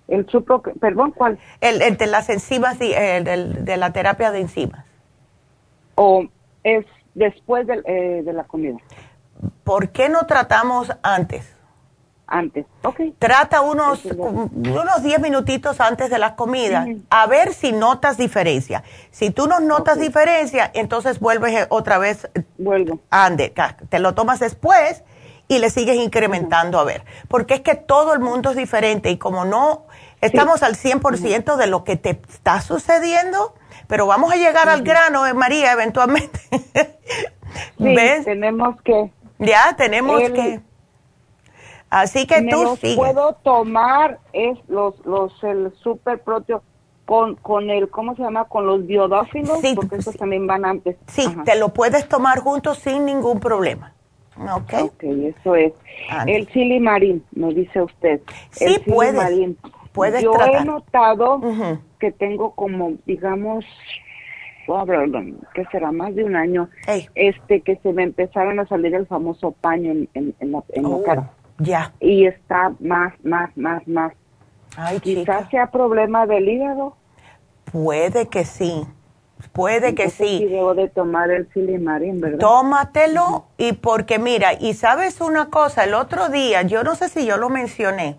[0.07, 1.39] El super, perdón, ¿cuál?
[1.61, 4.85] El, de las enzimas, el, de la terapia de enzimas.
[5.95, 6.25] O
[6.63, 8.77] es después de, eh, de la comida.
[9.63, 11.45] ¿por qué no tratamos antes?
[12.27, 13.01] Antes, ok.
[13.19, 18.83] Trata unos, unos 10 minutitos antes de las comidas, a ver si notas diferencia.
[19.11, 22.29] Si tú no notas diferencia, entonces vuelves otra vez.
[22.57, 22.99] Vuelvo.
[23.09, 23.53] Ande,
[23.89, 25.03] te lo tomas después
[25.49, 27.03] y le sigues incrementando a ver.
[27.27, 29.87] Porque es que todo el mundo es diferente y como no
[30.21, 33.55] estamos al 100% de lo que te está sucediendo,
[33.91, 36.39] pero vamos a llegar al grano, eh, María, eventualmente.
[37.77, 38.23] ¿Ves?
[38.23, 40.61] Tenemos que ya tenemos que.
[41.89, 46.63] Así que tú los puedo tomar es los los el super proteo
[47.05, 50.95] con con el cómo se llama con los biodófilos sí, porque esos también van antes.
[51.07, 53.93] Sí, te lo puedes tomar juntos sin ningún problema.
[54.37, 54.73] Ok.
[54.83, 55.73] Ok, eso es.
[56.27, 58.21] El silimarín, me dice usted.
[58.51, 59.51] Sí, puedes.
[59.91, 61.41] Puedes Yo he notado
[61.99, 63.65] que tengo como, digamos,
[65.53, 66.69] que será más de un año,
[67.15, 71.31] este que se me empezaron a salir el famoso paño en, la, oh, cara.
[71.57, 71.93] Ya.
[71.99, 74.13] Y está más, más, más, más.
[74.77, 76.95] Ay, Quizás sea problema del hígado.
[77.71, 78.83] Puede que sí.
[79.51, 80.37] Puede que sí.
[80.39, 80.45] sí.
[80.45, 82.39] debo de tomar el silimarín, ¿verdad?
[82.39, 87.25] Tómatelo y porque mira, y sabes una cosa, el otro día, yo no sé si
[87.25, 88.17] yo lo mencioné,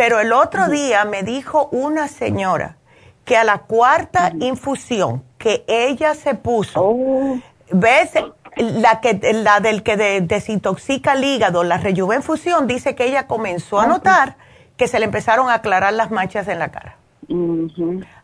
[0.00, 2.78] pero el otro día me dijo una señora
[3.26, 7.38] que a la cuarta infusión que ella se puso, oh.
[7.70, 8.12] ¿ves?
[8.56, 13.86] La, que, la del que desintoxica el hígado, la rejuvenfusión, dice que ella comenzó a
[13.86, 14.38] notar
[14.78, 16.96] que se le empezaron a aclarar las manchas en la cara.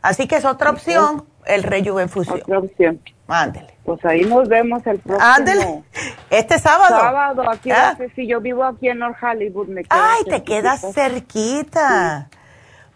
[0.00, 2.40] Así que es otra opción, el rejuvenfusión.
[2.40, 3.00] Otra opción.
[3.28, 3.74] Ándele.
[3.84, 5.32] Pues ahí nos vemos el próximo.
[5.34, 5.82] Ándele.
[6.30, 6.98] Este sábado.
[7.00, 7.96] Sábado, aquí, ¿Ah?
[8.14, 12.28] si yo vivo aquí en North Hollywood, me Ay, te quedas cerquita.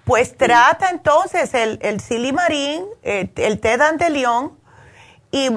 [0.04, 4.58] Pues trata entonces el, el silimarín, eh, el, té de león
[5.30, 5.50] y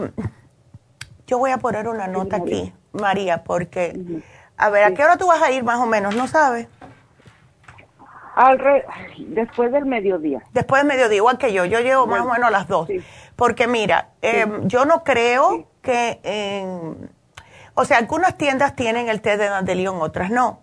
[1.26, 4.22] yo voy a poner una nota aquí, María, porque,
[4.57, 6.15] a ver, ¿a qué hora tú vas a ir más o menos?
[6.15, 6.68] ¿No sabes?
[8.35, 8.60] Al
[9.18, 10.41] después del mediodía.
[10.53, 12.89] Después del mediodía, igual que yo, yo llevo más o menos a las dos.
[13.35, 17.11] Porque mira, em, yo no creo que, en,
[17.76, 20.61] o sea, algunas tiendas tienen el té de dandelión, otras no.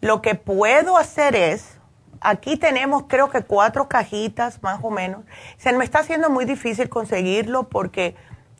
[0.00, 1.78] Lo que puedo hacer es
[2.24, 5.24] Aquí tenemos creo que cuatro cajitas más o menos.
[5.58, 8.16] Se me está haciendo muy difícil conseguirlo porque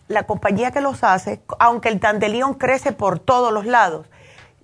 [0.06, 4.06] la compañía que los hace, aunque el dandelion crece por todos los lados,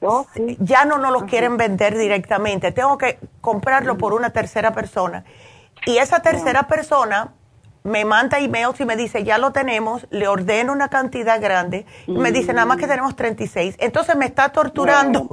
[0.00, 0.26] oh,
[0.58, 2.72] ya no nos los quieren vender directamente.
[2.72, 5.24] Tengo que comprarlo por una tercera persona.
[5.86, 7.34] Y esa tercera persona
[7.82, 12.12] me manda emails y me dice, ya lo tenemos, le ordeno una cantidad grande, y
[12.12, 13.76] me dice, nada más que tenemos 36.
[13.78, 15.28] Entonces me está torturando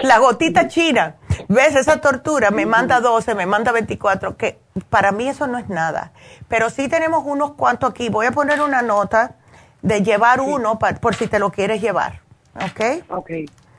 [0.00, 1.16] la, gotita china.
[1.48, 2.50] ¿Ves esa tortura?
[2.50, 4.58] Me manda 12, me manda 24, que
[4.90, 6.12] para mí eso no es nada.
[6.48, 8.08] Pero sí tenemos unos cuantos aquí.
[8.08, 9.36] Voy a poner una nota
[9.82, 12.20] de llevar uno por si te lo quieres llevar.
[12.54, 13.04] ¿Ok?
[13.10, 13.30] Ok,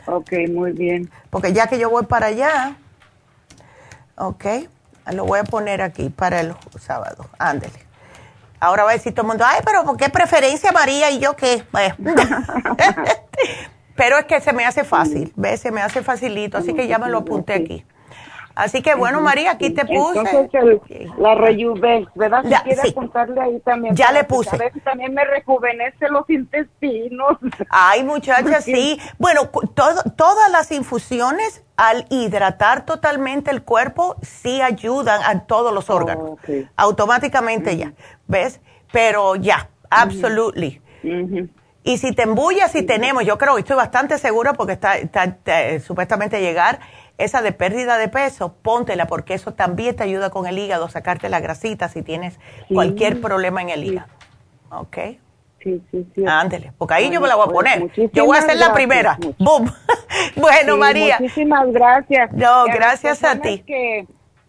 [0.08, 1.10] ok, muy bien.
[1.30, 2.76] Porque ya que yo voy para allá,
[4.16, 4.46] ok,
[5.14, 7.26] lo voy a poner aquí para el sábado.
[7.38, 7.86] Ándele.
[8.60, 11.36] Ahora va a decir todo el mundo, ay, pero ¿por qué preferencia María y yo
[11.36, 11.64] qué?
[13.96, 15.62] pero es que se me hace fácil, ¿ves?
[15.62, 17.86] Se me hace facilito, así que ya me lo apunté aquí.
[18.58, 20.20] Así que bueno, María, aquí te puse.
[20.20, 22.42] Entonces, la Rejuvex, ¿verdad?
[22.44, 23.96] Si ya, quiere apuntarle ahí también.
[23.96, 24.56] Ya le puse.
[24.56, 27.38] A ver también me rejuvenece los intestinos.
[27.70, 29.00] Ay, muchacha, sí.
[29.20, 35.92] Bueno, todo, todas las infusiones al hidratar totalmente el cuerpo sí ayudan a todos los
[35.92, 36.40] órganos.
[36.76, 37.94] Automáticamente ya,
[38.26, 38.60] ¿ves?
[38.92, 40.82] Pero ya, absolutely.
[41.84, 44.98] Y si te embullas, si tenemos, yo creo, estoy bastante segura porque está,
[45.80, 46.80] supuestamente llegar
[47.18, 51.30] esa de pérdida de peso, póntela porque eso también te ayuda con el hígado, sacarte
[51.30, 54.10] la grasita si tienes cualquier problema en el hígado.
[54.70, 54.98] ¿Ok?
[55.64, 56.24] Sí, sí, sí.
[56.28, 57.92] Ándele, porque ahí yo me la voy a poner.
[58.14, 59.18] Yo voy a ser la primera.
[59.40, 59.68] ¡Bum!
[60.36, 61.18] bueno, María.
[61.20, 62.32] Muchísimas gracias.
[62.32, 63.64] No, gracias a, ti.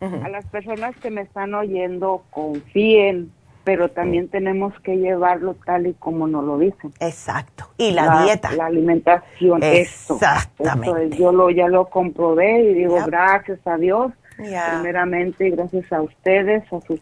[0.01, 3.33] A las personas que me están oyendo, confíen,
[3.69, 6.91] pero también tenemos que llevarlo tal y como nos lo dicen.
[7.01, 7.69] Exacto.
[7.77, 8.51] Y la, dieta.
[8.53, 9.63] La alimentación.
[9.63, 11.19] Exactamente.
[11.19, 16.81] yo lo, ya lo comprobé y digo, gracias a Dios, primeramente, gracias a ustedes, a
[16.81, 16.99] sus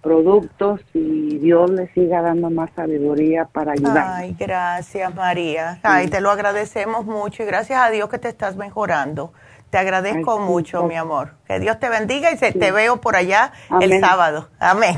[0.00, 4.06] productos y Dios les siga dando más sabiduría para ayudar.
[4.06, 5.80] Ay, gracias María.
[5.82, 9.32] Ay, te lo agradecemos mucho y gracias a Dios que te estás mejorando.
[9.72, 11.30] Te agradezco mucho, mi amor.
[11.46, 14.50] Que Dios te bendiga y se, te veo por allá el sábado.
[14.58, 14.96] Amén.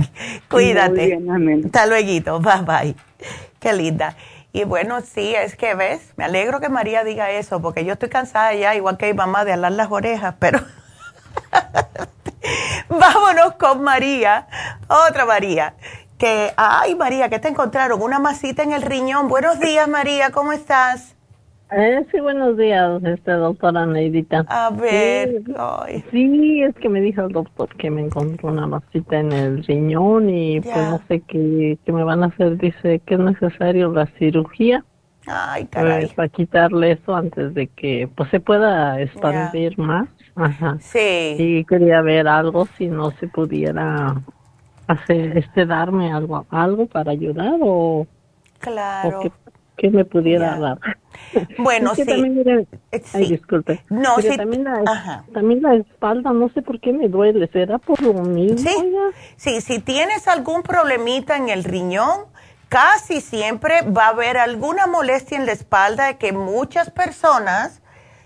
[0.51, 1.17] Cuídate.
[1.65, 2.41] Hasta luego.
[2.41, 2.97] Bye bye.
[3.61, 4.17] Qué linda.
[4.53, 8.09] Y bueno, sí, es que ves, me alegro que María diga eso, porque yo estoy
[8.09, 10.59] cansada ya, igual que mi mamá, de alar las orejas, pero
[12.89, 14.49] vámonos con María,
[14.89, 15.75] otra María,
[16.19, 19.29] que, ay María, que te encontraron una masita en el riñón.
[19.29, 21.15] Buenos días María, ¿cómo estás?
[21.77, 24.45] Eh, sí, buenos días, este doctora Neidita.
[24.49, 25.43] A ver,
[26.13, 30.31] sí, es que me dijo el doctor que me encontró una masita en el riñón
[30.31, 32.59] y pues no sé qué, me van a hacer.
[32.59, 34.85] Dice que es necesario la cirugía.
[35.27, 36.03] Ay, caray.
[36.03, 40.09] Pues, para quitarle eso antes de que pues se pueda expandir más.
[40.37, 40.77] Ajá.
[40.79, 41.35] Sí.
[41.39, 44.15] Y quería ver algo si no se pudiera
[44.87, 48.07] hacer, este, darme algo, algo para ayudar o.
[48.61, 49.21] Claro.
[49.21, 49.33] que,
[49.83, 50.79] me pudiera dar.
[51.59, 52.03] Bueno, sí.
[52.03, 52.67] Eh,
[53.13, 53.83] ay, disculpe.
[53.89, 54.37] No, sí.
[54.37, 57.49] También la, también la espalda, no sé por qué me duele.
[57.53, 58.59] ¿Será por lo mismo?
[58.59, 58.95] Sí,
[59.37, 62.27] sí, si tienes algún problemita en el riñón,
[62.69, 67.83] casi siempre va a haber alguna molestia en la espalda que muchas personas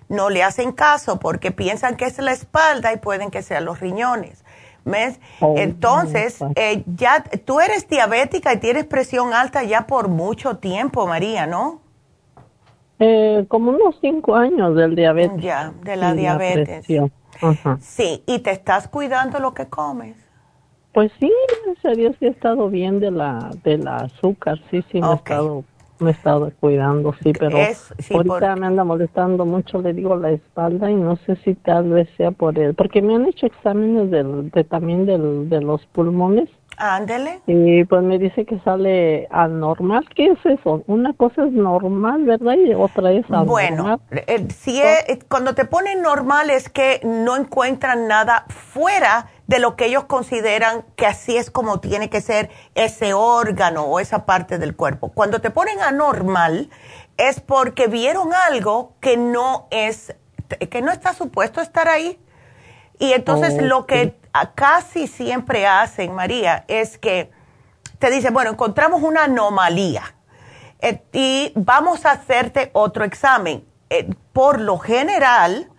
[0.09, 3.81] no le hacen caso porque piensan que es la espalda y pueden que sean los
[3.81, 4.45] riñones.
[4.89, 5.21] ¿Ves?
[5.41, 11.07] Oh, Entonces, eh, ya tú eres diabética y tienes presión alta ya por mucho tiempo,
[11.07, 11.81] María, ¿no?
[12.99, 15.41] Eh, como unos cinco años del diabetes.
[15.41, 16.87] Ya, de la diabetes.
[17.81, 20.17] Sí, ¿y te estás cuidando lo que comes?
[20.93, 21.33] Pues sí,
[21.67, 25.15] en serio sí he estado bien de la, de la azúcar, sí, sí, me he
[25.15, 25.65] estado
[26.01, 27.59] me he estado cuidando, sí, pero
[28.11, 32.09] ahorita me anda molestando mucho, le digo, la espalda y no sé si tal vez
[32.17, 36.49] sea por él, porque me han hecho exámenes del, de, también del, de los pulmones
[36.79, 37.41] Ándele.
[37.47, 40.09] Y pues me dice que sale anormal.
[40.15, 40.85] ¿Qué es eso?
[40.87, 42.55] Una cosa es normal, ¿verdad?
[42.55, 43.47] Y otra es anormal.
[43.47, 49.59] Bueno, eh, si es, cuando te ponen normal es que no encuentran nada fuera de
[49.59, 54.27] lo que ellos consideran que así es como tiene que ser ese órgano o esa
[54.27, 55.09] parte del cuerpo.
[55.09, 56.71] Cuando te ponen anormal
[57.17, 60.15] es porque vieron algo que no es
[60.71, 62.21] que no está supuesto estar ahí.
[62.99, 64.19] Y entonces lo que
[64.55, 67.31] casi siempre hacen, María, es que
[67.99, 70.15] te dicen, bueno, encontramos una anomalía
[70.81, 73.65] eh, y vamos a hacerte otro examen.
[73.89, 75.71] Eh, por lo general,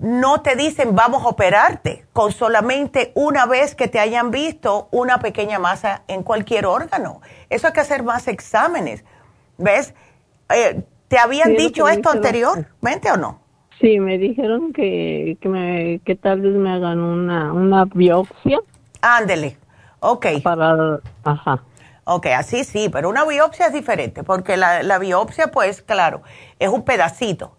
[0.00, 5.20] no te dicen vamos a operarte con solamente una vez que te hayan visto una
[5.20, 7.20] pequeña masa en cualquier órgano.
[7.50, 9.04] Eso hay que hacer más exámenes.
[9.58, 9.94] ¿Ves?
[10.48, 13.40] Eh, ¿Te habían dicho esto anteriormente o no?
[13.80, 18.58] Sí, me dijeron que, que, me, que tal vez me hagan una, una biopsia.
[19.00, 19.56] Ándele,
[20.00, 20.26] ok.
[20.42, 21.62] Para, ajá.
[22.04, 26.22] Ok, así sí, pero una biopsia es diferente, porque la, la biopsia, pues, claro,
[26.58, 27.56] es un pedacito.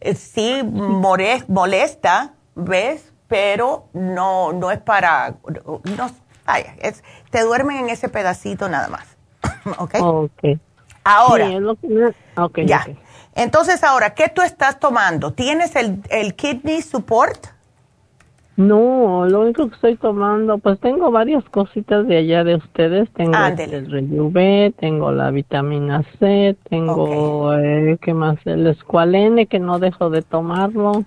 [0.00, 3.12] Eh, sí molesta, ¿ves?
[3.26, 6.10] Pero no, no es para, no,
[6.80, 9.16] es, te duermen en ese pedacito nada más.
[9.78, 9.94] ¿Ok?
[10.00, 10.58] Ok.
[11.04, 12.86] Ahora, sí, es lo que okay, ya.
[13.34, 15.32] Entonces, ahora, ¿qué tú estás tomando?
[15.32, 17.46] ¿Tienes el, el kidney support?
[18.58, 23.08] No, lo único que estoy tomando, pues tengo varias cositas de allá de ustedes.
[23.12, 28.36] Tengo el Rejuve, tengo la vitamina C, tengo, eh, ¿qué más?
[28.46, 31.04] El Escualene, que no dejo de tomarlo.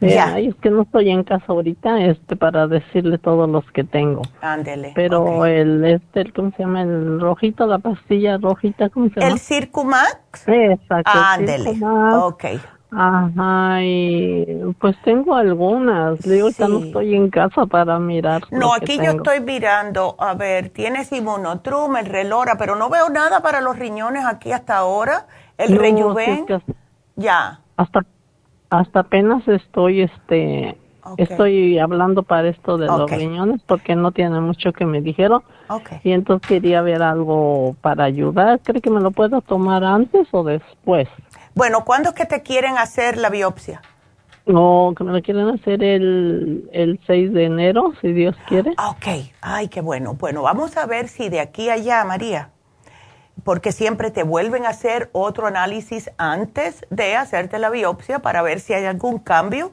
[0.00, 0.38] Ya.
[0.38, 4.20] es que no estoy en casa ahorita, este, para decirle todos los que tengo.
[4.42, 4.92] Ándele.
[4.94, 6.82] Pero el, este, ¿cómo se llama?
[6.82, 9.32] El rojito, la pastilla rojita, ¿cómo se llama?
[9.32, 10.46] ¿El Circumax?
[10.46, 11.10] Exacto.
[11.14, 11.80] Ándele.
[12.16, 12.44] Ok.
[12.92, 14.46] Ajá, y
[14.80, 16.18] pues tengo algunas.
[16.20, 18.42] Digo, ya no estoy en casa para mirar.
[18.50, 23.40] No, aquí yo estoy mirando, a ver, tienes inmunotrum, el relora, pero no veo nada
[23.40, 25.26] para los riñones aquí hasta ahora.
[25.56, 26.58] El no,
[27.16, 27.60] ya.
[27.76, 28.04] Hasta,
[28.70, 30.76] hasta apenas estoy, este,
[31.16, 35.42] estoy hablando para esto de los riñones porque no tiene mucho que me dijeron.
[36.02, 38.60] Y entonces quería ver algo para ayudar.
[38.64, 41.08] ¿Cree que me lo puedo tomar antes o después?
[41.54, 43.82] Bueno, ¿cuándo es que te quieren hacer la biopsia?
[44.46, 48.70] No, que me lo quieren hacer el, el 6 de enero, si Dios quiere.
[48.70, 50.14] Ok, ay, qué bueno.
[50.14, 52.50] Bueno, vamos a ver si de aquí a allá, María,
[53.44, 58.60] porque siempre te vuelven a hacer otro análisis antes de hacerte la biopsia para ver
[58.60, 59.72] si hay algún cambio.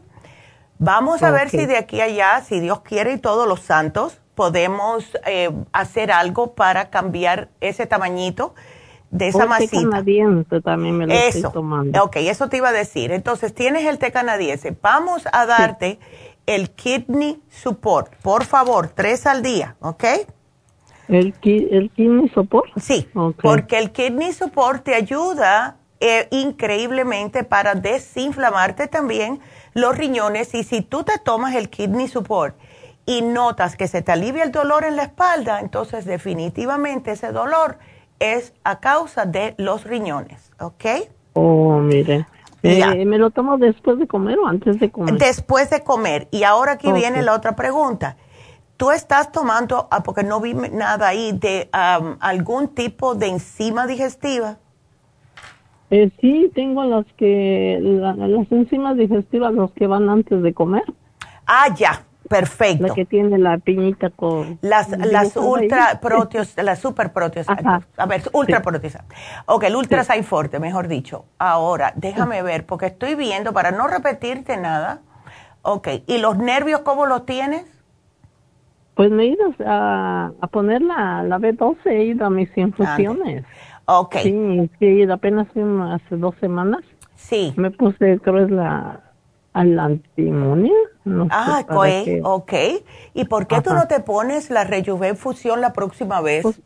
[0.80, 4.20] Vamos a ver si de aquí a allá, si Dios quiere y todos los santos,
[4.36, 8.54] podemos eh, hacer algo para cambiar ese tamañito
[9.10, 9.82] de esa masita.
[9.82, 11.38] Canadiense también me lo eso.
[11.38, 12.04] estoy tomando.
[12.04, 13.12] Ok, eso te iba a decir.
[13.12, 14.76] Entonces, tienes el té canadiense.
[14.82, 16.00] Vamos a darte
[16.46, 18.16] el Kidney Support.
[18.22, 20.04] Por favor, tres al día, ¿ok?
[21.08, 22.70] ¿El, el Kidney Support?
[22.78, 23.08] Sí,
[23.42, 29.40] porque el Kidney Support te ayuda eh, increíblemente para desinflamarte también
[29.74, 30.54] los riñones.
[30.54, 32.56] Y si tú te tomas el Kidney Support
[33.06, 37.78] y notas que se te alivia el dolor en la espalda, entonces definitivamente ese dolor
[38.20, 40.86] es a causa de los riñones, ¿ok?
[41.34, 42.26] Oh, mire.
[42.64, 45.18] Eh, ¿Me lo tomo después de comer o antes de comer?
[45.18, 46.28] Después de comer.
[46.32, 48.18] Y ahora aquí viene la otra pregunta.
[48.78, 54.58] ¿Tú estás tomando, ah, porque no vi nada ahí, de algún tipo de enzima digestiva?
[55.90, 60.84] Eh, sí, tengo las que, las enzimas digestivas, los que van antes de comer.
[61.46, 62.07] Ah, ya.
[62.30, 62.88] Perfecto.
[62.88, 64.60] La que tiene la piñita con...
[64.62, 67.48] Las, las ultra proteos, las super proteos.
[67.50, 68.98] A ver, ultra sí.
[69.46, 70.24] Ok, el ultra sí.
[70.24, 71.26] forte, mejor dicho.
[71.38, 75.02] Ahora, déjame ver, porque estoy viendo, para no repetirte nada.
[75.62, 77.66] Ok, ¿y los nervios cómo los tienes?
[78.96, 83.46] Pues me he ido a, a poner la, la B12, he ido a mis infusiones.
[83.86, 84.16] Ok.
[84.18, 86.84] Sí, sí, apenas hace dos semanas.
[87.16, 87.54] Sí.
[87.56, 89.02] Me puse, creo es la
[89.58, 90.74] a la antimonia.
[91.32, 91.66] ah,
[92.24, 92.54] ok.
[93.16, 96.44] ¿Y por qué tú no te pones la Rejuven Fusión la próxima vez?
[96.44, 96.62] Pues,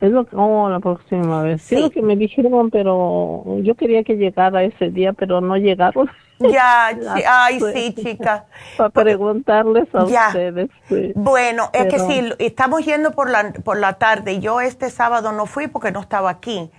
[0.00, 1.60] es lo que, oh, la próxima vez.
[1.60, 1.74] Sí.
[1.74, 6.10] Es lo que me dijeron, pero yo quería que llegara ese día, pero no llegaron.
[6.42, 6.86] Ya,
[7.28, 8.46] ay, sí, chica.
[8.78, 10.70] Para preguntarles a ustedes.
[11.14, 14.40] Bueno, es que sí, estamos yendo por la, por la tarde.
[14.40, 16.70] Yo este sábado no fui porque no estaba aquí,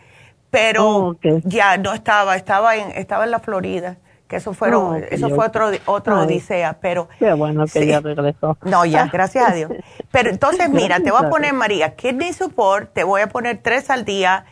[0.50, 3.98] pero oh, ya no estaba, estaba en, estaba en la Florida
[4.32, 7.10] que eso fueron, eso fue otro, otro odisea, pero...
[7.20, 8.58] Qué bueno que ya regresó.
[8.64, 9.74] No, ya, gracias a Dios.
[10.12, 13.90] Pero entonces, mira, te voy a poner, María, Kidney Support, te voy a poner tres
[13.90, 14.45] al día.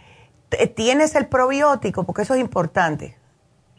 [0.76, 2.03] ¿Tienes el probiótico?
[2.03, 3.15] Porque eso es importante.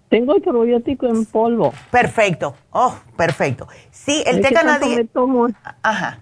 [0.08, 1.74] Tengo el probiótico en polvo.
[1.90, 2.54] Perfecto.
[2.70, 3.68] Oh, perfecto.
[3.90, 5.06] Sí, el té canadiense...
[5.82, 6.20] Ajá.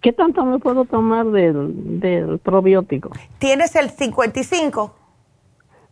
[0.00, 3.10] ¿Qué tanto me puedo tomar del, del probiótico?
[3.38, 4.94] ¿Tienes el 55?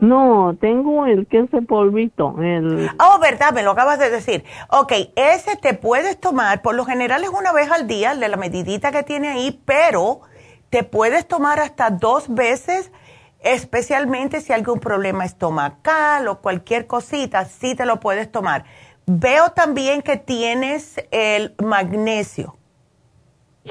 [0.00, 2.34] No, tengo el que es de polvito.
[2.40, 2.90] El...
[2.98, 4.44] Oh, verdad, me lo acabas de decir.
[4.68, 8.28] Ok, ese te puedes tomar, por lo general es una vez al día, el de
[8.28, 10.22] la medidita que tiene ahí, pero
[10.70, 12.92] te puedes tomar hasta dos veces,
[13.40, 18.64] especialmente si hay algún problema estomacal o cualquier cosita, sí te lo puedes tomar.
[19.06, 22.56] Veo también que tienes el magnesio.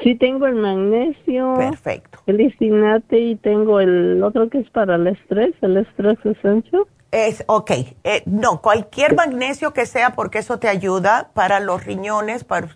[0.04, 1.56] Sí, tengo el magnesio.
[1.56, 2.20] Perfecto.
[2.26, 6.84] El istinate y tengo el otro que es para el estrés, el estrés esencial.
[7.12, 7.72] Es, ok,
[8.04, 12.68] eh, no, cualquier magnesio que sea porque eso te ayuda para los riñones, para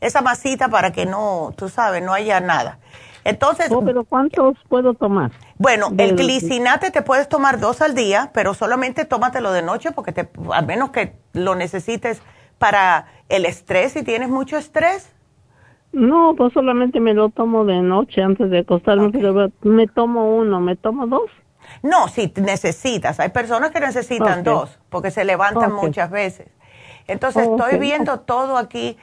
[0.00, 2.80] esa masita para que no, tú sabes, no haya nada.
[3.22, 3.70] Entonces.
[3.70, 5.30] Oh, pero ¿cuántos puedo tomar?
[5.56, 10.12] Bueno, el glicinate te puedes tomar dos al día, pero solamente tómatelo de noche porque
[10.12, 12.22] te, a menos que lo necesites
[12.58, 15.12] para el estrés, si tienes mucho estrés,
[15.92, 20.60] no, pues solamente me lo tomo de noche antes de acostarme, pero me tomo uno,
[20.60, 21.30] ¿me tomo dos?
[21.82, 23.20] No, si necesitas.
[23.20, 26.48] Hay personas que necesitan dos porque se levantan muchas veces.
[27.06, 28.96] Entonces estoy viendo todo aquí.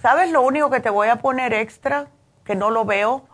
[0.00, 2.08] ¿Sabes lo único que te voy a poner extra,
[2.44, 3.24] que no lo veo?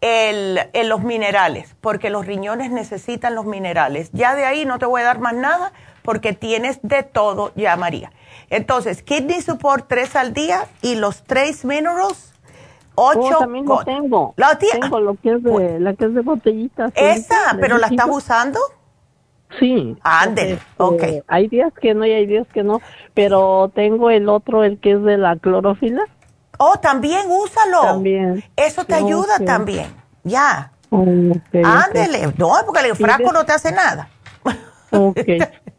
[0.00, 4.10] El, en los minerales, porque los riñones necesitan los minerales.
[4.12, 5.72] Ya de ahí no te voy a dar más nada
[6.06, 8.10] porque tienes de todo ya, María.
[8.48, 12.32] Entonces, Kidney Support tres al día y los tres Minerals,
[12.94, 13.36] ocho.
[13.36, 14.32] Oh, también lo tengo.
[14.36, 16.92] ¿La tengo lo que es de, la que es de botellitas.
[16.94, 17.56] ¿Esa?
[17.60, 18.58] ¿Pero la estás usando?
[19.58, 19.96] Sí.
[20.02, 21.02] Ándale, este, ok.
[21.26, 22.80] Hay días que no y hay días que no,
[23.14, 26.02] pero tengo el otro, el que es de la clorofila.
[26.58, 27.82] Oh, también úsalo.
[27.82, 28.44] También.
[28.56, 29.88] Eso te ayuda también.
[30.24, 30.72] Ya.
[30.90, 32.32] Ándele.
[32.38, 34.08] No, porque el frasco no te hace nada.
[34.90, 35.18] Ok.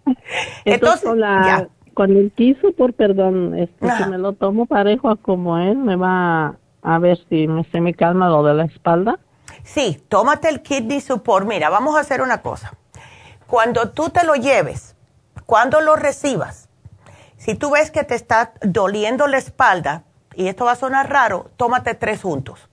[0.66, 5.58] Entonces, con, la, con el quiso, por perdón, este, si me lo tomo parejo como
[5.58, 9.20] él, me va a ver si me, se me calma lo de la espalda.
[9.64, 11.48] Sí, tómate el kidney support.
[11.48, 12.74] Mira, vamos a hacer una cosa.
[13.48, 14.96] Cuando tú te lo lleves,
[15.46, 16.70] cuando lo recibas,
[17.38, 20.04] si tú ves que te está doliendo la espalda,
[20.36, 22.70] y esto va a sonar raro, tómate tres juntos.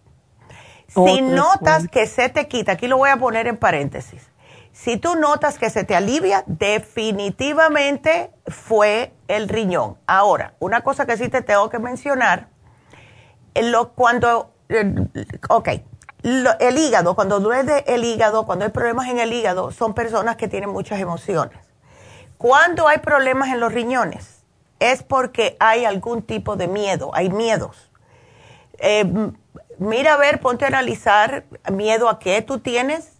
[0.89, 4.31] si notas que se te quita, aquí lo voy a poner en paréntesis,
[4.75, 9.99] si tú notas que se te alivia, definitivamente fue el riñón.
[10.05, 12.49] Ahora, una cosa que sí te tengo que mencionar,
[13.95, 14.51] cuando,
[15.49, 15.69] ok,
[16.25, 20.49] el hígado, cuando duele el hígado, cuando hay problemas en el hígado, son personas que
[20.49, 21.61] tienen muchas emociones.
[22.37, 24.43] Cuando hay problemas en los riñones,
[24.81, 27.93] es porque hay algún tipo de miedo, hay miedos.
[28.79, 29.05] Eh,
[29.79, 33.14] mira a ver, ponte a analizar miedo a qué tú tienes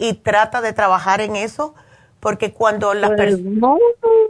[0.00, 1.74] y trata de trabajar en eso,
[2.20, 3.52] porque cuando las pues, personas...
[3.52, 3.78] No,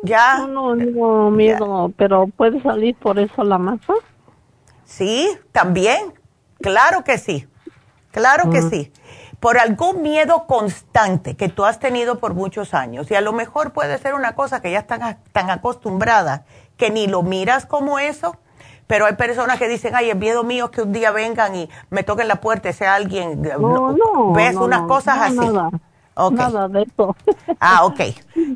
[0.03, 3.95] ya, no, no, miedo, pero ¿puede salir por eso la masa?
[4.85, 6.13] Sí, también,
[6.61, 7.47] claro que sí,
[8.11, 8.93] claro que sí.
[9.39, 13.73] Por algún miedo constante que tú has tenido por muchos años, y a lo mejor
[13.73, 16.45] puede ser una cosa que ya están tan acostumbrada
[16.77, 18.37] que ni lo miras como eso,
[18.91, 21.71] pero hay personas que dicen, ay, el miedo mío es que un día vengan y
[21.91, 23.41] me toquen la puerta y sea alguien.
[23.41, 24.33] No, no.
[24.33, 24.57] ¿Ves?
[24.57, 25.37] Unas cosas así.
[25.37, 25.71] Nada,
[26.33, 27.15] nada de eso.
[27.61, 28.01] ah, ok.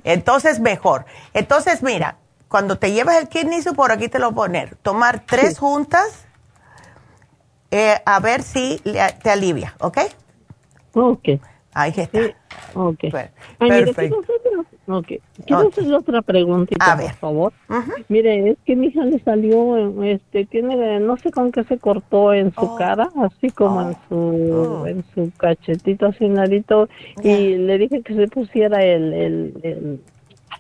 [0.03, 1.05] Entonces, mejor.
[1.35, 2.17] Entonces, mira,
[2.49, 4.75] cuando te llevas el kidney por aquí te lo voy a poner.
[4.83, 6.27] Tomar tres juntas,
[7.71, 8.83] eh, a ver si
[9.23, 9.99] te alivia, ¿ok?
[10.95, 11.29] Ok.
[11.75, 12.19] Ahí está.
[12.75, 12.99] ok.
[13.61, 14.21] Perfecto.
[14.87, 15.13] Ok.
[15.47, 17.53] Quiero hacerle otra preguntita, por favor.
[18.09, 22.35] Mire, es que mi hija le salió, este, tiene, no sé con qué se cortó
[22.35, 22.77] en su oh.
[22.77, 24.87] cara, así como en su, oh.
[24.87, 26.89] en su cachetito así narito,
[27.23, 30.01] y le dije que se pusiera el, el,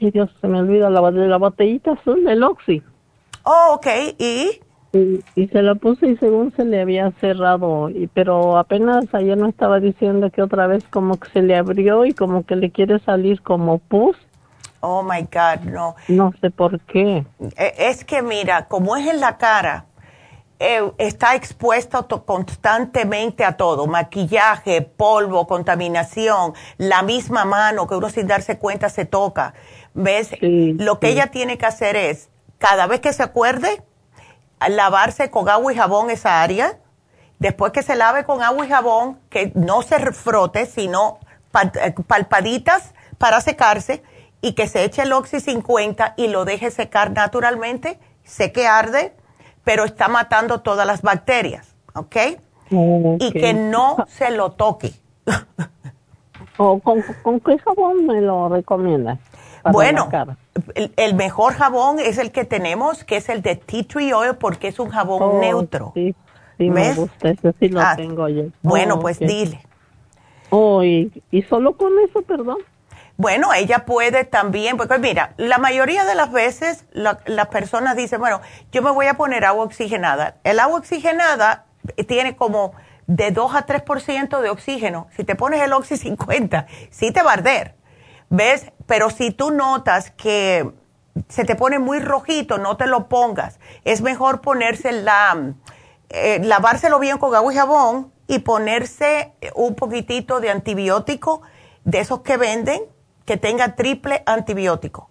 [0.01, 2.83] ay Dios, se me olvida la, la botellita azul del Oxy.
[3.45, 3.87] Oh, ok,
[4.19, 4.61] ¿y?
[4.95, 9.49] Y, se la puse y según se le había cerrado, y, pero apenas ayer me
[9.49, 13.01] estaba diciendo que otra vez como que se le abrió y como que le quiere
[13.01, 14.17] salir como pus.
[14.81, 15.97] Oh my God, no.
[16.09, 17.27] No sé por qué.
[17.57, 19.87] E, es que mira, como es en la cara,
[20.61, 28.29] eh, está expuesto constantemente a todo, maquillaje, polvo, contaminación, la misma mano que uno sin
[28.29, 29.55] darse cuenta se toca.
[29.95, 30.31] ¿Ves?
[30.41, 33.83] Lo que ella tiene que hacer es, cada vez que se acuerde,
[34.69, 36.79] lavarse con agua y jabón esa área.
[37.39, 41.19] Después que se lave con agua y jabón, que no se frote, sino
[41.81, 44.03] eh, palpaditas para secarse
[44.41, 47.99] y que se eche el Oxy 50 y lo deje secar naturalmente.
[48.25, 49.15] Sé que arde,
[49.65, 52.17] pero está matando todas las bacterias, ¿ok?
[52.71, 54.93] Y que no se lo toque.
[56.57, 59.19] ¿O con, con qué jabón me lo recomiendas?
[59.73, 60.09] Bueno,
[60.97, 64.69] el, mejor jabón es el que tenemos, que es el de tea tree oil, porque
[64.69, 65.93] es un jabón oh, neutro.
[65.95, 66.15] Sí,
[66.59, 68.45] sí me gusta, ese sí lo ah, tengo yo.
[68.63, 69.61] Bueno, oh, pues dile.
[70.51, 71.11] Oh, y,
[71.49, 72.59] solo con eso, perdón.
[73.17, 78.41] Bueno, ella puede también, porque mira, la mayoría de las veces las personas dicen, bueno,
[78.73, 80.37] yo me voy a poner agua oxigenada.
[80.43, 81.67] El agua oxigenada
[82.07, 82.73] tiene como
[83.07, 85.09] de 2 a 3% de oxígeno.
[85.17, 87.75] Si te pones el Oxy 50, sí te va a arder.
[88.31, 88.73] ¿Ves?
[88.87, 90.71] Pero si tú notas que
[91.29, 93.59] se te pone muy rojito, no te lo pongas.
[93.85, 95.55] Es mejor ponerse la,
[96.11, 101.43] eh, lavárselo bien con agua y jabón y ponerse un poquitito de antibiótico
[101.85, 102.83] de esos que venden
[103.25, 105.09] que tenga triple antibiótico.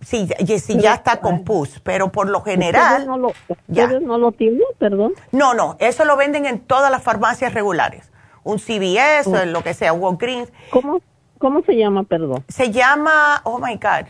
[0.00, 0.26] Si,
[0.58, 3.06] si ya está con pus, pero por lo general...
[3.06, 3.32] No lo,
[3.68, 3.86] ya.
[4.00, 5.14] no lo tienen, perdón?
[5.30, 8.10] No, no, eso lo venden en todas las farmacias regulares.
[8.42, 10.50] Un CVS, o lo que sea, Walgreens.
[10.70, 11.00] ¿Cómo,
[11.42, 12.44] ¿Cómo se llama, perdón?
[12.46, 14.06] Se llama, oh my God.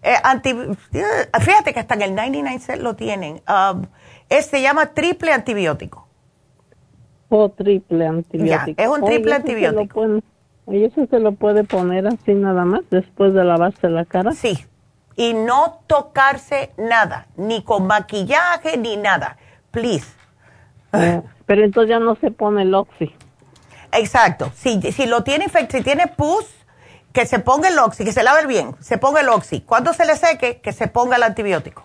[0.00, 0.14] Eh,
[0.92, 3.42] eh, fíjate que hasta en el 99 cent lo tienen.
[3.48, 3.82] Um,
[4.30, 6.06] se llama triple antibiótico.
[7.30, 8.80] Oh, triple antibiótico.
[8.80, 10.20] es un triple antibiótico.
[10.68, 14.30] ¿Y eso se lo puede poner así nada más después de lavarse la cara?
[14.30, 14.56] Sí.
[15.16, 19.36] Y no tocarse nada, ni con maquillaje, ni nada.
[19.72, 20.06] Please.
[20.92, 23.12] Eh, pero entonces ya no se pone el oxi.
[23.92, 24.52] Exacto.
[24.54, 26.44] Si, si lo tiene si tiene pus,
[27.12, 29.60] que se ponga el oxi, que se lave bien, se ponga el oxi.
[29.62, 31.84] Cuando se le seque, que se ponga el antibiótico.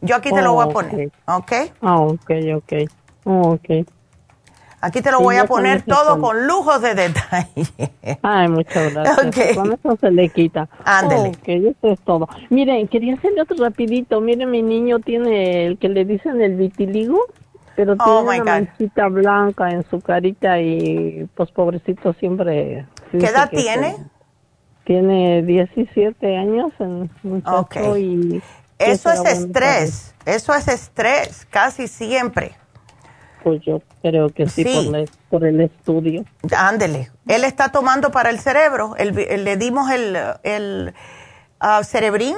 [0.00, 1.52] Yo aquí te lo voy a poner, ¿ok?
[1.80, 2.72] Ah, ok, ok.
[3.24, 3.70] ok.
[4.84, 7.66] Aquí te lo voy a poner todo con lujos de detalle.
[8.22, 9.56] Ay, muchas gracias.
[9.56, 10.68] Con eso se le quita.
[10.84, 11.30] Ándale.
[11.30, 12.28] Ok, eso es todo.
[12.50, 14.20] Miren, quería hacerle otro rapidito.
[14.20, 17.18] Miren, mi niño tiene el que le dicen el vitiligo
[17.76, 22.86] pero oh tiene una manchita blanca en su carita y pues pobrecito siempre...
[23.10, 23.96] ¿Qué edad tiene?
[24.84, 28.42] Tiene 17 años el muchacho y...
[28.78, 32.56] Eso es estrés, eso es estrés, casi siempre.
[33.44, 34.90] Pues yo creo que sí,
[35.28, 36.24] Por, el estudio.
[36.56, 37.10] Ándele.
[37.28, 38.94] Él está tomando para el cerebro.
[38.98, 40.94] le dimos el, el
[41.60, 42.36] uh, cerebrín.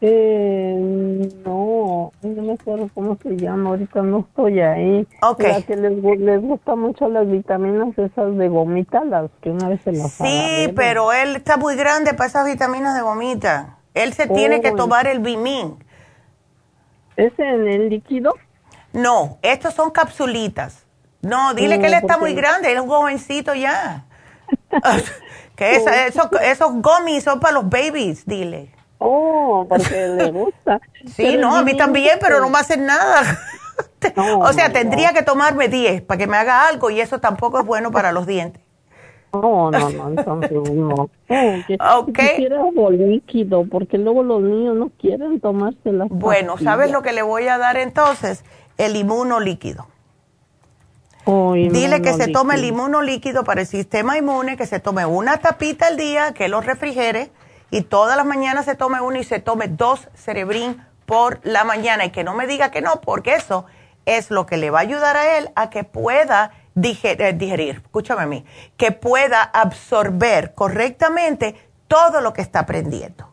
[0.00, 3.70] Eh, no, no me acuerdo cómo se llama.
[3.70, 5.06] Ahorita no estoy ahí.
[5.22, 5.42] Ok.
[5.42, 9.80] La que les, les gusta mucho las vitaminas esas de gomita, las que una vez
[9.82, 13.78] se las Sí, pero él está muy grande para esas vitaminas de gomita.
[13.94, 15.82] Él se tiene que tomar el Bimin.
[17.16, 18.34] ¿Es en el líquido?
[18.92, 20.86] No, estos son capsulitas.
[21.20, 24.06] No, dile que él está muy grande, él es un jovencito ya.
[25.56, 28.77] que esos, esos gummies son para los babies, dile.
[28.98, 30.80] Oh, porque le gusta.
[31.06, 33.38] sí, no, a mí también, pero no me hacen nada.
[34.16, 37.66] o sea, tendría que tomarme 10 para que me haga algo y eso tampoco es
[37.66, 38.62] bueno para los dientes.
[39.32, 41.10] No, no, no, entonces no.
[41.26, 47.12] Quisiera algo líquido, porque luego los niños no quieren tomarse las Bueno, ¿sabes lo que
[47.12, 48.44] le voy a dar entonces?
[48.78, 49.88] el inmuno líquido.
[51.26, 55.36] Dile que se tome el inmuno líquido para el sistema inmune, que se tome una
[55.36, 57.30] tapita al día, que lo refrigere
[57.70, 62.04] y todas las mañanas se tome uno y se tome dos cerebrín por la mañana
[62.04, 63.66] y que no me diga que no, porque eso
[64.06, 67.76] es lo que le va a ayudar a él a que pueda digerir, eh, digerir
[67.76, 68.44] escúchame a mí,
[68.76, 71.54] que pueda absorber correctamente
[71.88, 73.28] todo lo que está aprendiendo.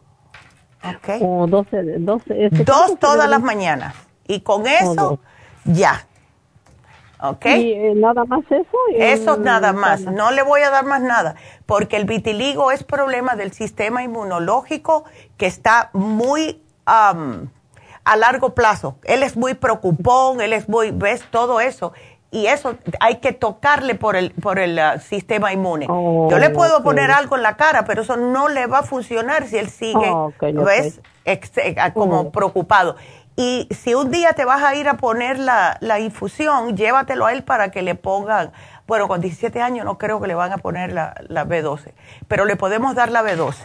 [0.83, 1.21] ¿Ok?
[1.21, 3.95] O 12, 12, dos todas las mañanas.
[4.27, 5.19] Y con eso
[5.63, 6.05] ya.
[7.29, 7.45] ¿Ok?
[7.45, 8.77] ¿Y eh, nada más eso?
[8.93, 10.01] Eso nada más.
[10.01, 11.35] No le voy a dar más nada,
[11.65, 15.05] porque el vitiligo es problema del sistema inmunológico
[15.37, 18.97] que está muy a largo plazo.
[19.03, 21.93] Él es muy preocupón, él es muy, ves todo eso.
[22.31, 25.87] Y eso hay que tocarle por el, por el uh, sistema inmune.
[25.89, 28.83] Oh, Yo le puedo poner algo en la cara, pero eso no le va a
[28.83, 30.99] funcionar si él sigue, oh, ¿ves?
[31.23, 31.39] Eh,
[31.93, 32.31] como oh.
[32.31, 32.97] preocupado.
[33.37, 37.43] Y si un día te vas a ir a poner la, infusión, llévatelo a él
[37.43, 38.51] para que le pongan,
[38.87, 41.93] bueno, con 17 años no creo que le van a poner la, la B12,
[42.27, 43.55] pero le podemos dar la B12.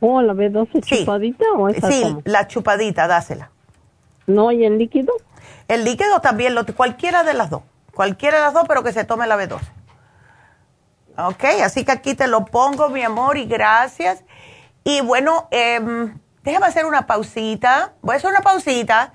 [0.00, 3.50] ¿Oh, la B12 chupadita o esa Sí, la chupadita, dásela.
[4.26, 5.12] ¿No hay el líquido?
[5.68, 7.62] El líquido también, lo, cualquiera de las dos.
[7.94, 9.60] Cualquiera de las dos, pero que se tome la B12.
[11.16, 14.24] Ok, así que aquí te lo pongo, mi amor, y gracias.
[14.82, 15.80] Y bueno, eh,
[16.44, 19.12] déjame hacer una pausita, voy a hacer una pausita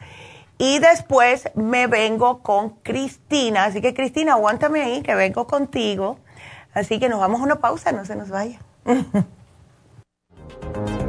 [0.57, 3.65] y después me vengo con Cristina.
[3.65, 6.19] Así que Cristina, aguántame ahí, que vengo contigo.
[6.73, 8.59] Así que nos vamos a una pausa, no se nos vaya.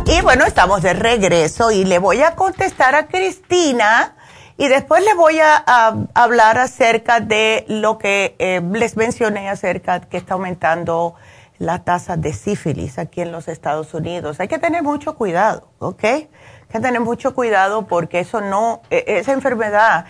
[0.05, 4.15] Y bueno, estamos de regreso y le voy a contestar a Cristina
[4.57, 10.15] y después le voy a, hablar acerca de lo que eh, les mencioné acerca que
[10.15, 11.15] está aumentando
[11.59, 14.39] la tasa de sífilis aquí en los Estados Unidos.
[14.39, 16.03] Hay que tener mucho cuidado, ¿ok?
[16.03, 16.27] Hay
[16.71, 20.05] que tener mucho cuidado porque eso no, e, esa enfermedad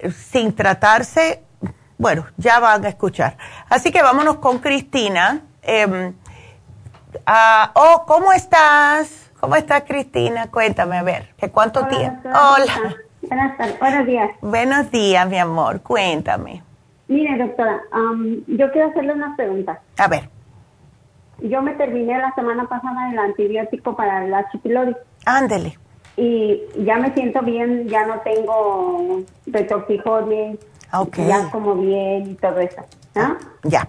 [0.00, 1.42] eh, sin tratarse,
[1.98, 3.36] bueno, ya van a escuchar.
[3.68, 5.42] Así que vámonos con Cristina.
[5.62, 6.12] Eh,
[7.74, 9.30] oh, ¿cómo estás?
[9.38, 10.50] ¿Cómo estás, Cristina?
[10.50, 12.28] Cuéntame, a ver, ¿qué cuánto tiempo?
[12.28, 12.96] Hola.
[13.22, 14.30] Buenas tardes, buenos días.
[14.40, 16.62] Buenos días, mi amor, cuéntame.
[17.06, 17.80] Mire, doctora,
[18.46, 19.80] yo quiero hacerle una pregunta.
[19.98, 20.41] A ver.
[21.42, 24.96] Yo me terminé la semana pasada el antibiótico para la chipilori.
[25.24, 25.78] Ándele.
[26.16, 30.58] Y ya me siento bien, ya no tengo retortijones,
[30.92, 31.26] okay.
[31.26, 32.82] ya como bien y todo eso.
[33.14, 33.36] ¿no?
[33.64, 33.88] Ya.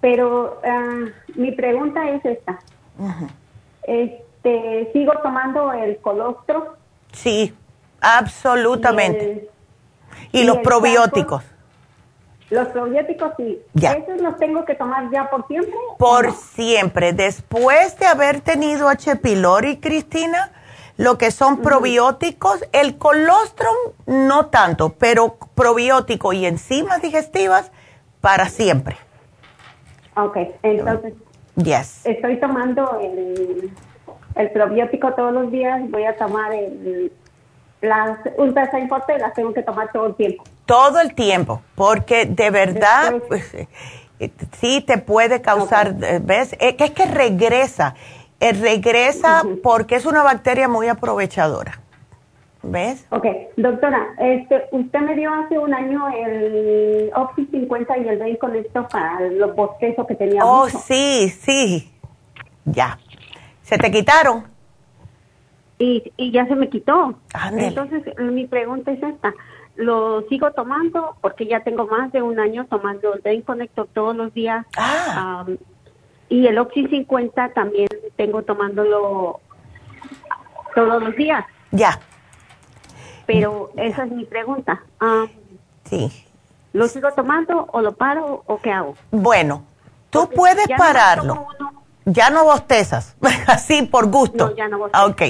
[0.00, 2.58] Pero ah, mi pregunta es esta.
[3.82, 6.76] Este, ¿Sigo tomando el colostro?
[7.12, 7.54] Sí.
[8.00, 9.48] Absolutamente.
[10.32, 11.42] Y, los probióticos.
[12.50, 13.60] Los probióticos sí.
[13.74, 13.92] Ya.
[13.92, 15.74] ¿Esos los tengo que tomar ya por siempre?
[15.98, 17.12] Por siempre.
[17.12, 19.16] Después de haber tenido H.
[19.16, 20.52] pylori, Cristina,
[20.96, 23.74] lo que son probióticos, el colostrum
[24.06, 27.72] no tanto, pero probiótico y enzimas digestivas
[28.20, 28.96] para siempre.
[30.16, 31.14] Ok, entonces.
[31.56, 32.04] Yes.
[32.04, 33.70] Estoy tomando el,
[34.34, 37.10] el probiótico todos los días, voy a tomar el
[37.80, 40.44] las ultra importante las tengo que tomar todo el tiempo.
[40.66, 43.68] Todo el tiempo, porque de verdad pues, eh,
[44.60, 46.52] sí te puede causar, eh, ¿ves?
[46.54, 47.94] Es eh, que es que regresa,
[48.40, 51.80] regresa porque es una bacteria muy aprovechadora.
[52.62, 53.06] ¿Ves?
[53.10, 53.24] Ok,
[53.56, 58.88] doctora, este, usted me dio hace un año el Oxy 50 y el Brain esto
[58.88, 60.44] para los bostezos que tenía.
[60.44, 61.92] Oh, sí, sí.
[62.64, 62.98] Ya.
[63.62, 64.56] ¿Se te quitaron?
[65.78, 67.14] y, y ya se me quitó.
[67.52, 69.34] Entonces, mi pregunta es esta.
[69.76, 74.16] Lo sigo tomando porque ya tengo más de un año tomando el Brain Connector todos
[74.16, 74.66] los días.
[74.76, 75.44] Ah.
[76.28, 79.40] y el Oxy 50 también tengo tomándolo
[80.74, 81.44] todos los días.
[81.70, 82.00] Ya.
[83.26, 84.82] Pero esa es mi pregunta.
[85.84, 86.24] sí.
[86.72, 88.96] ¿Lo sigo tomando o lo paro o qué hago?
[89.10, 89.64] Bueno,
[90.10, 91.46] tú puedes pararlo.
[92.04, 93.16] Ya no bostezas,
[93.46, 94.50] así por gusto.
[94.50, 95.06] No, ya no bostezo.
[95.06, 95.22] Ok.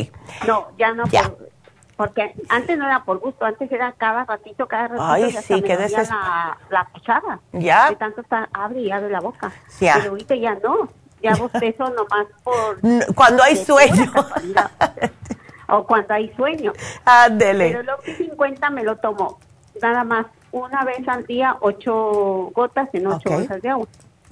[0.47, 1.05] No, ya no.
[1.07, 1.31] Ya.
[1.97, 5.05] Porque antes no era por gusto, antes era cada ratito, cada ratito.
[5.05, 7.41] Ay, sí, que la, la cuchara.
[7.53, 7.91] Ya.
[7.91, 9.51] De tanto está, abre y abre la boca.
[9.81, 9.95] Ya.
[9.97, 10.89] Pero ahorita ya no.
[11.23, 13.15] Ya bostezo nomás por.
[13.15, 14.13] Cuando hay sueño.
[15.69, 16.73] o cuando hay sueño.
[17.05, 17.71] Ándele.
[17.71, 19.39] Pero lo que 50 me lo tomo
[19.81, 23.61] nada más una vez al día, ocho gotas en ocho okay.
[23.61, 23.87] de agua.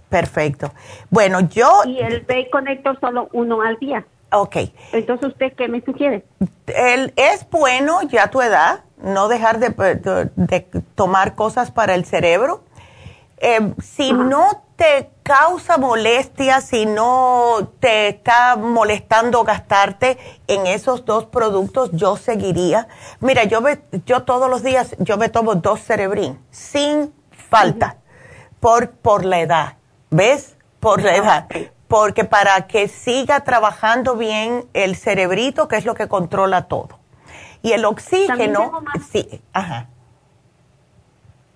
[0.09, 0.73] Perfecto.
[1.11, 1.82] Bueno, yo...
[1.86, 4.05] Y el Bay Connector solo uno al día.
[4.35, 4.56] Ok.
[4.93, 6.24] Entonces, ¿usted qué me sugiere?
[6.66, 12.65] El, es bueno ya a tu edad no dejar de, tomar cosas para el cerebro.
[13.39, 21.27] Eh, si no te causa molestia, si no te está molestando gastarte en esos dos
[21.27, 22.89] productos, yo seguiría.
[23.20, 27.98] Mira, yo, me, yo todos los días, yo me tomo dos cerebrín, sin falta,
[28.61, 29.77] por, por la edad.
[30.11, 30.56] ¿Ves?
[30.81, 31.48] Por la edad.
[31.89, 36.98] Porque para que siga trabajando bien el cerebrito, que es lo que controla todo.
[37.62, 38.73] Y el oxígeno,
[39.11, 39.89] sí, ajá.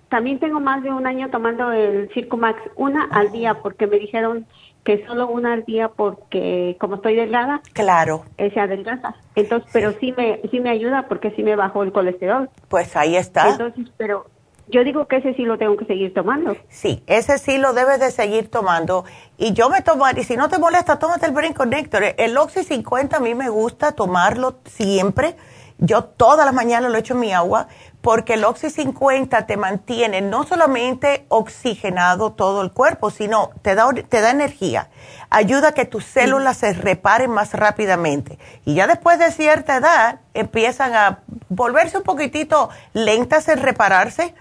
[0.09, 4.47] También tengo más de un año tomando el Circumax, una al día, porque me dijeron
[4.85, 9.15] que solo una al día porque como estoy delgada, claro, se adelgaza.
[9.35, 12.49] Entonces, pero sí me sí me ayuda porque sí me bajó el colesterol.
[12.69, 13.51] Pues ahí está.
[13.51, 14.27] Entonces, pero
[14.71, 16.57] yo digo que ese sí lo tengo que seguir tomando.
[16.69, 19.05] Sí, ese sí lo debes de seguir tomando.
[19.37, 22.15] Y yo me tomo, y si no te molesta, tómate el Brain Connector.
[22.17, 25.37] El Oxy 50 a mí me gusta tomarlo siempre.
[25.81, 27.69] Yo todas las mañanas lo echo en mi agua
[28.01, 33.89] porque el Oxy 50 te mantiene no solamente oxigenado todo el cuerpo, sino te da,
[34.09, 34.89] te da energía.
[35.31, 38.39] Ayuda a que tus células se reparen más rápidamente.
[38.65, 44.35] Y ya después de cierta edad empiezan a volverse un poquitito lentas en repararse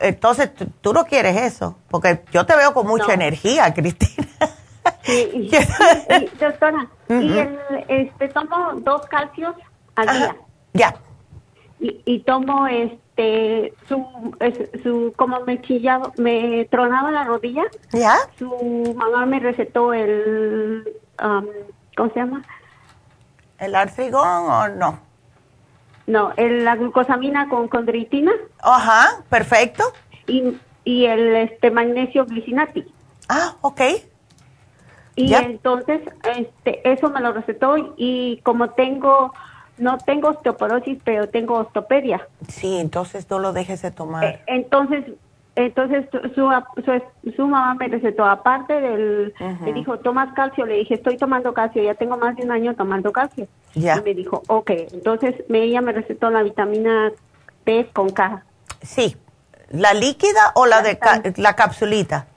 [0.00, 0.50] entonces,
[0.80, 4.28] tú, no quieres eso, porque yo te veo con mucha energía, Cristina.
[5.02, 5.50] Sí,
[6.40, 9.54] doctora, y el, este, tomo dos calcios
[9.96, 10.36] al día.
[10.74, 10.94] Ya.
[11.80, 14.04] Y, y, tomo este su,
[14.82, 17.64] su como me chillaba, me tronaba la rodilla.
[17.92, 18.16] Ya.
[18.38, 21.46] Su mamá me recetó el um,
[21.96, 22.42] ¿cómo se llama?
[23.58, 25.07] ¿El artrigón o no?
[26.08, 28.32] No, el, la glucosamina con condritina.
[28.62, 29.84] Ajá, perfecto.
[30.26, 32.86] Y, y el este magnesio glicinati.
[33.28, 33.80] Ah, ok.
[35.16, 36.00] Y entonces,
[36.34, 39.34] este, eso me lo recetó y como tengo,
[39.76, 42.26] no tengo osteoporosis, pero tengo osteopedia.
[42.48, 44.24] Sí, entonces no lo dejes de tomar.
[44.24, 45.04] Eh, entonces,
[45.66, 50.94] entonces su, su, su, mamá me recetó, aparte del, me dijo, tomas calcio, le dije,
[50.94, 53.48] estoy tomando calcio, ya tengo más de un año tomando calcio.
[53.74, 53.96] Ya.
[53.96, 57.10] Y me dijo, ok, entonces me, ella me recetó la vitamina
[57.64, 58.44] T con K.
[58.82, 59.16] Sí,
[59.70, 60.96] ¿la líquida o la, de
[61.36, 62.28] la capsulita?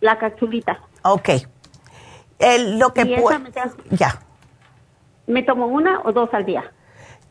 [0.00, 0.80] La capsulita.
[1.02, 1.28] Ok.
[2.38, 3.40] El, lo que puede...
[3.90, 4.22] Ya.
[5.26, 6.72] Me tomo una o dos al día.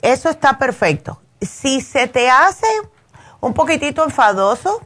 [0.04, 1.20] Eso está perfecto.
[1.42, 2.68] Si se te hace
[3.42, 4.82] un poquitito enfadoso,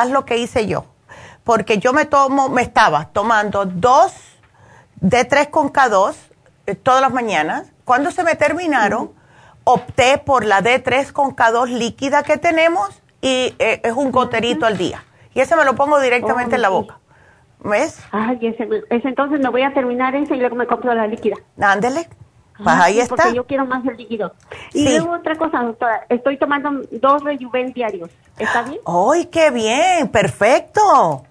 [0.00, 0.86] haz lo que hice yo.
[1.44, 4.12] Porque yo me tomo, me estaba tomando dos
[5.00, 6.14] de 3 con K2
[6.66, 7.70] eh, todas las mañanas.
[7.84, 9.12] Cuando se me terminaron,
[9.64, 14.78] opté por la D3 con K2 líquida que tenemos y eh, es un goterito al
[14.78, 15.04] día.
[15.34, 16.98] Y ese me lo pongo directamente en la boca.
[17.60, 17.98] ¿Ves?
[18.12, 21.36] Ay, ese, entonces me voy a terminar ese y luego me compro la líquida.
[21.58, 22.08] Ándele.
[22.56, 23.16] Pues ahí está.
[23.16, 24.32] Porque yo quiero más el líquido.
[24.72, 28.10] Y luego otra cosa, doctora, estoy tomando dos rejuven diarios.
[28.38, 28.78] ¿Está bien?
[28.86, 30.08] ¡Ay, qué bien!
[30.08, 31.24] ¡Perfecto!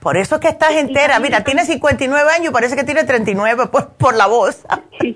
[0.00, 1.18] Por eso es que estás entera.
[1.18, 4.64] Mira, tiene 59 años, parece que tiene 39 por, por la voz.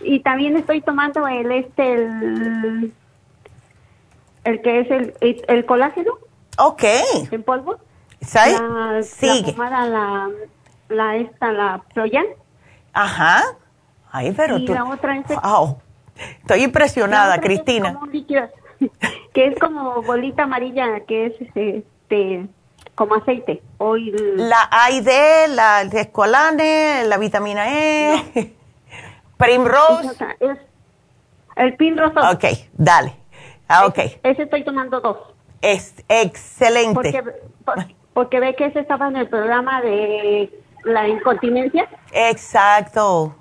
[0.00, 2.94] Y también estoy tomando el este, el,
[4.44, 6.12] el que es el, el, colágeno.
[6.56, 6.84] Ok.
[7.30, 7.76] En polvo.
[8.22, 8.58] ¿Sabes?
[8.58, 9.54] La, Sigue.
[9.58, 10.28] La la,
[10.88, 12.24] la esta, la Proyan.
[12.94, 13.42] Ajá.
[14.10, 15.24] Ay, pero y la otra es...
[16.40, 17.98] Estoy impresionada, Cristina.
[19.34, 22.46] que es como bolita amarilla, que es este
[22.94, 23.62] como aceite.
[23.78, 28.54] Hoy la A y D, la escolane, la vitamina E,
[29.36, 30.10] Primrose.
[30.40, 30.58] Es
[31.56, 32.18] el Primrose.
[32.32, 33.14] Ok, dale.
[33.68, 33.98] Ah, ok.
[34.22, 35.18] Ese, estoy tomando dos.
[35.62, 36.94] Es excelente.
[36.94, 37.22] Porque,
[38.14, 40.50] porque ve que ese estaba en el programa de
[40.84, 41.88] la incontinencia.
[42.12, 43.34] Exacto.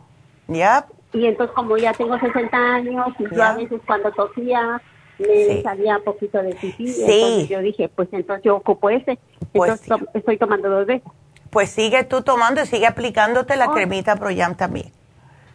[0.48, 0.86] Ya.
[1.14, 4.82] Y entonces como ya tengo 60 años, y yo a veces cuando tosía
[5.19, 7.02] me salía un poquito de pipí, sí.
[7.02, 9.18] entonces yo dije, pues entonces yo ocupo ese.
[9.52, 11.10] Pues entonces estoy tomando dos veces.
[11.49, 13.74] Pues sigue tú tomando y sigue aplicándote la oh.
[13.74, 14.91] cremita Proyam también.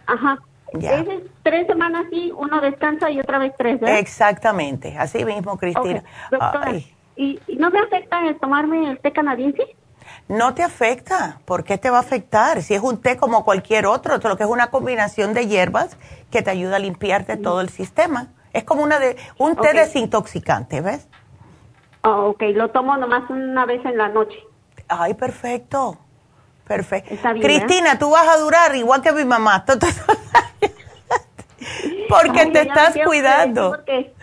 [0.07, 0.39] Ajá.
[0.75, 1.05] Ya.
[1.43, 3.99] tres semanas sí, uno descansa y otra vez tres, ¿verdad?
[3.99, 6.03] Exactamente, así mismo, Cristina.
[7.15, 9.77] ¿y, no me afecta el tomarme el té canadiense?
[10.33, 11.41] No te afecta.
[11.45, 12.63] ¿Por qué te va a afectar?
[12.63, 15.97] Si es un té como cualquier otro, lo que es una combinación de hierbas
[16.31, 18.29] que te ayuda a limpiarte todo el sistema.
[18.53, 21.07] Es como una de, un té desintoxicante, ¿ves?
[22.03, 24.39] Oh, ok, lo tomo nomás una vez en la noche.
[24.89, 25.99] Ay, perfecto.
[26.67, 27.15] Perfecto.
[27.41, 29.65] Cristina, tú vas a durar igual que mi mamá.
[32.09, 34.15] porque te estás cuidando porque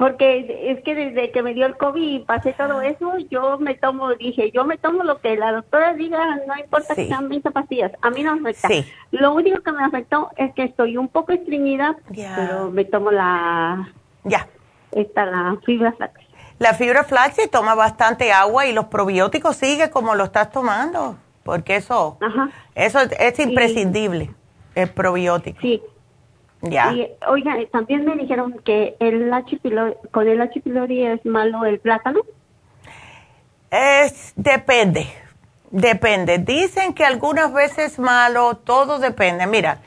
[0.00, 4.14] es que desde que me dio el COVID y pasé todo eso, yo me tomo,
[4.14, 7.92] dije, yo me tomo lo que la doctora diga, no importa que sean 20 pastillas,
[8.00, 8.88] a mí no me afecta.
[9.10, 13.92] Lo único que me afectó es que estoy un poco estreñida, pero me tomo la...
[14.24, 14.46] Ya.
[14.92, 16.20] Esta, la fibra flax.
[16.58, 21.16] La fibra flax y toma bastante agua y los probióticos sigue como lo estás tomando,
[21.42, 22.18] porque eso,
[22.74, 24.30] eso es imprescindible,
[24.74, 25.60] el probiótico.
[25.60, 25.82] Sí.
[26.62, 26.92] Ya.
[26.92, 29.58] Y, oiga, también me dijeron que el H.
[29.58, 30.60] pylori, con el H.
[30.60, 32.20] pylori es malo el plátano.
[33.70, 35.06] Es, depende,
[35.70, 36.38] depende.
[36.38, 39.46] Dicen que algunas veces malo, todo depende.
[39.46, 39.78] Mira,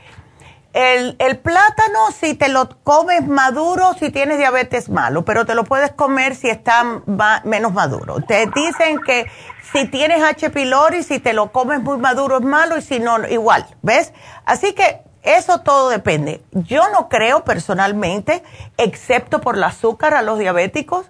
[0.73, 5.65] el, el, plátano, si te lo comes maduro, si tienes diabetes, malo, pero te lo
[5.65, 7.01] puedes comer si está
[7.43, 8.21] menos maduro.
[8.21, 9.25] Te dicen que
[9.73, 10.49] si tienes H.
[10.51, 14.13] pylori, si te lo comes muy maduro es malo y si no, igual, ¿ves?
[14.45, 16.41] Así que eso todo depende.
[16.51, 18.43] Yo no creo personalmente,
[18.77, 21.05] excepto por el azúcar a los diabéticos,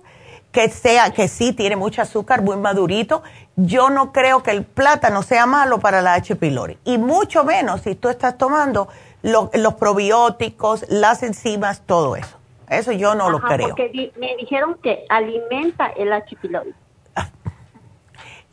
[0.51, 3.23] que sea que sí tiene mucho azúcar, muy madurito.
[3.55, 6.35] Yo no creo que el plátano sea malo para la H.
[6.35, 6.77] pylori.
[6.83, 8.89] Y mucho menos si tú estás tomando
[9.21, 12.37] los probióticos, las enzimas, todo eso.
[12.69, 13.69] Eso yo no lo creo.
[13.69, 16.35] Porque me dijeron que alimenta el H.
[16.41, 16.73] pylori.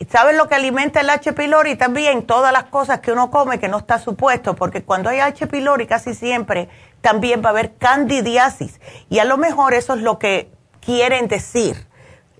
[0.07, 1.33] ¿Sabes lo que alimenta el H.
[1.33, 1.75] pylori?
[1.75, 5.47] También todas las cosas que uno come que no está supuesto, porque cuando hay H.
[5.47, 6.69] pylori casi siempre
[7.01, 8.79] también va a haber candidiasis.
[9.09, 11.85] Y a lo mejor eso es lo que quieren decir,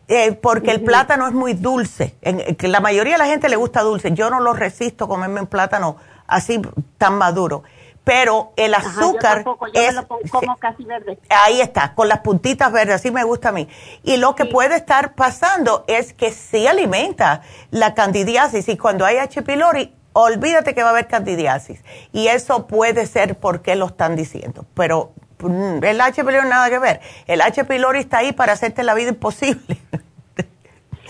[0.08, 2.16] eh, porque el plátano es muy dulce.
[2.22, 4.14] En, la mayoría de la gente le gusta dulce.
[4.14, 6.62] Yo no lo resisto comerme un plátano así
[6.98, 7.64] tan maduro
[8.10, 9.96] pero el azúcar es
[10.32, 11.20] como casi verde.
[11.30, 13.68] Ahí está, con las puntitas verdes, así me gusta a mí.
[14.02, 19.18] Y lo que puede estar pasando es que sí alimenta la candidiasis y cuando hay
[19.18, 19.44] H.
[19.44, 21.84] pylori, olvídate que va a haber candidiasis.
[22.12, 26.24] Y eso puede ser porque lo están diciendo, pero mm, el H.
[26.24, 27.02] pylori nada que ver.
[27.28, 27.64] El H.
[27.66, 29.78] pylori está ahí para hacerte la vida imposible.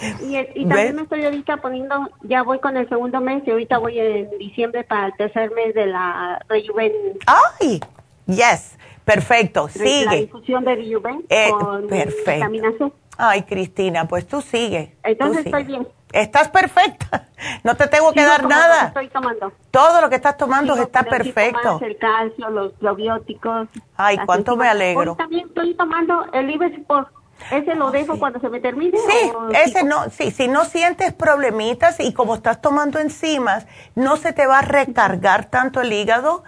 [0.56, 4.00] Y, también me estoy ahorita poniendo, ya voy con el segundo mes y ahorita voy
[4.00, 6.92] en diciembre para el tercer mes de la Rejuven.
[7.26, 7.80] ¡Ay!
[8.28, 10.06] Yes, perfecto, sigue.
[10.06, 12.94] La difusión de Rejuven eh, con perfecto.
[13.18, 14.96] Ay, Cristina, pues tú sigue.
[15.04, 15.88] Entonces estoy bien.
[16.14, 17.26] Estás perfecta.
[17.64, 18.88] No te tengo que dar nada.
[18.88, 19.54] Estoy tomando.
[19.72, 21.80] Todo lo que estás tomando está perfecto.
[21.82, 23.70] el calcio, los probióticos.
[23.96, 25.16] Ay, cuánto me alegro.
[25.16, 27.10] también estoy tomando el Ibersport.
[27.52, 28.98] ¿Ese lo dejo cuando se me termine?
[28.98, 34.34] Sí, ese no, sí, si no sientes problemitas y como estás tomando enzimas, no se
[34.34, 36.44] te va a recargar tanto el hígado,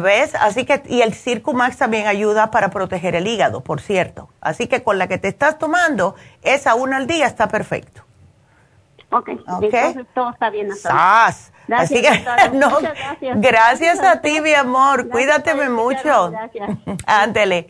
[0.00, 0.34] ¿ves?
[0.34, 4.28] Así que, y el Circumax también ayuda para proteger el hígado, por cierto.
[4.40, 8.02] Así que con la que te estás tomando, esa una al día está perfecto.
[9.10, 10.68] Ok, entonces todo está bien.
[10.68, 12.10] Gracias, Así que,
[12.52, 13.40] no, gracias.
[13.40, 14.00] gracias.
[14.00, 15.08] a ti, mi amor.
[15.08, 16.30] Cuídateme mucho.
[16.30, 16.70] Gracias.
[17.06, 17.68] Ándele.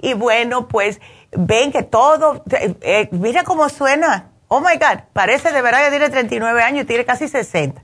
[0.00, 1.00] Y bueno, pues
[1.36, 4.30] ven que todo, eh, eh, mira cómo suena.
[4.48, 7.82] Oh my God, parece de verdad que tiene 39 años y tiene casi 60.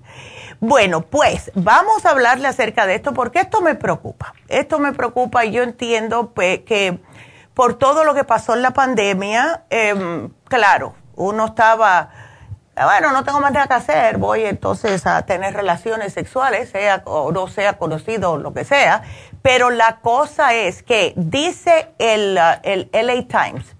[0.60, 4.34] Bueno, pues vamos a hablarle acerca de esto porque esto me preocupa.
[4.48, 7.00] Esto me preocupa y yo entiendo pues, que
[7.54, 12.10] por todo lo que pasó en la pandemia, em, claro, uno estaba,
[12.74, 17.32] bueno, no tengo más nada que hacer, voy entonces a tener relaciones sexuales, sea o
[17.32, 19.02] no sea conocido o lo que sea,
[19.42, 23.76] pero la cosa es que dice el, uh, el LA Times,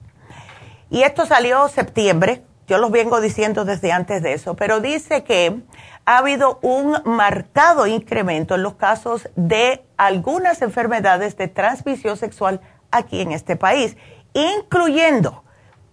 [0.91, 5.61] y esto salió septiembre, yo los vengo diciendo desde antes de eso, pero dice que
[6.05, 12.61] ha habido un marcado incremento en los casos de algunas enfermedades de transmisión sexual
[12.91, 13.97] aquí en este país,
[14.33, 15.45] incluyendo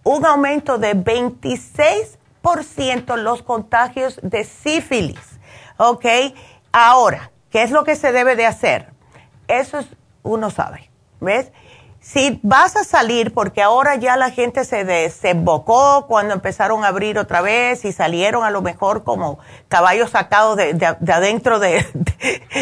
[0.04, 5.38] un aumento de 26% en los contagios de sífilis.
[5.76, 6.06] ¿Ok?
[6.72, 8.97] Ahora, ¿qué es lo que se debe de hacer?
[9.48, 9.86] Eso es,
[10.22, 11.50] uno sabe, ¿ves?
[12.00, 17.18] Si vas a salir, porque ahora ya la gente se desembocó cuando empezaron a abrir
[17.18, 21.84] otra vez y salieron a lo mejor como caballos sacados de, adentro de,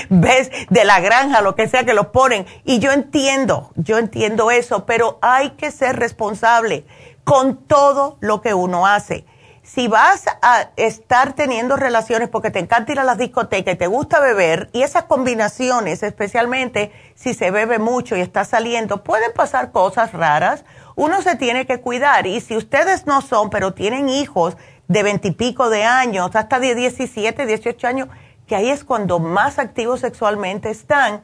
[0.08, 0.50] ¿ves?
[0.70, 2.46] de la granja, lo que sea que los ponen.
[2.64, 6.86] Y yo entiendo, yo entiendo eso, pero hay que ser responsable
[7.24, 9.26] con todo lo que uno hace
[9.66, 13.88] si vas a estar teniendo relaciones porque te encanta ir a las discotecas y te
[13.88, 19.72] gusta beber, y esas combinaciones, especialmente si se bebe mucho y está saliendo, pueden pasar
[19.72, 20.64] cosas raras.
[20.94, 22.28] Uno se tiene que cuidar.
[22.28, 24.56] Y si ustedes no son, pero tienen hijos
[24.86, 28.08] de veintipico de años, hasta de 17, 18 años,
[28.46, 31.22] que ahí es cuando más activos sexualmente están,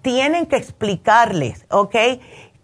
[0.00, 1.94] tienen que explicarles, ¿ok?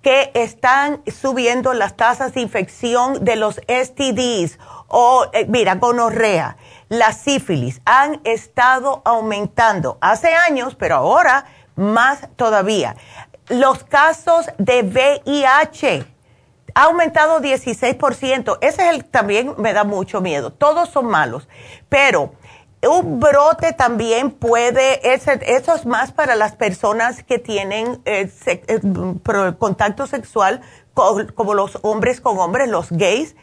[0.02, 4.58] Que están subiendo las tasas de infección de los STDs
[4.88, 6.56] o, eh, mira, gonorrea,
[6.88, 11.44] la sífilis han estado aumentando hace años, pero ahora
[11.76, 12.96] más todavía.
[13.48, 16.06] Los casos de VIH
[16.74, 18.58] ha aumentado 16%.
[18.60, 20.52] Ese es el también me da mucho miedo.
[20.52, 21.48] Todos son malos,
[21.88, 22.32] pero
[22.86, 28.80] un brote también puede, eso es más para las personas que tienen eh, eh,
[29.58, 30.60] contacto sexual
[30.94, 33.34] como los hombres con hombres, los gays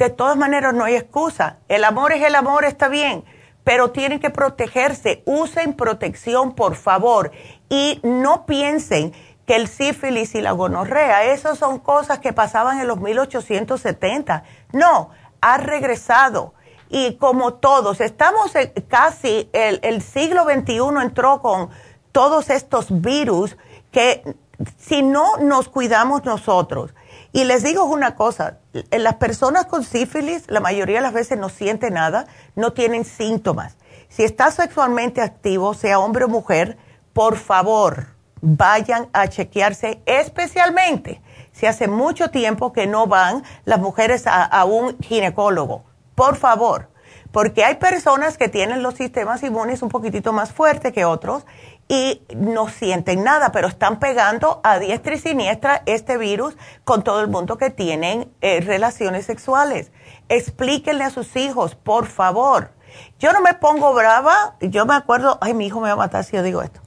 [0.00, 1.58] de todas maneras no hay excusa.
[1.68, 3.22] El amor es el amor, está bien,
[3.64, 5.22] pero tienen que protegerse.
[5.26, 7.32] Usen protección, por favor.
[7.68, 9.12] Y no piensen
[9.46, 14.42] que el sífilis y la gonorrea, esas son cosas que pasaban en los 1870.
[14.72, 15.10] No,
[15.42, 16.54] ha regresado.
[16.90, 18.52] Y como todos, estamos
[18.88, 21.70] casi, el, el siglo XXI entró con
[22.12, 23.56] todos estos virus
[23.92, 24.36] que
[24.76, 26.92] si no nos cuidamos nosotros,
[27.32, 28.58] y les digo una cosa,
[28.90, 32.26] las personas con sífilis la mayoría de las veces no sienten nada,
[32.56, 33.76] no tienen síntomas.
[34.08, 36.76] Si está sexualmente activo, sea hombre o mujer,
[37.12, 38.08] por favor,
[38.40, 41.22] vayan a chequearse especialmente
[41.52, 45.84] si hace mucho tiempo que no van las mujeres a, a un ginecólogo.
[46.14, 46.88] Por favor,
[47.32, 51.44] porque hay personas que tienen los sistemas inmunes un poquitito más fuertes que otros
[51.88, 57.20] y no sienten nada, pero están pegando a diestra y siniestra este virus con todo
[57.20, 59.90] el mundo que tienen eh, relaciones sexuales.
[60.28, 62.70] Explíquenle a sus hijos, por favor.
[63.18, 66.24] Yo no me pongo brava, yo me acuerdo, ay, mi hijo me va a matar
[66.24, 66.80] si yo digo esto.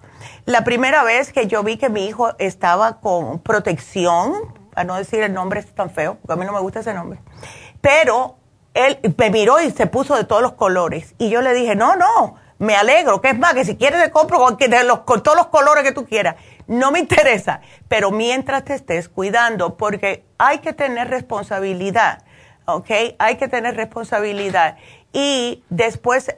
[0.46, 4.34] La primera vez que yo vi que mi hijo estaba con protección,
[4.76, 6.94] a no decir el nombre es tan feo, porque a mí no me gusta ese
[6.94, 7.20] nombre,
[7.82, 8.38] pero
[8.74, 11.14] él me miró y se puso de todos los colores.
[11.18, 14.12] Y yo le dije, no, no, me alegro, que es más, que si quieres te
[14.12, 16.36] compro con, de los, con todos los colores que tú quieras.
[16.68, 22.24] No me interesa, pero mientras te estés cuidando, porque hay que tener responsabilidad,
[22.66, 22.90] ¿ok?
[23.20, 24.78] Hay que tener responsabilidad.
[25.12, 26.36] Y después,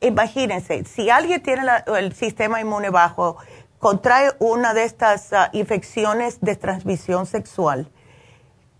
[0.00, 1.62] imagínense, si alguien tiene
[1.98, 3.36] el sistema inmune bajo,
[3.78, 7.90] contrae una de estas ah, infecciones de transmisión sexual,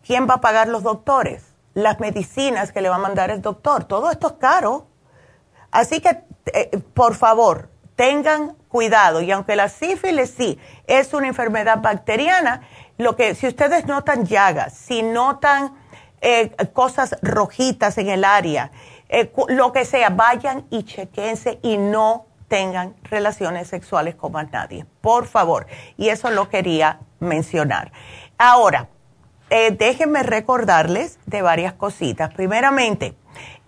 [0.07, 1.50] ¿quién va a pagar los doctores?
[1.75, 3.85] Las medicinas que le va a mandar el doctor.
[3.85, 4.87] Todo esto es caro.
[5.71, 9.21] Así que, eh, por favor, tengan cuidado.
[9.21, 12.63] Y aunque la sífilis sí es una enfermedad bacteriana,
[12.99, 15.75] lo que si ustedes notan llagas, si notan
[16.21, 18.71] eh, cosas rojitas en el área,
[19.09, 24.87] eh, lo que sea, vayan y chequense y no tengan relaciones sexuales con más nadie,
[25.01, 25.67] por favor.
[25.97, 27.93] Y eso lo quería mencionar.
[28.39, 28.89] Ahora,
[29.51, 32.33] eh, déjenme recordarles de varias cositas.
[32.33, 33.15] Primeramente,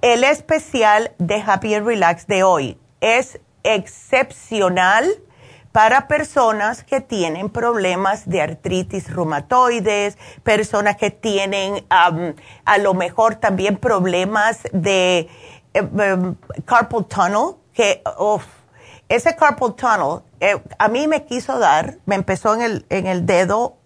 [0.00, 5.06] el especial de Happy and Relax de hoy es excepcional
[5.72, 13.78] para personas que tienen problemas de artritis reumatoides, personas que tienen a lo mejor también
[13.78, 15.28] problemas de eh,
[15.74, 16.36] em,
[16.66, 18.02] carpal tunnel, que
[19.09, 23.24] ese carpal tunnel eh, a mí me quiso dar, me empezó en el, en el
[23.24, 23.78] dedo,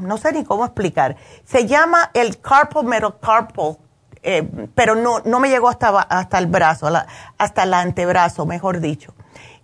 [0.00, 3.78] no sé ni cómo explicar, se llama el carpal metacarpal,
[4.22, 6.88] eh, pero no, no me llegó hasta, hasta el brazo,
[7.38, 9.14] hasta el antebrazo, mejor dicho.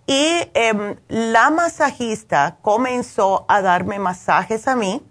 [0.05, 5.03] Y em, la masajista comenzó a darme masajes a mí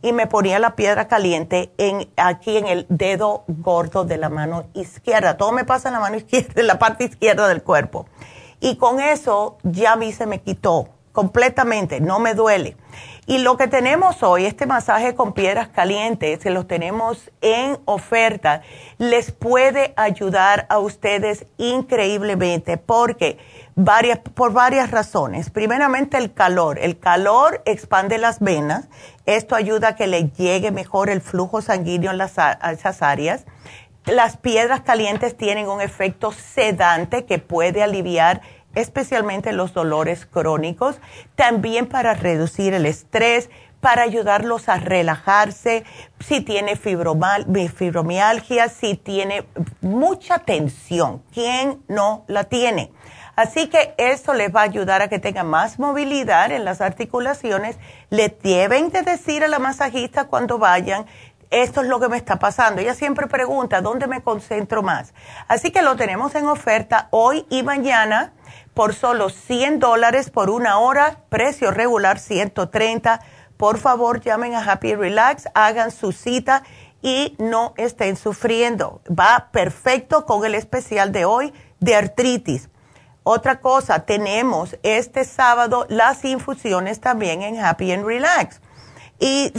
[0.00, 4.66] y me ponía la piedra caliente en, aquí en el dedo gordo de la mano
[4.74, 5.36] izquierda.
[5.36, 8.06] Todo me pasa en la mano izquierda, en la parte izquierda del cuerpo.
[8.60, 12.76] Y con eso ya a mí se me quitó completamente, no me duele.
[13.26, 18.60] Y lo que tenemos hoy, este masaje con piedras calientes, que los tenemos en oferta,
[18.98, 23.38] les puede ayudar a ustedes increíblemente porque
[23.76, 25.48] varias, por varias razones.
[25.48, 26.78] Primeramente el calor.
[26.78, 28.88] El calor expande las venas.
[29.24, 33.46] Esto ayuda a que le llegue mejor el flujo sanguíneo a esas áreas.
[34.04, 38.42] Las piedras calientes tienen un efecto sedante que puede aliviar
[38.74, 40.96] especialmente los dolores crónicos,
[41.34, 45.84] también para reducir el estrés, para ayudarlos a relajarse,
[46.18, 49.46] si tiene fibromialgia, si tiene
[49.82, 51.22] mucha tensión.
[51.32, 52.92] ¿Quién no la tiene?
[53.36, 57.76] Así que esto les va a ayudar a que tengan más movilidad en las articulaciones.
[58.08, 61.04] Le deben de decir a la masajista cuando vayan,
[61.50, 62.80] esto es lo que me está pasando.
[62.80, 65.14] Ella siempre pregunta, ¿dónde me concentro más?
[65.46, 68.32] Así que lo tenemos en oferta hoy y mañana
[68.74, 73.20] por solo 100 dólares por una hora, precio regular 130.
[73.56, 76.64] Por favor, llamen a Happy Relax, hagan su cita
[77.00, 79.00] y no estén sufriendo.
[79.08, 82.68] Va perfecto con el especial de hoy de artritis.
[83.22, 88.60] Otra cosa, tenemos este sábado las infusiones también en Happy and Relax.
[89.20, 89.52] Y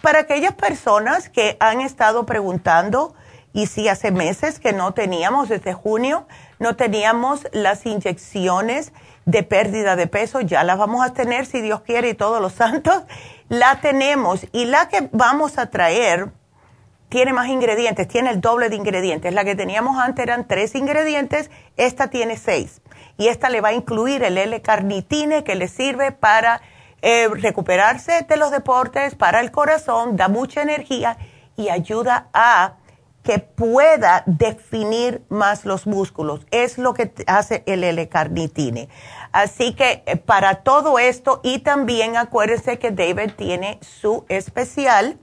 [0.00, 3.14] para aquellas personas que han estado preguntando,
[3.52, 6.26] y si hace meses que no teníamos, desde junio,
[6.58, 8.92] no teníamos las inyecciones
[9.26, 12.52] de pérdida de peso, ya las vamos a tener si Dios quiere y todos los
[12.62, 13.02] santos,
[13.48, 14.46] la tenemos.
[14.52, 16.30] Y la que vamos a traer
[17.08, 19.32] tiene más ingredientes, tiene el doble de ingredientes.
[19.32, 22.80] La que teníamos antes eran tres ingredientes, esta tiene seis
[23.16, 26.60] y esta le va a incluir el L-carnitine que le sirve para
[27.02, 31.18] eh, recuperarse de los deportes, para el corazón, da mucha energía
[31.56, 32.74] y ayuda a
[33.24, 36.46] que pueda definir más los músculos.
[36.52, 38.88] Es lo que hace el L-carnitine.
[39.32, 45.18] Así que eh, para todo esto y también acuérdense que David tiene su especial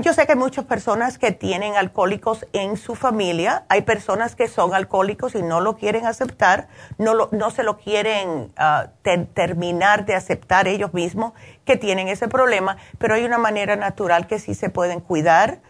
[0.00, 4.48] yo sé que hay muchas personas que tienen alcohólicos en su familia, hay personas que
[4.48, 8.86] son alcohólicos y no lo quieren aceptar, no, no se lo quieren ah,
[9.34, 11.34] terminar de aceptar ellos mismos
[11.66, 15.60] que tienen ese problema, pero hay una manera natural que sí se pueden cuidar.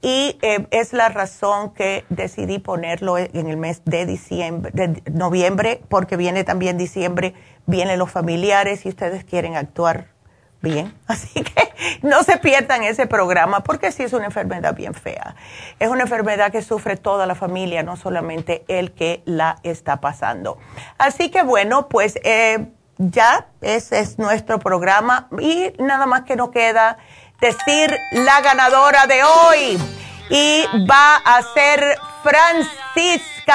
[0.00, 5.82] Y eh, es la razón que decidí ponerlo en el mes de diciembre, de noviembre,
[5.88, 7.34] porque viene también diciembre
[7.66, 10.17] vienen los familiares y ustedes quieren actuar
[10.60, 10.94] bien.
[11.06, 11.72] Así que
[12.02, 15.36] no se pierdan ese programa porque sí es una enfermedad bien fea.
[15.78, 20.58] Es una enfermedad que sufre toda la familia, no solamente el que la está pasando.
[20.98, 22.66] Así que bueno, pues eh,
[22.98, 26.98] ya ese es nuestro programa y nada más que nos queda
[27.40, 29.78] decir la ganadora de hoy
[30.30, 33.48] y va a ser Francisca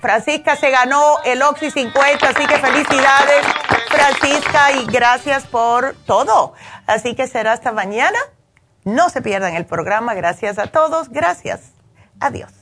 [0.00, 0.56] Francisca.
[0.56, 3.46] Se ganó el Oxy 50, así que felicidades,
[3.88, 6.54] Francisca, y gracias por todo.
[6.86, 8.18] Así que será hasta mañana.
[8.84, 10.14] No se pierdan el programa.
[10.14, 11.08] Gracias a todos.
[11.08, 11.72] Gracias.
[12.20, 12.61] Adiós.